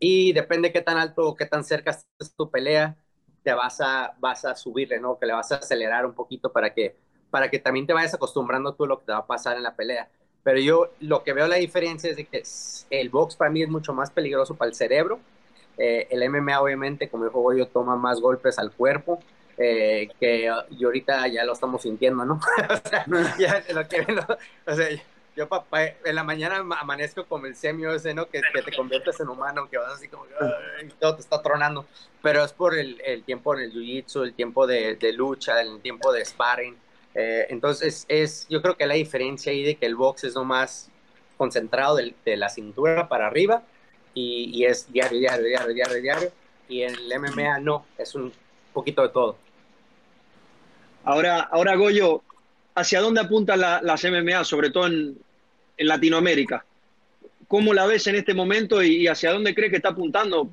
Y 0.00 0.32
depende 0.32 0.72
qué 0.72 0.80
tan 0.82 0.98
alto 0.98 1.26
o 1.26 1.36
qué 1.36 1.46
tan 1.46 1.64
cerca 1.64 1.90
estés 1.90 2.34
tu 2.36 2.50
pelea, 2.50 2.96
te 3.48 3.54
vas 3.54 3.80
a, 3.80 4.12
vas 4.20 4.44
a 4.44 4.54
subirle, 4.54 5.00
¿no? 5.00 5.18
Que 5.18 5.24
le 5.24 5.32
vas 5.32 5.50
a 5.52 5.54
acelerar 5.54 6.04
un 6.04 6.12
poquito 6.12 6.52
para 6.52 6.74
que, 6.74 6.94
para 7.30 7.48
que 7.48 7.58
también 7.58 7.86
te 7.86 7.94
vayas 7.94 8.12
acostumbrando 8.12 8.74
tú 8.74 8.84
a 8.84 8.88
lo 8.88 8.98
que 8.98 9.06
te 9.06 9.12
va 9.12 9.18
a 9.20 9.26
pasar 9.26 9.56
en 9.56 9.62
la 9.62 9.74
pelea. 9.74 10.06
Pero 10.42 10.60
yo 10.60 10.90
lo 11.00 11.24
que 11.24 11.32
veo 11.32 11.48
la 11.48 11.56
diferencia 11.56 12.10
es 12.10 12.18
de 12.18 12.26
que 12.26 12.42
el 12.90 13.08
box 13.08 13.36
para 13.36 13.50
mí 13.50 13.62
es 13.62 13.70
mucho 13.70 13.94
más 13.94 14.10
peligroso 14.10 14.54
para 14.54 14.68
el 14.68 14.74
cerebro. 14.74 15.18
Eh, 15.78 16.08
el 16.10 16.28
MMA 16.28 16.60
obviamente, 16.60 17.08
como 17.08 17.24
dijo 17.24 17.54
yo, 17.54 17.68
toma 17.68 17.96
más 17.96 18.20
golpes 18.20 18.58
al 18.58 18.70
cuerpo. 18.70 19.18
Eh, 19.56 20.10
que 20.20 20.52
yo 20.78 20.88
ahorita 20.88 21.26
ya 21.28 21.46
lo 21.46 21.54
estamos 21.54 21.80
sintiendo, 21.80 22.26
¿no? 22.26 22.34
o 22.68 22.88
sea, 22.88 23.06
ya 23.38 23.64
lo 23.72 23.88
que, 23.88 24.04
o 24.66 24.74
sea, 24.74 24.88
yo 25.38 25.48
en 26.04 26.14
la 26.16 26.24
mañana 26.24 26.56
amanezco 26.80 27.24
como 27.24 27.46
el 27.46 27.54
semio 27.54 27.92
ese, 27.92 28.12
¿no? 28.12 28.28
Que, 28.28 28.40
te 28.40 28.76
conviertes 28.76 29.20
en 29.20 29.28
humano, 29.28 29.68
que 29.70 29.78
vas 29.78 29.94
así 29.94 30.08
como, 30.08 30.26
y 30.82 30.88
todo 30.98 31.14
te 31.14 31.20
está 31.20 31.40
tronando. 31.40 31.86
Pero 32.22 32.42
es 32.42 32.52
por 32.52 32.76
el, 32.76 33.00
el 33.04 33.22
tiempo 33.22 33.54
en 33.54 33.60
el 33.60 33.72
jiu-jitsu, 33.72 34.24
el 34.24 34.34
tiempo 34.34 34.66
de, 34.66 34.98
lucha, 35.12 35.60
el 35.60 35.80
tiempo 35.80 36.12
de 36.12 36.24
sparring. 36.24 36.76
Eh, 37.14 37.46
entonces, 37.50 38.04
es, 38.08 38.48
yo 38.48 38.60
creo 38.60 38.76
que 38.76 38.86
la 38.86 38.94
diferencia 38.94 39.52
ahí 39.52 39.62
de 39.62 39.76
que 39.76 39.86
el 39.86 39.94
box 39.94 40.24
es 40.24 40.34
más 40.34 40.90
concentrado 41.36 41.94
de, 41.96 42.36
la 42.36 42.48
cintura 42.48 43.08
para 43.08 43.28
arriba 43.28 43.62
y, 44.14 44.64
es 44.64 44.92
diario, 44.92 45.20
diario, 45.20 45.46
diario, 45.46 45.72
diario, 45.72 46.02
diario. 46.02 46.32
Y 46.68 46.82
el 46.82 46.96
MMA 47.16 47.60
no, 47.60 47.86
es 47.96 48.16
un 48.16 48.32
poquito 48.72 49.02
de 49.02 49.10
todo. 49.10 49.36
Ahora, 51.04 51.42
ahora 51.42 51.76
Goyo, 51.76 52.22
¿hacia 52.74 53.00
dónde 53.00 53.20
apuntan 53.20 53.60
la, 53.60 53.80
las 53.82 54.04
MMA, 54.04 54.42
sobre 54.42 54.70
todo 54.70 54.88
en, 54.88 55.16
en, 55.78 55.86
Latinoamérica? 55.86 56.64
¿Cómo 57.46 57.72
la 57.72 57.86
ves 57.86 58.06
en 58.08 58.16
este 58.16 58.34
momento 58.34 58.82
y, 58.82 59.06
hacia 59.06 59.32
dónde 59.32 59.54
crees 59.54 59.70
que 59.70 59.76
está 59.76 59.90
apuntando 59.90 60.50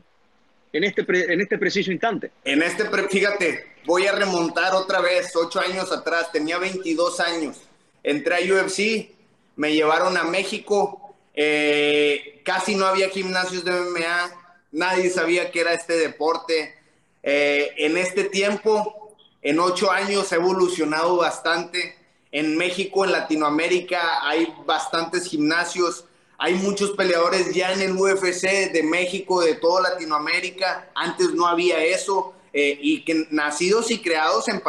en 0.71 0.83
este, 0.83 1.03
pre, 1.03 1.33
en 1.33 1.41
este 1.41 1.57
preciso 1.57 1.91
instante? 1.91 2.31
En 2.43 2.61
este, 2.61 2.85
fíjate, 3.09 3.75
voy 3.85 4.07
a 4.07 4.13
remontar 4.13 4.73
otra 4.73 5.01
vez, 5.01 5.35
ocho 5.35 5.59
años 5.59 5.91
atrás, 5.91 6.31
tenía 6.31 6.57
22 6.57 7.19
años, 7.19 7.57
entré 8.03 8.35
a 8.35 8.39
UFC, 8.39 9.09
me 9.57 9.73
llevaron 9.73 10.17
a 10.17 10.23
México, 10.23 11.05
eh, 11.33 12.41
casi 12.43 12.75
no 12.75 12.85
había 12.85 13.09
gimnasios 13.09 13.65
de 13.65 13.71
MMA, 13.71 14.31
nadie 14.71 15.09
sabía 15.09 15.51
que 15.51 15.61
era 15.61 15.73
este 15.73 15.97
deporte. 15.97 16.75
Eh, 17.23 17.73
en 17.77 17.97
este 17.97 18.25
tiempo, 18.25 19.15
en 19.41 19.59
ocho 19.59 19.91
años, 19.91 20.31
ha 20.31 20.35
evolucionado 20.35 21.17
bastante. 21.17 21.95
En 22.35 22.57
México, 22.57 23.05
en 23.05 23.13
Latinoamérica, 23.13 24.19
hay 24.21 24.53
bastantes 24.65 25.25
gimnasios. 25.25 26.03
Hay 26.37 26.55
muchos 26.55 26.91
peleadores 26.91 27.55
ya 27.55 27.71
en 27.71 27.79
el 27.79 27.93
UFC 27.93 28.73
de 28.73 28.83
México, 28.83 29.39
de 29.39 29.55
toda 29.55 29.91
Latinoamérica. 29.91 30.91
Antes 30.95 31.31
no 31.31 31.47
había 31.47 31.81
eso 31.81 32.33
eh, 32.51 32.77
y 32.81 33.05
que 33.05 33.25
nacidos 33.31 33.89
y 33.89 33.99
creados 34.01 34.49
en, 34.49 34.59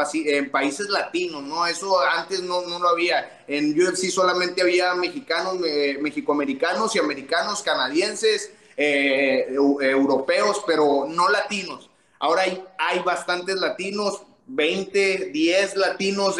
países 0.52 0.88
latinos, 0.90 1.42
¿no? 1.42 1.66
Eso 1.66 1.98
antes 1.98 2.40
no, 2.40 2.61
no 2.61 2.79
lo 2.79 2.88
había. 2.88 3.42
En 3.48 3.72
UFC 3.72 4.11
solamente 4.11 4.62
había 4.62 4.94
mexicanos, 4.94 5.57
eh, 5.66 5.98
mexicoamericanos 6.00 6.94
y 6.94 7.00
americanos, 7.00 7.64
canadienses, 7.64 8.52
eh, 8.76 9.44
europeos, 9.50 10.62
pero 10.68 11.09
no 11.09 11.29
latinos. 11.29 11.90
Ahora 12.20 12.42
hay, 12.42 12.62
hay 12.79 13.00
bastantes 13.00 13.57
latinos, 13.57 14.22
20, 14.47 15.31
10 15.33 15.77
latinos, 15.77 16.37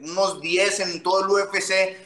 unos 0.00 0.40
10 0.40 0.80
en 0.80 1.02
todo 1.02 1.24
el 1.24 1.46
UFC 1.46 1.96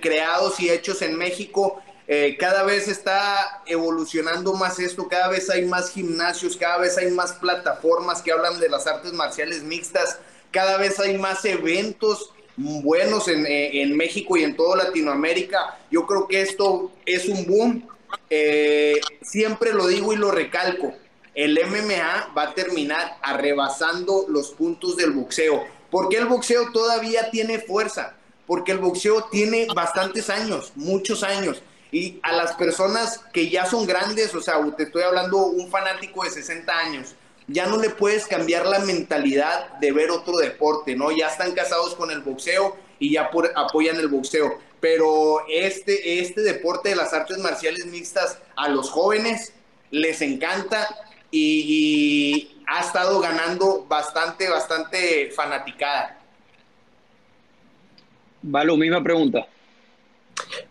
creados 0.00 0.60
y 0.60 0.70
hechos 0.70 1.02
en 1.02 1.16
México 1.16 1.82
eh, 2.08 2.36
cada 2.38 2.62
vez 2.62 2.86
está 2.86 3.62
evolucionando 3.66 4.52
más 4.52 4.78
esto, 4.78 5.08
cada 5.08 5.28
vez 5.28 5.50
hay 5.50 5.64
más 5.64 5.90
gimnasios, 5.90 6.56
cada 6.56 6.78
vez 6.78 6.96
hay 6.98 7.10
más 7.10 7.32
plataformas 7.32 8.22
que 8.22 8.30
hablan 8.30 8.60
de 8.60 8.68
las 8.68 8.86
artes 8.86 9.12
marciales 9.12 9.64
mixtas, 9.64 10.20
cada 10.52 10.78
vez 10.78 11.00
hay 11.00 11.18
más 11.18 11.44
eventos 11.44 12.32
buenos 12.56 13.26
en, 13.26 13.44
eh, 13.44 13.82
en 13.82 13.96
México 13.96 14.36
y 14.36 14.44
en 14.44 14.54
toda 14.54 14.84
Latinoamérica. 14.84 15.78
Yo 15.90 16.06
creo 16.06 16.28
que 16.28 16.42
esto 16.42 16.92
es 17.04 17.26
un 17.28 17.44
boom. 17.44 17.88
Eh, 18.30 19.00
siempre 19.20 19.72
lo 19.72 19.88
digo 19.88 20.12
y 20.12 20.16
lo 20.16 20.30
recalco. 20.30 20.94
El 21.36 21.56
MMA 21.64 22.32
va 22.36 22.42
a 22.42 22.54
terminar 22.54 23.18
arrebasando 23.22 24.24
los 24.28 24.50
puntos 24.50 24.96
del 24.96 25.12
boxeo. 25.12 25.64
porque 25.88 26.16
el 26.16 26.26
boxeo 26.26 26.72
todavía 26.72 27.30
tiene 27.30 27.60
fuerza? 27.60 28.14
Porque 28.44 28.72
el 28.72 28.78
boxeo 28.78 29.24
tiene 29.30 29.68
bastantes 29.72 30.28
años, 30.28 30.72
muchos 30.74 31.22
años 31.22 31.62
y 31.92 32.18
a 32.22 32.32
las 32.32 32.52
personas 32.54 33.20
que 33.32 33.48
ya 33.48 33.64
son 33.64 33.86
grandes, 33.86 34.34
o 34.34 34.42
sea, 34.42 34.54
te 34.76 34.84
estoy 34.84 35.02
hablando 35.02 35.46
un 35.46 35.70
fanático 35.70 36.24
de 36.24 36.30
60 36.30 36.78
años, 36.78 37.14
ya 37.48 37.66
no 37.66 37.76
le 37.76 37.90
puedes 37.90 38.26
cambiar 38.26 38.66
la 38.66 38.80
mentalidad 38.80 39.78
de 39.78 39.92
ver 39.92 40.10
otro 40.10 40.36
deporte, 40.36 40.96
¿no? 40.96 41.10
Ya 41.12 41.28
están 41.28 41.52
casados 41.52 41.94
con 41.94 42.10
el 42.10 42.20
boxeo 42.20 42.76
y 42.98 43.12
ya 43.12 43.30
apoyan 43.54 43.96
el 43.96 44.08
boxeo. 44.08 44.58
Pero 44.80 45.46
este, 45.48 46.20
este 46.20 46.42
deporte 46.42 46.88
de 46.88 46.96
las 46.96 47.12
artes 47.12 47.38
marciales 47.38 47.86
mixtas 47.86 48.38
a 48.56 48.68
los 48.68 48.90
jóvenes 48.90 49.52
les 49.90 50.20
encanta 50.22 50.88
y, 51.30 52.56
y 52.58 52.64
ha 52.66 52.80
estado 52.80 53.20
ganando 53.20 53.84
bastante, 53.86 54.48
bastante 54.48 55.30
fanaticada. 55.30 56.20
Valo, 58.42 58.76
misma 58.76 59.02
pregunta. 59.02 59.46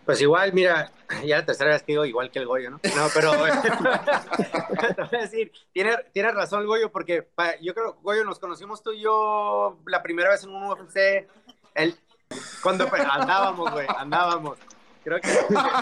Pues 0.05 0.21
igual, 0.21 0.53
mira, 0.53 0.91
ya 1.25 1.37
la 1.37 1.45
tercera 1.45 1.71
vez 1.71 1.83
que 1.83 1.93
digo 1.93 2.05
igual 2.05 2.31
que 2.31 2.39
el 2.39 2.45
Goyo, 2.45 2.69
¿no? 2.69 2.79
No, 2.95 3.07
pero 3.13 3.31
te 3.61 5.01
voy 5.01 5.19
a 5.19 5.21
decir, 5.21 5.51
tiene, 5.73 5.95
tiene 6.13 6.31
razón 6.31 6.61
el 6.61 6.67
Goyo, 6.67 6.91
porque 6.91 7.27
yo 7.61 7.73
creo, 7.73 7.97
Goyo, 8.01 8.23
nos 8.23 8.39
conocimos 8.39 8.83
tú 8.83 8.91
y 8.91 9.01
yo 9.01 9.79
la 9.87 10.03
primera 10.03 10.29
vez 10.29 10.43
en 10.43 10.51
un 10.51 10.63
UFC, 10.63 11.27
el, 11.73 11.95
cuando 12.61 12.87
andábamos, 12.93 13.71
güey, 13.71 13.87
andábamos. 13.97 14.57
Creo 15.05 15.21
que 15.21 15.29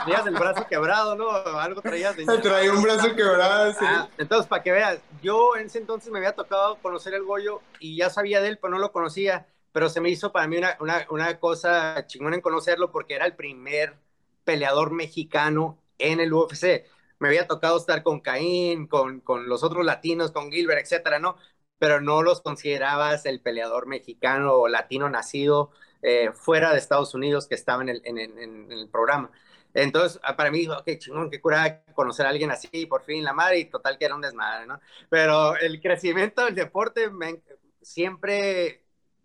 tenías 0.05 0.27
el 0.27 0.35
brazo 0.35 0.67
quebrado, 0.67 1.15
¿no? 1.15 1.31
Algo 1.31 1.81
traías 1.81 2.15
de... 2.15 2.25
Traía 2.41 2.71
un 2.71 2.83
brazo 2.83 3.15
quebrado, 3.15 3.71
sí. 3.71 3.79
Ah, 3.81 4.07
entonces, 4.17 4.47
para 4.47 4.61
que 4.61 4.71
veas, 4.71 4.99
yo 5.23 5.55
en 5.55 5.65
ese 5.65 5.79
entonces 5.79 6.11
me 6.11 6.19
había 6.19 6.33
tocado 6.33 6.75
conocer 6.81 7.15
el 7.15 7.23
Goyo 7.23 7.61
y 7.79 7.95
ya 7.95 8.11
sabía 8.11 8.41
de 8.41 8.49
él, 8.49 8.59
pero 8.61 8.71
no 8.71 8.79
lo 8.79 8.91
conocía 8.91 9.47
pero 9.73 9.89
se 9.89 9.99
me 9.99 10.09
hizo 10.09 10.31
para 10.31 10.47
mí 10.47 10.57
una, 10.57 10.77
una, 10.79 11.05
una 11.09 11.39
cosa 11.39 12.05
chingona 12.05 12.35
en 12.35 12.41
conocerlo 12.41 12.91
porque 12.91 13.15
era 13.15 13.25
el 13.25 13.35
primer 13.35 13.97
peleador 14.45 14.91
mexicano 14.91 15.79
en 15.97 16.19
el 16.19 16.31
UFC. 16.31 16.85
Me 17.19 17.27
había 17.27 17.47
tocado 17.47 17.77
estar 17.77 18.03
con 18.03 18.19
Caín, 18.21 18.87
con, 18.87 19.19
con 19.21 19.49
los 19.49 19.63
otros 19.63 19.83
latinos, 19.83 20.31
con 20.31 20.51
Gilbert, 20.51 20.81
etcétera, 20.81 21.19
¿no? 21.19 21.37
Pero 21.79 22.01
no 22.01 22.21
los 22.21 22.41
considerabas 22.41 23.25
el 23.25 23.41
peleador 23.41 23.87
mexicano 23.87 24.53
o 24.53 24.67
latino 24.67 25.09
nacido 25.09 25.71
eh, 26.03 26.31
fuera 26.33 26.71
de 26.71 26.77
Estados 26.77 27.13
Unidos 27.15 27.47
que 27.47 27.55
estaba 27.55 27.81
en 27.81 27.89
el, 27.89 28.01
en, 28.05 28.17
en, 28.19 28.37
en 28.37 28.71
el 28.71 28.89
programa. 28.89 29.31
Entonces, 29.73 30.19
ah, 30.23 30.35
para 30.35 30.51
mí 30.51 30.67
ok, 30.67 30.87
chingón, 30.99 31.31
qué 31.31 31.41
cura 31.41 31.83
conocer 31.95 32.25
a 32.25 32.29
alguien 32.29 32.51
así, 32.51 32.85
por 32.85 33.03
fin 33.03 33.23
la 33.23 33.33
madre, 33.33 33.59
y 33.59 33.65
total 33.65 33.97
que 33.97 34.05
era 34.05 34.15
un 34.15 34.21
desmadre, 34.21 34.67
¿no? 34.67 34.79
Pero 35.09 35.55
el 35.57 35.81
crecimiento 35.81 36.45
del 36.45 36.55
deporte 36.55 37.09
me, 37.09 37.41
siempre 37.81 38.83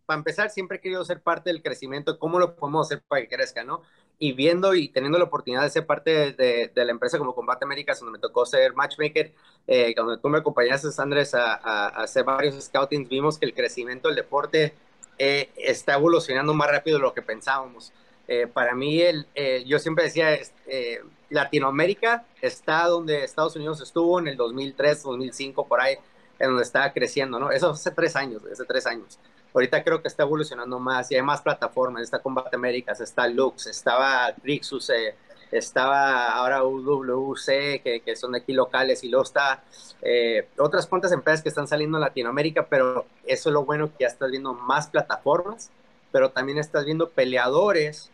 para 0.09 0.19
empezar, 0.19 0.49
siempre 0.49 0.79
he 0.79 0.81
querido 0.81 1.05
ser 1.05 1.21
parte 1.21 1.51
del 1.51 1.63
crecimiento, 1.63 2.19
cómo 2.19 2.39
lo 2.39 2.57
podemos 2.57 2.87
hacer 2.87 3.03
para 3.07 3.21
que 3.21 3.29
crezca, 3.29 3.63
¿no? 3.63 3.83
Y 4.19 4.33
viendo 4.33 4.75
y 4.75 4.89
teniendo 4.89 5.19
la 5.19 5.27
oportunidad 5.27 5.63
de 5.63 5.69
ser 5.69 5.85
parte 5.85 6.33
de, 6.33 6.73
de 6.75 6.85
la 6.87 6.93
empresa 6.93 7.19
como 7.19 7.35
Combate 7.35 7.67
Américas, 7.67 8.01
donde 8.01 8.13
me 8.13 8.19
tocó 8.19 8.47
ser 8.47 8.73
matchmaker, 8.75 9.35
eh, 9.67 9.95
cuando 9.95 10.19
tú 10.19 10.31
me 10.31 10.39
acompañaste, 10.39 10.89
Andrés, 10.97 11.35
a, 11.35 11.55
a, 11.57 11.89
hacer 11.89 12.25
varios 12.25 12.59
scoutings, 12.65 13.07
vimos 13.07 13.39
que 13.39 13.45
el 13.45 13.53
crecimiento 13.53 14.09
del 14.09 14.17
deporte 14.17 14.73
eh, 15.19 15.51
está 15.57 15.95
evolucionando 15.95 16.55
más 16.55 16.71
rápido 16.71 16.99
de 16.99 17.03
lo 17.03 17.15
que 17.15 17.23
pensábamos. 17.23 17.93
Eh, 18.29 18.47
para 18.47 18.75
mí, 18.75 19.01
el, 19.01 19.27
yo 19.67 19.79
siempre 19.79 20.05
decía, 20.05 20.39
eh, 20.67 21.01
Latinoamérica 21.31 22.25
está 22.41 22.85
donde 22.85 23.25
Estados 23.25 23.57
Unidos 23.57 23.81
estuvo 23.81 24.19
en 24.19 24.29
el 24.29 24.37
2003, 24.37 25.03
2005, 25.03 25.67
por 25.67 25.81
ahí, 25.81 25.97
en 26.39 26.49
donde 26.49 26.63
estaba 26.63 26.93
creciendo, 26.93 27.39
¿no? 27.39 27.51
Eso 27.51 27.71
hace 27.71 27.91
tres 27.91 28.17
años, 28.17 28.43
hace 28.51 28.65
tres 28.65 28.87
años. 28.87 29.19
Ahorita 29.55 29.83
creo 29.83 30.03
que 30.03 30.09
está 30.09 30.23
evolucionando 30.25 30.79
más 30.79 31.11
y 31.11 31.17
hay 31.17 31.23
más 31.23 31.41
plataformas. 31.41 32.03
Está 32.03 32.19
Combate 32.21 32.55
Américas, 32.55 33.01
está 33.01 33.27
Lux, 33.27 33.67
estaba 33.67 34.33
Rixus, 34.43 34.91
eh, 34.91 35.15
estaba 35.53 36.33
ahora 36.33 36.65
UWC, 36.65 37.83
que, 37.83 38.03
que, 38.05 38.17
son 38.17 38.35
aquí 38.35 38.53
locales, 38.53 39.05
y 39.05 39.09
luego 39.09 39.25
está 39.25 39.63
eh, 40.03 40.47
otras 40.59 40.87
cuantas 40.87 41.13
empresas 41.13 41.43
que 41.43 41.49
están 41.49 41.67
saliendo 41.67 41.99
a 41.99 42.01
Latinoamérica, 42.01 42.67
pero 42.67 43.07
eso 43.25 43.49
es 43.49 43.53
lo 43.53 43.65
bueno 43.65 43.89
que 43.89 44.05
ya 44.05 44.09
estás 44.09 44.31
viendo 44.31 44.55
más 44.55 44.89
plataformas, 44.89 45.71
pero 46.13 46.31
también 46.31 46.59
estás 46.59 46.85
viendo 46.85 47.11
peleadores 47.11 48.11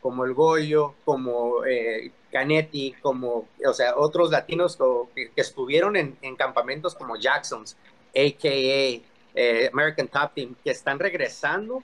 como 0.00 0.24
el 0.24 0.34
Goyo, 0.34 0.94
como 1.04 1.64
eh, 1.64 2.12
Canetti, 2.30 2.94
como, 3.02 3.48
o 3.66 3.72
sea, 3.72 3.96
otros 3.96 4.30
latinos 4.30 4.78
que, 5.14 5.30
estuvieron 5.36 5.96
en, 5.96 6.16
en, 6.22 6.36
campamentos 6.36 6.94
como 6.94 7.16
Jackson's, 7.16 7.76
AKA, 8.14 9.02
eh, 9.34 9.70
American 9.72 10.08
Top 10.08 10.32
Team, 10.34 10.54
que 10.62 10.70
están 10.70 10.98
regresando 10.98 11.82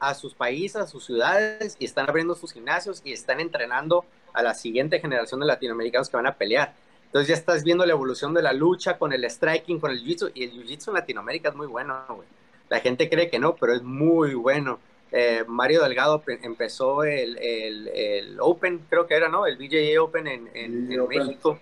a 0.00 0.14
sus 0.14 0.34
países, 0.34 0.76
a 0.76 0.86
sus 0.86 1.04
ciudades, 1.04 1.76
y 1.78 1.84
están 1.84 2.08
abriendo 2.08 2.34
sus 2.34 2.52
gimnasios 2.52 3.02
y 3.04 3.12
están 3.12 3.38
entrenando 3.38 4.04
a 4.32 4.42
la 4.42 4.54
siguiente 4.54 4.98
generación 5.00 5.40
de 5.40 5.46
latinoamericanos 5.46 6.08
que 6.08 6.16
van 6.16 6.26
a 6.26 6.34
pelear. 6.34 6.74
Entonces 7.06 7.28
ya 7.28 7.34
estás 7.34 7.64
viendo 7.64 7.84
la 7.84 7.92
evolución 7.92 8.32
de 8.34 8.42
la 8.42 8.52
lucha 8.52 8.96
con 8.96 9.12
el 9.12 9.24
striking, 9.28 9.80
con 9.80 9.90
el 9.90 10.02
jiu-jitsu, 10.02 10.30
y 10.34 10.44
el 10.44 10.52
jiu-jitsu 10.52 10.88
en 10.88 10.94
Latinoamérica 10.94 11.48
es 11.48 11.54
muy 11.54 11.66
bueno, 11.66 12.04
güey. 12.08 12.28
La 12.68 12.78
gente 12.78 13.10
cree 13.10 13.28
que 13.28 13.40
no, 13.40 13.56
pero 13.56 13.74
es 13.74 13.82
muy 13.82 14.34
bueno. 14.34 14.78
Eh, 15.10 15.44
Mario 15.48 15.82
Delgado 15.82 16.22
empezó 16.42 17.02
el, 17.02 17.36
el, 17.38 17.88
el, 17.88 18.36
Open, 18.40 18.86
creo 18.88 19.08
que 19.08 19.14
era, 19.14 19.28
¿no? 19.28 19.44
El 19.44 19.56
BJA 19.56 20.00
Open 20.00 20.28
en, 20.28 20.48
en, 20.54 20.92
en 20.92 21.08
México. 21.08 21.58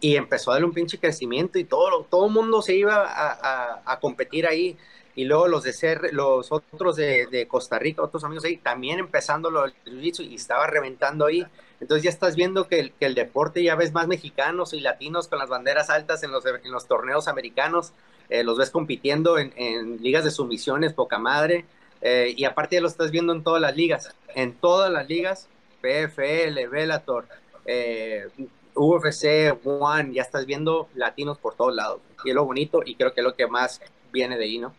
Y 0.00 0.16
empezó 0.16 0.50
a 0.50 0.54
darle 0.54 0.66
un 0.66 0.72
pinche 0.72 0.98
crecimiento 0.98 1.58
y 1.58 1.64
todo, 1.64 2.06
todo 2.08 2.26
el 2.26 2.32
mundo 2.32 2.62
se 2.62 2.74
iba 2.74 3.04
a, 3.04 3.32
a, 3.32 3.82
a, 3.84 4.00
competir 4.00 4.46
ahí. 4.46 4.76
Y 5.16 5.24
luego 5.24 5.48
los 5.48 5.64
de 5.64 5.72
ser, 5.72 6.12
los 6.12 6.52
otros 6.52 6.94
de, 6.94 7.26
de, 7.26 7.48
Costa 7.48 7.78
Rica, 7.78 8.02
otros 8.02 8.22
amigos 8.22 8.44
ahí, 8.44 8.58
también 8.58 8.98
empezando 8.98 9.50
lo 9.50 9.62
del 9.62 9.74
jiu-jitsu 9.86 10.28
y 10.28 10.34
estaba 10.34 10.66
reventando 10.66 11.24
ahí. 11.24 11.44
Entonces 11.80 12.04
ya 12.04 12.10
estás 12.10 12.36
viendo 12.36 12.68
que 12.68 12.78
el, 12.78 12.92
que 12.92 13.06
el, 13.06 13.14
deporte 13.14 13.62
ya 13.62 13.76
ves 13.76 13.94
más 13.94 14.06
mexicanos 14.08 14.74
y 14.74 14.80
latinos 14.80 15.26
con 15.26 15.38
las 15.38 15.48
banderas 15.48 15.88
altas 15.88 16.22
en 16.22 16.32
los, 16.32 16.44
en 16.44 16.70
los 16.70 16.86
torneos 16.86 17.28
americanos. 17.28 17.94
Eh, 18.28 18.44
los 18.44 18.58
ves 18.58 18.70
compitiendo 18.70 19.38
en, 19.38 19.54
en, 19.56 20.02
ligas 20.02 20.22
de 20.22 20.30
sumisiones, 20.30 20.92
poca 20.92 21.18
madre. 21.18 21.64
Eh, 22.02 22.34
y 22.36 22.44
aparte 22.44 22.76
ya 22.76 22.82
lo 22.82 22.88
estás 22.88 23.10
viendo 23.10 23.32
en 23.32 23.42
todas 23.42 23.62
las 23.62 23.74
ligas, 23.74 24.14
en 24.34 24.52
todas 24.52 24.92
las 24.92 25.08
ligas, 25.08 25.48
PFL, 25.80 26.68
Bellator, 26.70 27.26
eh, 27.64 28.28
UFC, 28.74 29.56
One, 29.64 30.12
ya 30.12 30.22
estás 30.22 30.44
viendo 30.44 30.88
latinos 30.94 31.38
por 31.38 31.54
todos 31.54 31.74
lados. 31.74 32.00
Y 32.24 32.30
es 32.30 32.34
lo 32.34 32.44
bonito 32.44 32.82
y 32.84 32.96
creo 32.96 33.14
que 33.14 33.22
es 33.22 33.24
lo 33.24 33.34
que 33.34 33.46
más 33.46 33.80
viene 34.12 34.36
de 34.36 34.44
ahí, 34.44 34.58
¿no? 34.58 34.74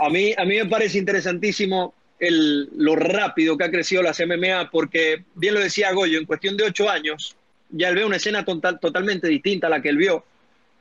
A 0.00 0.08
mí, 0.10 0.32
a 0.36 0.44
mí 0.44 0.56
me 0.56 0.66
parece 0.66 0.98
interesantísimo 0.98 1.94
el, 2.18 2.68
lo 2.76 2.96
rápido 2.96 3.56
que 3.56 3.64
ha 3.64 3.70
crecido 3.70 4.02
las 4.02 4.20
MMA, 4.20 4.70
porque 4.70 5.24
bien 5.34 5.54
lo 5.54 5.60
decía 5.60 5.92
Goyo, 5.92 6.18
en 6.18 6.26
cuestión 6.26 6.56
de 6.56 6.64
ocho 6.64 6.88
años, 6.88 7.36
ya 7.70 7.88
él 7.88 7.96
ve 7.96 8.04
una 8.04 8.16
escena 8.16 8.44
total, 8.44 8.80
totalmente 8.80 9.28
distinta 9.28 9.66
a 9.66 9.70
la 9.70 9.82
que 9.82 9.90
él 9.90 9.96
vio. 9.96 10.24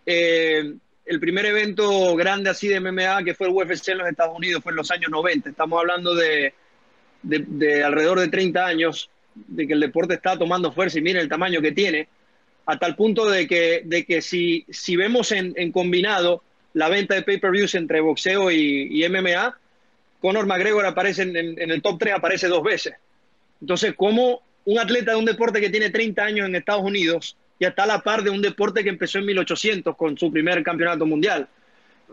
Eh, 0.05 0.73
el 1.05 1.19
primer 1.19 1.45
evento 1.45 2.15
grande 2.15 2.49
así 2.49 2.67
de 2.67 2.79
MMA 2.79 3.23
que 3.23 3.33
fue 3.33 3.47
el 3.47 3.53
UFC 3.53 3.89
en 3.89 3.99
los 3.99 4.09
Estados 4.09 4.35
Unidos 4.35 4.61
fue 4.63 4.71
en 4.71 4.77
los 4.77 4.91
años 4.91 5.09
90. 5.09 5.49
Estamos 5.49 5.79
hablando 5.79 6.15
de, 6.15 6.53
de, 7.23 7.45
de 7.47 7.83
alrededor 7.83 8.19
de 8.19 8.27
30 8.27 8.65
años 8.65 9.09
de 9.33 9.67
que 9.67 9.73
el 9.73 9.79
deporte 9.79 10.15
está 10.15 10.37
tomando 10.37 10.71
fuerza 10.71 10.99
y 10.99 11.01
miren 11.01 11.21
el 11.21 11.29
tamaño 11.29 11.61
que 11.61 11.71
tiene, 11.71 12.07
a 12.65 12.77
tal 12.77 12.95
punto 12.95 13.29
de 13.29 13.47
que, 13.47 13.81
de 13.85 14.05
que 14.05 14.21
si, 14.21 14.65
si 14.69 14.95
vemos 14.95 15.31
en, 15.31 15.53
en 15.55 15.71
combinado 15.71 16.43
la 16.77 16.89
venta 16.89 17.15
de 17.15 17.23
pay-per-views 17.23 17.73
entre 17.73 18.01
boxeo 18.01 18.51
y, 18.51 19.03
MMA, 19.09 19.57
Conor 20.21 20.45
McGregor 20.45 20.85
aparece 20.85 21.23
en, 21.23 21.35
el 21.71 21.81
top 21.81 21.97
3, 21.97 22.13
aparece 22.13 22.47
dos 22.47 22.61
veces. 22.61 22.93
Entonces, 23.59 23.95
como 23.95 24.43
un 24.65 24.77
atleta 24.77 25.11
de 25.11 25.17
un 25.17 25.25
deporte 25.25 25.59
que 25.59 25.71
tiene 25.71 25.89
30 25.89 26.23
años 26.23 26.47
en 26.47 26.55
Estados 26.55 26.83
Unidos 26.83 27.35
y 27.57 27.65
está 27.65 27.83
a 27.83 27.87
la 27.87 28.01
par 28.01 28.21
de 28.21 28.29
un 28.29 28.43
deporte 28.43 28.83
que 28.83 28.89
empezó 28.89 29.17
en 29.17 29.25
1800 29.25 29.97
con 29.97 30.15
su 30.19 30.31
primer 30.31 30.61
campeonato 30.61 31.07
mundial. 31.07 31.47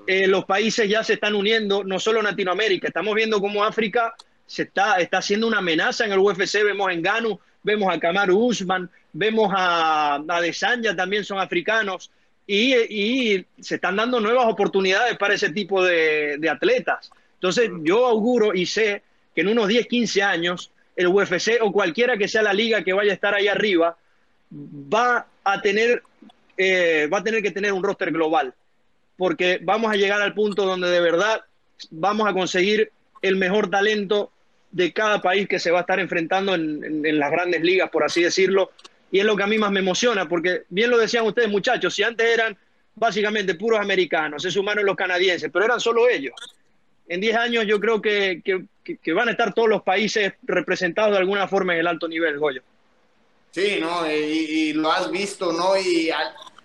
Eh, 0.06 0.26
los 0.26 0.46
países 0.46 0.88
ya 0.88 1.04
se 1.04 1.14
están 1.14 1.34
uniendo, 1.34 1.84
no 1.84 1.98
solo 1.98 2.20
en 2.20 2.24
Latinoamérica, 2.24 2.88
estamos 2.88 3.14
viendo 3.14 3.42
cómo 3.42 3.64
África 3.64 4.14
se 4.46 4.62
está, 4.62 4.96
está 4.96 5.18
haciendo 5.18 5.46
una 5.46 5.58
amenaza 5.58 6.06
en 6.06 6.12
el 6.12 6.18
UFC, 6.20 6.62
vemos 6.64 6.90
en 6.90 7.02
Ganu, 7.02 7.38
vemos 7.62 7.94
a 7.94 8.00
Kamaru 8.00 8.46
Usman, 8.46 8.88
vemos 9.12 9.52
a, 9.54 10.22
a 10.26 10.40
Desanya, 10.40 10.96
también 10.96 11.22
son 11.22 11.38
africanos, 11.38 12.10
y, 12.46 12.74
y, 12.74 13.46
se 13.60 13.76
están 13.76 13.96
dando 13.96 14.20
nuevas 14.20 14.46
oportunidades 14.46 15.16
para 15.16 15.34
ese 15.34 15.50
tipo 15.50 15.82
de, 15.82 16.36
de 16.38 16.48
atletas. 16.48 17.10
Entonces 17.34 17.70
yo 17.82 18.06
auguro 18.06 18.54
y 18.54 18.66
sé 18.66 19.02
que 19.34 19.40
en 19.40 19.48
unos 19.48 19.68
10, 19.68 19.86
15 19.86 20.22
años 20.22 20.70
el 20.96 21.08
UFC 21.08 21.58
o 21.60 21.72
cualquiera 21.72 22.16
que 22.16 22.28
sea 22.28 22.42
la 22.42 22.52
liga 22.52 22.84
que 22.84 22.92
vaya 22.92 23.10
a 23.10 23.14
estar 23.14 23.34
ahí 23.34 23.48
arriba, 23.48 23.96
va 24.52 25.26
a 25.42 25.60
tener, 25.60 26.02
eh, 26.56 27.08
va 27.12 27.18
a 27.18 27.24
tener 27.24 27.42
que 27.42 27.50
tener 27.50 27.72
un 27.72 27.82
roster 27.82 28.12
global, 28.12 28.54
porque 29.16 29.58
vamos 29.62 29.90
a 29.90 29.96
llegar 29.96 30.22
al 30.22 30.34
punto 30.34 30.64
donde 30.64 30.88
de 30.88 31.00
verdad 31.00 31.42
vamos 31.90 32.28
a 32.28 32.32
conseguir 32.32 32.90
el 33.22 33.36
mejor 33.36 33.70
talento 33.70 34.30
de 34.70 34.92
cada 34.92 35.20
país 35.20 35.48
que 35.48 35.58
se 35.58 35.70
va 35.70 35.78
a 35.78 35.80
estar 35.82 35.98
enfrentando 35.98 36.54
en, 36.54 36.84
en, 36.84 37.06
en, 37.06 37.18
las 37.18 37.30
grandes 37.30 37.62
ligas, 37.62 37.90
por 37.90 38.04
así 38.04 38.22
decirlo, 38.22 38.72
y 39.14 39.20
es 39.20 39.24
lo 39.24 39.36
que 39.36 39.44
a 39.44 39.46
mí 39.46 39.58
más 39.58 39.70
me 39.70 39.78
emociona, 39.78 40.28
porque 40.28 40.64
bien 40.70 40.90
lo 40.90 40.98
decían 40.98 41.24
ustedes 41.24 41.48
muchachos, 41.48 41.94
si 41.94 42.02
antes 42.02 42.26
eran 42.26 42.58
básicamente 42.96 43.54
puros 43.54 43.78
americanos, 43.78 44.42
se 44.42 44.50
sumaron 44.50 44.84
los 44.84 44.96
canadienses, 44.96 45.50
pero 45.52 45.66
eran 45.66 45.78
solo 45.78 46.08
ellos. 46.08 46.34
En 47.06 47.20
10 47.20 47.36
años 47.36 47.64
yo 47.64 47.78
creo 47.78 48.02
que, 48.02 48.42
que, 48.42 49.12
van 49.12 49.28
a 49.28 49.30
estar 49.30 49.54
todos 49.54 49.68
los 49.68 49.84
países 49.84 50.32
representados 50.42 51.12
de 51.12 51.18
alguna 51.18 51.46
forma 51.46 51.74
en 51.74 51.78
el 51.78 51.86
alto 51.86 52.08
nivel, 52.08 52.40
Goyo. 52.40 52.62
Sí, 53.52 53.78
¿no? 53.80 54.10
Y, 54.10 54.14
y, 54.14 54.72
lo 54.72 54.90
has 54.90 55.08
visto, 55.12 55.52
¿no? 55.52 55.76
Y 55.78 56.10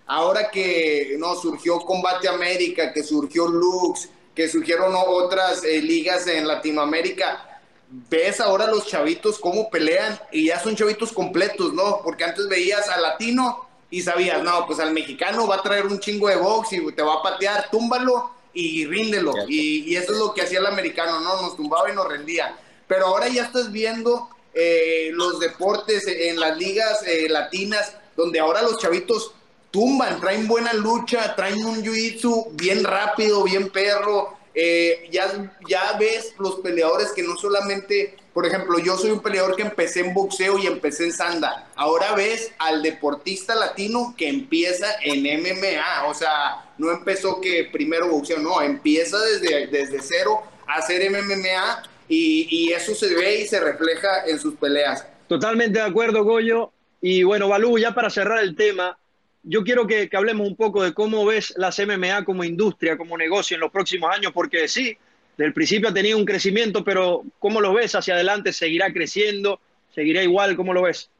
ahora 0.06 0.50
que 0.50 1.14
no 1.20 1.36
surgió 1.36 1.78
Combate 1.78 2.28
América, 2.28 2.92
que 2.92 3.04
surgió 3.04 3.46
Lux, 3.46 4.10
que 4.34 4.48
surgieron 4.48 4.92
otras 4.96 5.62
eh, 5.62 5.80
ligas 5.80 6.26
en 6.26 6.48
Latinoamérica, 6.48 7.49
ves 7.90 8.40
ahora 8.40 8.66
los 8.66 8.86
chavitos 8.86 9.38
cómo 9.38 9.68
pelean 9.70 10.18
y 10.30 10.46
ya 10.46 10.60
son 10.60 10.76
chavitos 10.76 11.12
completos, 11.12 11.72
¿no? 11.72 12.00
Porque 12.02 12.24
antes 12.24 12.48
veías 12.48 12.88
al 12.88 13.02
latino 13.02 13.66
y 13.90 14.02
sabías, 14.02 14.42
no, 14.42 14.66
pues 14.66 14.78
al 14.78 14.92
mexicano 14.92 15.46
va 15.46 15.56
a 15.56 15.62
traer 15.62 15.86
un 15.86 15.98
chingo 15.98 16.28
de 16.28 16.36
box 16.36 16.72
y 16.72 16.92
te 16.92 17.02
va 17.02 17.14
a 17.14 17.22
patear, 17.22 17.68
túmbalo 17.70 18.30
y 18.52 18.86
ríndelo. 18.86 19.32
Y, 19.48 19.92
y 19.92 19.96
eso 19.96 20.12
es 20.12 20.18
lo 20.18 20.32
que 20.32 20.42
hacía 20.42 20.60
el 20.60 20.66
americano, 20.66 21.20
¿no? 21.20 21.42
Nos 21.42 21.56
tumbaba 21.56 21.90
y 21.90 21.94
nos 21.94 22.08
rendía. 22.08 22.56
Pero 22.86 23.06
ahora 23.06 23.28
ya 23.28 23.44
estás 23.44 23.70
viendo 23.70 24.28
eh, 24.52 25.10
los 25.12 25.38
deportes 25.38 26.06
en 26.08 26.40
las 26.40 26.56
ligas 26.56 27.04
eh, 27.06 27.28
latinas, 27.28 27.94
donde 28.16 28.40
ahora 28.40 28.62
los 28.62 28.78
chavitos 28.78 29.32
tumban, 29.70 30.20
traen 30.20 30.48
buena 30.48 30.72
lucha, 30.72 31.36
traen 31.36 31.64
un 31.64 31.82
jiu-jitsu 31.84 32.48
bien 32.52 32.82
rápido, 32.82 33.44
bien 33.44 33.70
perro. 33.70 34.36
Eh, 34.54 35.08
ya, 35.12 35.52
ya 35.68 35.96
ves 35.98 36.34
los 36.38 36.56
peleadores 36.56 37.12
que 37.12 37.22
no 37.22 37.36
solamente, 37.36 38.16
por 38.34 38.46
ejemplo, 38.46 38.78
yo 38.78 38.96
soy 38.96 39.10
un 39.10 39.20
peleador 39.20 39.54
que 39.54 39.62
empecé 39.62 40.00
en 40.00 40.12
boxeo 40.12 40.58
y 40.58 40.66
empecé 40.66 41.04
en 41.04 41.12
sanda. 41.12 41.68
Ahora 41.76 42.14
ves 42.14 42.52
al 42.58 42.82
deportista 42.82 43.54
latino 43.54 44.14
que 44.16 44.28
empieza 44.28 44.86
en 45.02 45.22
MMA, 45.40 46.06
o 46.06 46.14
sea, 46.14 46.72
no 46.78 46.90
empezó 46.90 47.40
que 47.40 47.68
primero 47.72 48.08
boxeo, 48.08 48.38
no, 48.38 48.60
empieza 48.60 49.18
desde, 49.20 49.68
desde 49.68 50.00
cero 50.02 50.42
a 50.66 50.74
hacer 50.74 51.08
MMA 51.10 51.82
y, 52.08 52.48
y, 52.50 52.72
eso 52.72 52.94
se 52.94 53.14
ve 53.14 53.42
y 53.42 53.46
se 53.46 53.60
refleja 53.60 54.24
en 54.26 54.40
sus 54.40 54.54
peleas. 54.54 55.06
Totalmente 55.28 55.78
de 55.78 55.84
acuerdo, 55.84 56.24
Goyo. 56.24 56.72
Y 57.00 57.22
bueno, 57.22 57.48
Balú, 57.48 57.78
ya 57.78 57.94
para 57.94 58.10
cerrar 58.10 58.40
el 58.40 58.56
tema, 58.56 58.98
yo 59.42 59.64
quiero 59.64 59.86
que, 59.86 60.08
que, 60.08 60.16
hablemos 60.16 60.46
un 60.46 60.56
poco 60.56 60.82
de 60.82 60.92
cómo 60.92 61.24
ves 61.24 61.54
las 61.56 61.78
MMA 61.78 62.24
como 62.24 62.44
industria, 62.44 62.96
como 62.96 63.16
negocio 63.16 63.54
en 63.54 63.60
los 63.60 63.70
próximos 63.70 64.14
años, 64.14 64.32
porque 64.32 64.68
sí, 64.68 64.96
del 65.36 65.54
principio 65.54 65.88
ha 65.88 65.94
tenido 65.94 66.18
un 66.18 66.24
crecimiento, 66.24 66.84
pero 66.84 67.22
¿cómo 67.38 67.60
lo 67.60 67.72
ves 67.72 67.94
hacia 67.94 68.14
adelante? 68.14 68.52
¿Seguirá 68.52 68.92
creciendo? 68.92 69.60
¿Seguirá 69.94 70.22
igual? 70.22 70.56
¿Cómo 70.56 70.74
lo 70.74 70.82
ves? 70.82 71.10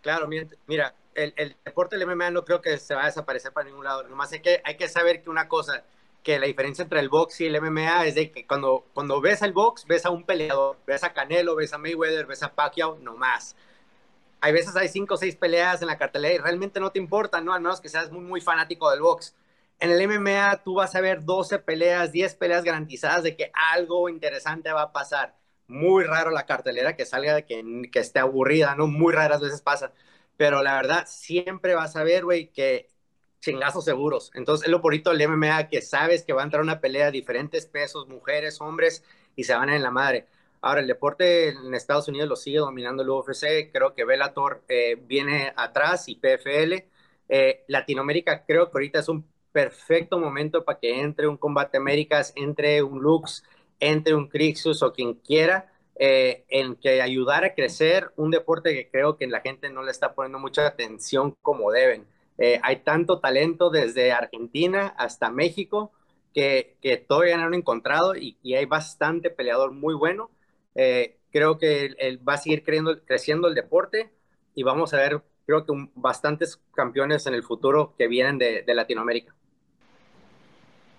Claro, 0.00 0.28
mira, 0.66 0.94
el, 1.14 1.32
el 1.36 1.54
deporte 1.64 1.96
del 1.96 2.08
MMA 2.08 2.30
no 2.32 2.44
creo 2.44 2.60
que 2.60 2.78
se 2.78 2.94
va 2.94 3.04
a 3.04 3.06
desaparecer 3.06 3.52
para 3.52 3.68
ningún 3.68 3.84
lado. 3.84 4.02
Nomás 4.08 4.32
hay 4.32 4.40
que, 4.40 4.60
hay 4.64 4.76
que 4.76 4.88
saber 4.88 5.22
que 5.22 5.30
una 5.30 5.46
cosa, 5.46 5.84
que 6.22 6.38
la 6.38 6.46
diferencia 6.46 6.82
entre 6.82 7.00
el 7.00 7.08
box 7.08 7.40
y 7.40 7.46
el 7.46 7.60
MMA 7.60 8.06
es 8.06 8.14
de 8.14 8.30
que 8.30 8.46
cuando, 8.46 8.84
cuando 8.94 9.20
ves 9.20 9.42
el 9.42 9.52
box, 9.52 9.86
ves 9.86 10.06
a 10.06 10.10
un 10.10 10.24
peleador, 10.24 10.78
ves 10.86 11.04
a 11.04 11.12
Canelo, 11.12 11.54
ves 11.54 11.72
a 11.72 11.78
Mayweather, 11.78 12.26
ves 12.26 12.42
a 12.42 12.52
Pacquiao, 12.52 12.98
no 13.00 13.16
más. 13.16 13.54
Hay 14.42 14.52
veces 14.52 14.76
hay 14.76 14.88
cinco 14.88 15.14
o 15.14 15.18
seis 15.18 15.36
peleas 15.36 15.82
en 15.82 15.88
la 15.88 15.98
cartelera 15.98 16.34
y 16.34 16.38
realmente 16.38 16.80
no 16.80 16.92
te 16.92 16.98
importa, 17.00 17.40
¿no? 17.40 17.54
Al 17.54 17.62
menos 17.62 17.80
que 17.80 17.88
seas 17.88 18.12
muy, 18.12 18.22
muy 18.22 18.40
fanático 18.42 18.90
del 18.90 19.00
box. 19.00 19.34
En 19.80 19.90
el 19.90 20.00
MMA 20.02 20.62
tú 20.64 20.74
vas 20.74 20.94
a 20.96 21.00
ver 21.00 21.24
12 21.24 21.58
peleas, 21.60 22.12
10 22.12 22.34
peleas 22.36 22.64
garantizadas 22.64 23.22
de 23.24 23.36
que 23.36 23.50
algo 23.72 24.08
interesante 24.10 24.72
va 24.72 24.82
a 24.82 24.92
pasar. 24.92 25.36
Muy 25.68 26.04
raro 26.04 26.30
la 26.30 26.46
cartelera 26.46 26.96
que 26.96 27.06
salga 27.06 27.34
de 27.34 27.46
que, 27.46 27.88
que 27.92 28.00
esté 28.00 28.18
aburrida, 28.20 28.76
¿no? 28.76 28.86
Muy 28.88 29.12
raras 29.14 29.40
veces 29.40 29.62
pasa. 29.62 29.92
Pero 30.36 30.62
la 30.62 30.74
verdad, 30.76 31.04
siempre 31.06 31.74
vas 31.74 31.96
a 31.96 32.04
ver, 32.04 32.24
güey, 32.24 32.48
que 32.52 32.90
chingazos 33.40 33.84
seguros. 33.84 34.30
Entonces, 34.34 34.66
es 34.66 34.70
lo 34.70 34.80
bonito 34.80 35.10
del 35.10 35.22
MMA 35.22 35.68
que 35.68 35.82
sabes 35.82 36.24
que 36.24 36.32
va 36.32 36.42
a 36.42 36.44
entrar 36.44 36.62
una 36.62 36.80
pelea 36.80 37.10
diferentes 37.10 37.66
pesos, 37.66 38.08
mujeres, 38.08 38.60
hombres, 38.60 39.04
y 39.36 39.44
se 39.44 39.54
van 39.54 39.68
en 39.70 39.82
la 39.82 39.90
madre. 39.90 40.26
Ahora, 40.62 40.80
el 40.80 40.86
deporte 40.86 41.50
en 41.50 41.74
Estados 41.74 42.08
Unidos 42.08 42.28
lo 42.28 42.36
sigue 42.36 42.58
dominando 42.58 43.02
el 43.02 43.10
UFC. 43.10 43.70
Creo 43.72 43.94
que 43.94 44.04
Bellator 44.04 44.62
eh, 44.68 44.96
viene 45.06 45.52
atrás 45.56 46.08
y 46.08 46.14
PFL. 46.16 46.86
Eh, 47.28 47.64
Latinoamérica 47.68 48.44
creo 48.46 48.66
que 48.70 48.78
ahorita 48.78 49.00
es 49.00 49.08
un 49.08 49.26
perfecto 49.52 50.18
momento 50.18 50.64
para 50.64 50.78
que 50.78 51.00
entre 51.00 51.28
un 51.28 51.36
Combate 51.36 51.76
Américas, 51.78 52.32
entre 52.36 52.82
un 52.82 53.00
Lux, 53.00 53.44
entre 53.80 54.14
un 54.14 54.28
Crixus 54.28 54.82
o 54.82 54.92
quien 54.92 55.14
quiera, 55.14 55.72
eh, 55.96 56.44
en 56.48 56.76
que 56.76 57.02
ayudar 57.02 57.44
a 57.44 57.54
crecer 57.54 58.10
un 58.16 58.30
deporte 58.30 58.72
que 58.72 58.88
creo 58.90 59.16
que 59.16 59.26
la 59.26 59.40
gente 59.40 59.68
no 59.70 59.82
le 59.82 59.90
está 59.90 60.14
poniendo 60.14 60.38
mucha 60.38 60.66
atención 60.66 61.36
como 61.42 61.70
deben. 61.70 62.06
Eh, 62.38 62.58
hay 62.62 62.76
tanto 62.82 63.20
talento 63.20 63.70
desde 63.70 64.10
Argentina 64.12 64.94
hasta 64.96 65.30
México 65.30 65.92
que, 66.34 66.76
que 66.80 66.96
todavía 66.96 67.36
no 67.36 67.44
han 67.44 67.54
encontrado 67.54 68.16
y, 68.16 68.36
hay 68.54 68.64
bastante 68.64 69.30
peleador 69.30 69.72
muy 69.72 69.94
bueno. 69.94 70.30
Eh, 70.74 71.16
creo 71.30 71.58
que 71.58 72.18
va 72.26 72.34
a 72.34 72.38
seguir 72.38 72.62
creciendo, 72.62 73.04
creciendo 73.04 73.48
el 73.48 73.54
deporte 73.54 74.10
y 74.54 74.62
vamos 74.62 74.94
a 74.94 74.98
ver, 74.98 75.20
creo 75.46 75.64
que 75.64 75.72
bastantes 75.94 76.60
campeones 76.74 77.26
en 77.26 77.34
el 77.34 77.42
futuro 77.42 77.94
que 77.96 78.08
vienen 78.08 78.38
de, 78.38 78.62
de 78.62 78.74
Latinoamérica. 78.74 79.34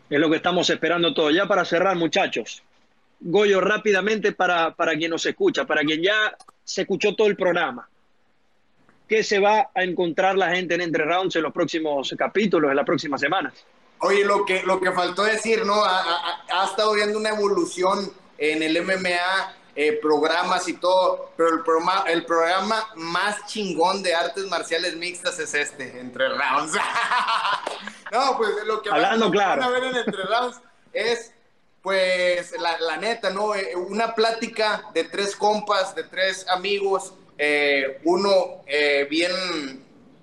Es 0.10 0.20
lo 0.20 0.30
que 0.30 0.38
estamos 0.38 0.70
esperando 0.70 1.14
todo. 1.14 1.32
Ya 1.32 1.48
para 1.48 1.66
cerrar, 1.66 1.96
muchachos. 1.96 2.64
Goyo, 3.20 3.62
rápidamente 3.62 4.34
para, 4.34 4.76
para 4.76 4.96
quien 4.96 5.12
nos 5.12 5.26
escucha, 5.26 5.66
para 5.66 5.82
quien 5.82 6.02
ya 6.02 6.36
se 6.64 6.82
escuchó 6.82 7.16
todo 7.16 7.28
el 7.28 7.36
programa 7.36 7.90
qué 9.08 9.24
se 9.24 9.40
va 9.40 9.70
a 9.76 9.84
encontrar 9.84 10.36
la 10.36 10.50
gente 10.56 10.76
en 10.76 10.82
Entre 10.82 11.04
Rounds 11.06 11.36
en 11.36 11.44
los 11.44 11.54
próximos 11.54 12.14
capítulos, 12.18 12.70
en 12.72 12.78
las 12.78 12.86
próximas 12.86 13.22
semanas. 13.22 13.54
Oye, 14.00 14.26
lo 14.26 14.44
que, 14.44 14.64
lo 14.64 14.80
que 14.80 14.92
faltó 14.92 15.24
decir, 15.24 15.66
¿no? 15.66 15.84
Ha, 15.86 16.66
estado 16.66 16.94
viendo 16.94 17.18
una 17.18 17.30
evolución 17.30 18.12
en 18.38 18.64
el 18.64 18.82
MMA, 18.84 19.56
eh, 19.76 20.00
programas 20.02 20.68
y 20.68 20.74
todo, 20.74 21.32
pero 21.36 21.50
el 21.50 21.64
programa, 21.64 22.04
el 22.08 22.26
programa 22.26 22.90
más 22.96 23.46
chingón 23.48 24.04
de 24.04 24.14
artes 24.14 24.46
marciales 24.46 24.96
mixtas 24.96 25.40
es 25.40 25.54
este, 25.54 26.00
Entre 26.00 26.30
Rounds. 26.30 26.74
no, 28.12 28.38
pues 28.38 28.50
lo 28.66 28.82
que, 28.82 28.90
Hablando 28.90 29.32
van, 29.32 29.64
a 29.64 29.70
ver 29.70 29.84
en 29.84 29.96
Entre 29.96 30.24
Rounds 30.24 30.60
es, 30.94 31.34
pues, 31.82 32.52
la, 32.60 32.80
la 32.80 32.98
neta, 32.98 33.30
¿no? 33.30 33.56
Eh, 33.56 33.76
una 33.76 34.14
plática 34.14 34.86
de 34.94 35.06
tres 35.06 35.36
compas, 35.36 35.96
de 35.96 36.04
tres 36.04 36.46
amigos, 36.50 37.14
eh, 37.38 38.00
uno 38.04 38.64
eh, 38.68 39.08
bien, 39.10 39.32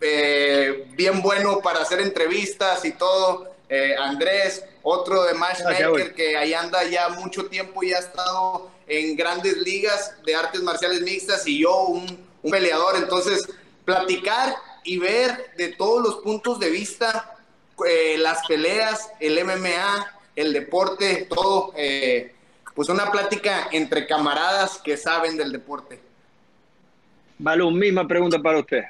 eh, 0.00 0.86
bien 0.92 1.22
bueno 1.22 1.60
para 1.60 1.80
hacer 1.80 2.00
entrevistas 2.00 2.84
y 2.84 2.92
todo, 2.92 3.49
Andrés, 3.98 4.64
otro 4.82 5.22
de 5.24 5.34
Matchmaker 5.34 6.14
que 6.14 6.36
ahí 6.36 6.54
anda 6.54 6.82
ya 6.84 7.08
mucho 7.10 7.46
tiempo 7.46 7.82
y 7.82 7.92
ha 7.92 7.98
estado 7.98 8.70
en 8.86 9.16
grandes 9.16 9.56
ligas 9.58 10.14
de 10.24 10.34
artes 10.34 10.62
marciales 10.62 11.02
mixtas 11.02 11.46
y 11.46 11.60
yo 11.60 11.84
un, 11.84 12.26
un 12.42 12.50
peleador, 12.50 12.96
entonces 12.96 13.48
platicar 13.84 14.56
y 14.82 14.98
ver 14.98 15.52
de 15.56 15.68
todos 15.68 16.02
los 16.02 16.16
puntos 16.16 16.58
de 16.58 16.70
vista 16.70 17.36
las 18.18 18.46
peleas, 18.46 19.10
el 19.20 19.42
MMA, 19.44 20.14
el 20.36 20.52
deporte, 20.52 21.26
todo, 21.28 21.72
pues 22.74 22.88
una 22.88 23.10
plática 23.10 23.68
entre 23.72 24.06
camaradas 24.06 24.78
que 24.78 24.96
saben 24.96 25.36
del 25.36 25.52
deporte. 25.52 26.00
Balú, 27.38 27.70
misma 27.70 28.06
pregunta 28.06 28.38
para 28.38 28.58
usted. 28.58 28.84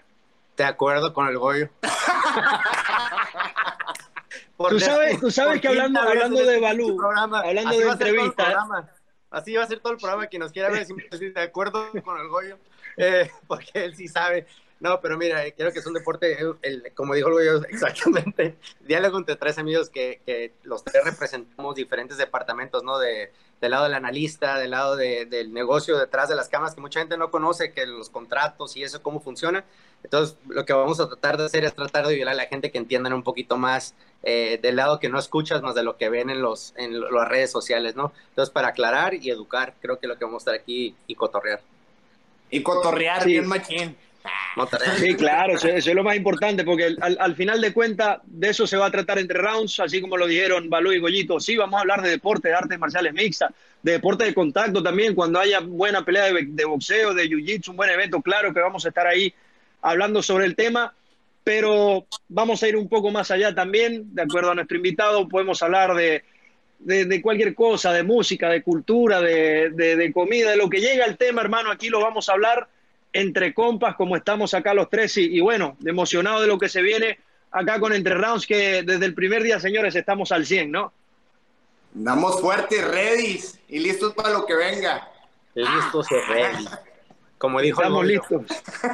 De 0.57 0.65
acuerdo 0.65 1.13
con 1.15 1.29
el 1.29 1.39
Goyo. 1.39 1.69
tú 4.69 4.81
sabes, 4.81 5.21
tú 5.21 5.31
sabes 5.31 5.61
que 5.61 5.69
hablando, 5.69 6.01
hablando 6.01 6.45
de 6.45 6.61
Balú, 6.61 7.01
hablando 7.03 7.79
de 7.79 7.89
entrevistas. 7.89 8.55
Así 9.31 9.55
va 9.55 9.63
a 9.63 9.67
ser 9.67 9.81
todo 9.81 9.93
el 9.93 9.99
programa. 9.99 10.27
Quien 10.27 10.41
nos 10.41 10.53
quiera 10.53 10.71
ver, 10.71 10.87
de 10.87 11.41
acuerdo 11.41 11.87
con 12.05 12.21
el 12.21 12.29
Goyo, 12.29 12.59
eh, 12.97 13.31
porque 13.47 13.85
él 13.85 13.95
sí 13.97 14.09
sabe. 14.09 14.47
No, 14.81 15.01
pero 15.01 15.19
mira, 15.19 15.45
eh, 15.45 15.55
creo 15.55 15.73
que 15.73 15.79
es 15.79 15.87
un 15.87 15.93
deporte, 15.93 16.39
el, 16.63 16.93
como 16.95 17.15
dijo 17.15 17.31
Goyo, 17.31 17.63
exactamente, 17.69 18.57
diálogo 18.81 19.19
entre 19.19 19.37
tres 19.37 19.59
amigos 19.59 19.91
que, 19.91 20.21
que 20.25 20.55
los 20.63 20.83
tres 20.83 21.05
representamos 21.05 21.75
diferentes 21.75 22.17
departamentos, 22.17 22.83
¿no? 22.83 22.99
De, 22.99 23.31
del 23.61 23.73
lado 23.73 23.85
del 23.85 23.95
analista, 23.95 24.59
del 24.59 24.71
lado 24.71 24.97
del 24.97 25.53
negocio 25.53 25.99
detrás 25.99 26.29
de 26.29 26.35
las 26.35 26.49
cámaras, 26.49 26.75
que 26.75 26.81
mucha 26.81 27.01
gente 27.01 27.19
no 27.19 27.31
conoce, 27.31 27.73
que 27.73 27.85
los 27.87 28.09
contratos 28.09 28.77
y 28.77 28.83
eso, 28.83 29.03
cómo 29.03 29.21
funciona. 29.21 29.65
Entonces, 30.03 30.37
lo 30.49 30.65
que 30.65 30.73
vamos 30.73 30.99
a 30.99 31.09
tratar 31.09 31.37
de 31.37 31.45
hacer 31.45 31.65
es 31.65 31.75
tratar 31.75 32.07
de 32.07 32.15
ayudar 32.15 32.33
a 32.33 32.35
la 32.35 32.47
gente 32.47 32.71
que 32.71 32.79
entiendan 32.79 33.13
un 33.13 33.23
poquito 33.23 33.59
más 33.59 33.95
eh, 34.23 34.59
del 34.63 34.77
lado 34.77 34.99
que 34.99 35.11
no 35.11 35.19
escuchas, 35.19 35.61
más 35.61 35.75
de 35.75 35.83
lo 35.83 35.99
que 35.99 36.09
ven 36.09 36.31
en, 36.31 36.41
los, 36.41 36.73
en 36.77 36.99
las 37.01 37.29
redes 37.29 37.51
sociales, 37.51 37.97
¿no? 37.97 38.13
Entonces, 38.31 38.51
para 38.51 38.69
aclarar 38.69 39.13
y 39.13 39.31
educar, 39.31 39.75
creo 39.83 39.99
que 39.99 40.07
lo 40.07 40.17
que 40.17 40.25
vamos 40.25 40.41
a 40.41 40.53
estar 40.53 40.55
aquí 40.55 40.95
y 41.07 41.15
cotorrear. 41.15 41.61
Y 42.51 42.63
cotorrear 42.63 43.27
bien 43.27 43.47
machín. 43.47 43.97
Sí, 44.97 45.15
claro, 45.15 45.55
eso, 45.55 45.69
es 45.69 45.87
lo 45.87 46.03
más 46.03 46.17
importante, 46.17 46.65
porque 46.65 46.95
al, 47.01 47.35
final 47.35 47.61
de 47.61 47.73
cuentas 47.73 48.19
de 48.27 48.51
eso 48.51 48.67
se 48.67 48.77
va 48.77 48.87
a 48.87 48.91
tratar 48.91 49.19
entre 49.19 49.39
rounds, 49.39 49.81
así 49.81 50.01
como 50.01 50.17
lo 50.17 50.27
dijeron 50.27 50.69
Balú 50.69 50.93
y 50.93 50.99
Goyito. 50.99 51.41
Sí, 51.41 51.57
vamos 51.57 51.79
a 51.79 51.81
hablar 51.81 52.03
de 52.03 52.11
deporte, 52.11 52.49
de 52.49 52.55
artes 52.55 52.79
marciales 52.79 53.15
mixtas, 53.15 53.53
de 53.83 53.93
deporte 53.93 54.25
de 54.25 54.35
contacto 54.35 54.83
también, 54.83 55.15
cuando 55.15 55.39
haya 55.39 55.61
buena 55.61 56.05
pelea 56.05 56.33
de, 56.33 56.65
boxeo, 56.65 57.15
de 57.15 57.29
jiu-jitsu, 57.29 57.71
un 57.71 57.77
buen 57.77 57.91
evento, 57.91 58.21
claro 58.21 58.53
que 58.53 58.61
vamos 58.61 58.85
a 58.85 58.89
estar 58.89 59.07
ahí 59.07 59.33
hablando 59.83 60.23
sobre 60.23 60.47
el 60.47 60.57
tema, 60.57 60.93
pero 61.45 62.07
vamos 62.29 62.63
a 62.63 62.69
ir 62.69 62.77
un 62.77 62.89
poco 62.89 63.11
más 63.11 63.31
allá 63.31 63.55
también, 63.55 64.15
de 64.15 64.23
acuerdo 64.23 64.51
a 64.51 64.55
nuestro 64.55 64.77
invitado, 64.77 65.29
podemos 65.29 65.63
hablar 65.63 65.95
de, 65.95 66.25
de, 66.81 67.23
cualquier 67.23 67.55
cosa, 67.55 67.93
de 67.93 68.03
música, 68.03 68.51
de 68.51 68.63
cultura, 68.63 69.21
de, 69.21 69.71
de, 69.71 70.13
comida, 70.13 70.51
de 70.51 70.57
lo 70.57 70.69
que 70.69 70.81
llega 70.81 71.07
el 71.07 71.17
tema, 71.17 71.41
hermano, 71.41 71.71
aquí 71.71 71.89
lo 71.89 72.01
vamos 72.01 72.29
a 72.29 72.33
hablar 72.33 72.69
entre 73.13 73.55
compas, 73.55 73.97
como 73.97 74.17
estamos 74.17 74.55
acá 74.55 74.75
los 74.75 74.89
tres, 74.89 75.17
y, 75.17 75.41
bueno, 75.41 75.77
emocionado 75.85 76.41
de 76.41 76.47
lo 76.47 76.59
que 76.59 76.69
se 76.69 76.83
viene 76.83 77.19
acá 77.51 77.81
con 77.81 77.93
Entre 77.93 78.15
Rounds, 78.15 78.47
que 78.47 78.83
desde 78.83 79.07
el 79.07 79.15
primer 79.15 79.43
día, 79.43 79.59
señores, 79.59 79.95
estamos 79.97 80.31
al 80.33 80.47
100, 80.47 80.71
¿no? 80.71 80.93
Andamos 81.95 82.41
fuertes, 82.41 82.87
ready 82.87 83.43
y 83.69 83.81
listos 83.81 84.15
para 84.15 84.31
lo 84.31 84.47
que 84.47 84.55
venga. 84.55 85.09
Listos 85.55 86.07
y 86.13 86.33
ready. 86.33 86.69
Como 87.39 87.61
dijo 87.61 87.81
Estamos 87.81 88.07
listos. 88.07 88.43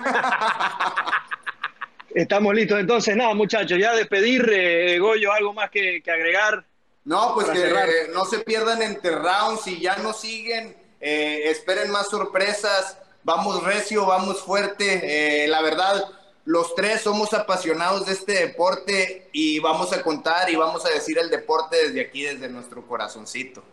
Estamos 2.15 2.55
listos. 2.55 2.81
Entonces, 2.81 3.15
nada, 3.15 3.35
muchachos, 3.35 3.79
ya 3.79 3.95
despedir, 3.95 4.49
eh, 4.51 4.99
Goyo, 4.99 5.33
algo 5.33 5.53
más 5.53 5.71
que, 5.71 6.03
agregar. 6.07 6.65
No, 7.05 7.35
pues 7.35 7.51
que 7.51 8.11
no 8.15 8.25
se 8.25 8.39
pierdan 8.39 8.81
entre 8.81 9.11
rounds 9.11 9.67
y 9.67 9.81
ya 9.81 9.97
nos 9.97 10.21
siguen. 10.21 10.75
Eh, 10.99 11.51
esperen 11.51 11.91
más 11.91 12.09
sorpresas 12.09 12.99
vamos 13.27 13.63
recio, 13.65 14.07
vamos 14.07 14.41
fuerte. 14.41 15.45
Eh, 15.45 15.49
la 15.49 15.61
verdad, 15.61 16.05
los 16.45 16.75
tres 16.77 17.01
somos 17.03 17.35
apasionados 17.35 18.07
de 18.07 18.13
este 18.13 18.47
deporte 18.47 19.29
y 19.33 19.59
vamos 19.59 19.93
a 19.93 20.01
contar 20.03 20.49
y 20.49 20.55
vamos 20.55 20.87
a 20.87 20.91
decir 20.91 21.19
el 21.19 21.29
deporte 21.29 21.77
desde 21.77 22.01
aquí, 22.01 22.23
desde 22.23 22.49
nuestro 22.49 22.87
corazoncito. 22.87 23.65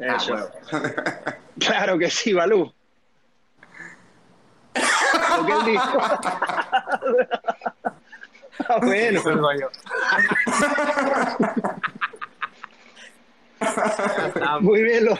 Ah, 0.00 0.18
claro 1.60 1.96
que 1.96 2.10
sí, 2.10 2.32
Balú. 2.32 2.74
Lo 4.74 5.46
que 5.46 5.52
él 5.52 5.64
dijo. 5.66 5.98
ah, 8.68 8.78
bueno. 8.82 9.22
Muy 14.60 14.82
bien, 14.82 15.04
lo, 15.04 15.16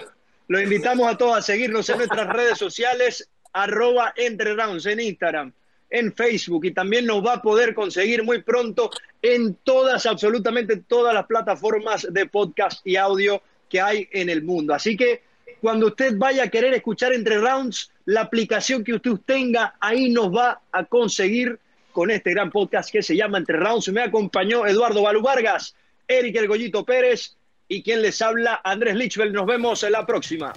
lo 0.49 0.61
invitamos 0.61 1.07
a 1.07 1.17
todos 1.17 1.39
a 1.39 1.43
seguirnos 1.43 1.89
en 1.89 1.99
nuestras 1.99 2.27
redes 2.27 2.59
sociales 2.59 3.31
arroba 3.55 4.13
entre 4.17 4.55
rounds 4.55 4.85
en 4.85 5.01
Instagram, 5.01 5.53
en 5.89 6.13
Facebook 6.13 6.67
y 6.67 6.73
también 6.73 7.07
nos 7.07 7.25
va 7.25 7.35
a 7.35 7.43
poder 7.43 7.75
conseguir 7.75 8.23
muy 8.23 8.43
pronto 8.43 8.91
en 9.23 9.55
todas, 9.65 10.05
absolutamente 10.05 10.77
todas 10.77 11.15
las 11.15 11.25
plataformas 11.25 12.07
de 12.11 12.27
podcast 12.27 12.87
y 12.87 12.97
audio 12.97 13.41
que 13.71 13.81
hay 13.81 14.09
en 14.13 14.29
el 14.29 14.43
mundo. 14.43 14.75
Así 14.75 14.97
que 14.97 15.23
cuando 15.61 15.87
usted 15.87 16.19
vaya 16.19 16.45
a 16.45 16.49
querer 16.49 16.75
escuchar 16.75 17.15
entre 17.15 17.39
rounds, 17.39 17.91
la 18.05 18.21
aplicación 18.21 18.85
que 18.85 18.93
usted 18.93 19.13
tenga, 19.25 19.77
ahí 19.81 20.11
nos 20.11 20.35
va 20.35 20.61
a 20.73 20.85
conseguir 20.85 21.59
con 21.93 22.11
este 22.11 22.33
gran 22.33 22.51
podcast 22.51 22.91
que 22.91 23.03
se 23.03 23.17
llama 23.17 23.39
Entre 23.39 23.57
Rounds. 23.57 23.89
Me 23.89 24.03
acompañó 24.03 24.67
Eduardo 24.67 25.01
Balú 25.01 25.23
Vargas 25.23 25.75
Eric 26.09 26.37
El 26.37 26.49
Goyito 26.49 26.85
Pérez 26.85 27.37
y 27.69 27.83
quien 27.83 28.03
les 28.03 28.21
habla, 28.21 28.61
Andrés 28.63 28.97
Lichbel. 28.97 29.33
Nos 29.33 29.47
vemos 29.47 29.83
en 29.85 29.93
la 29.93 30.05
próxima. 30.05 30.53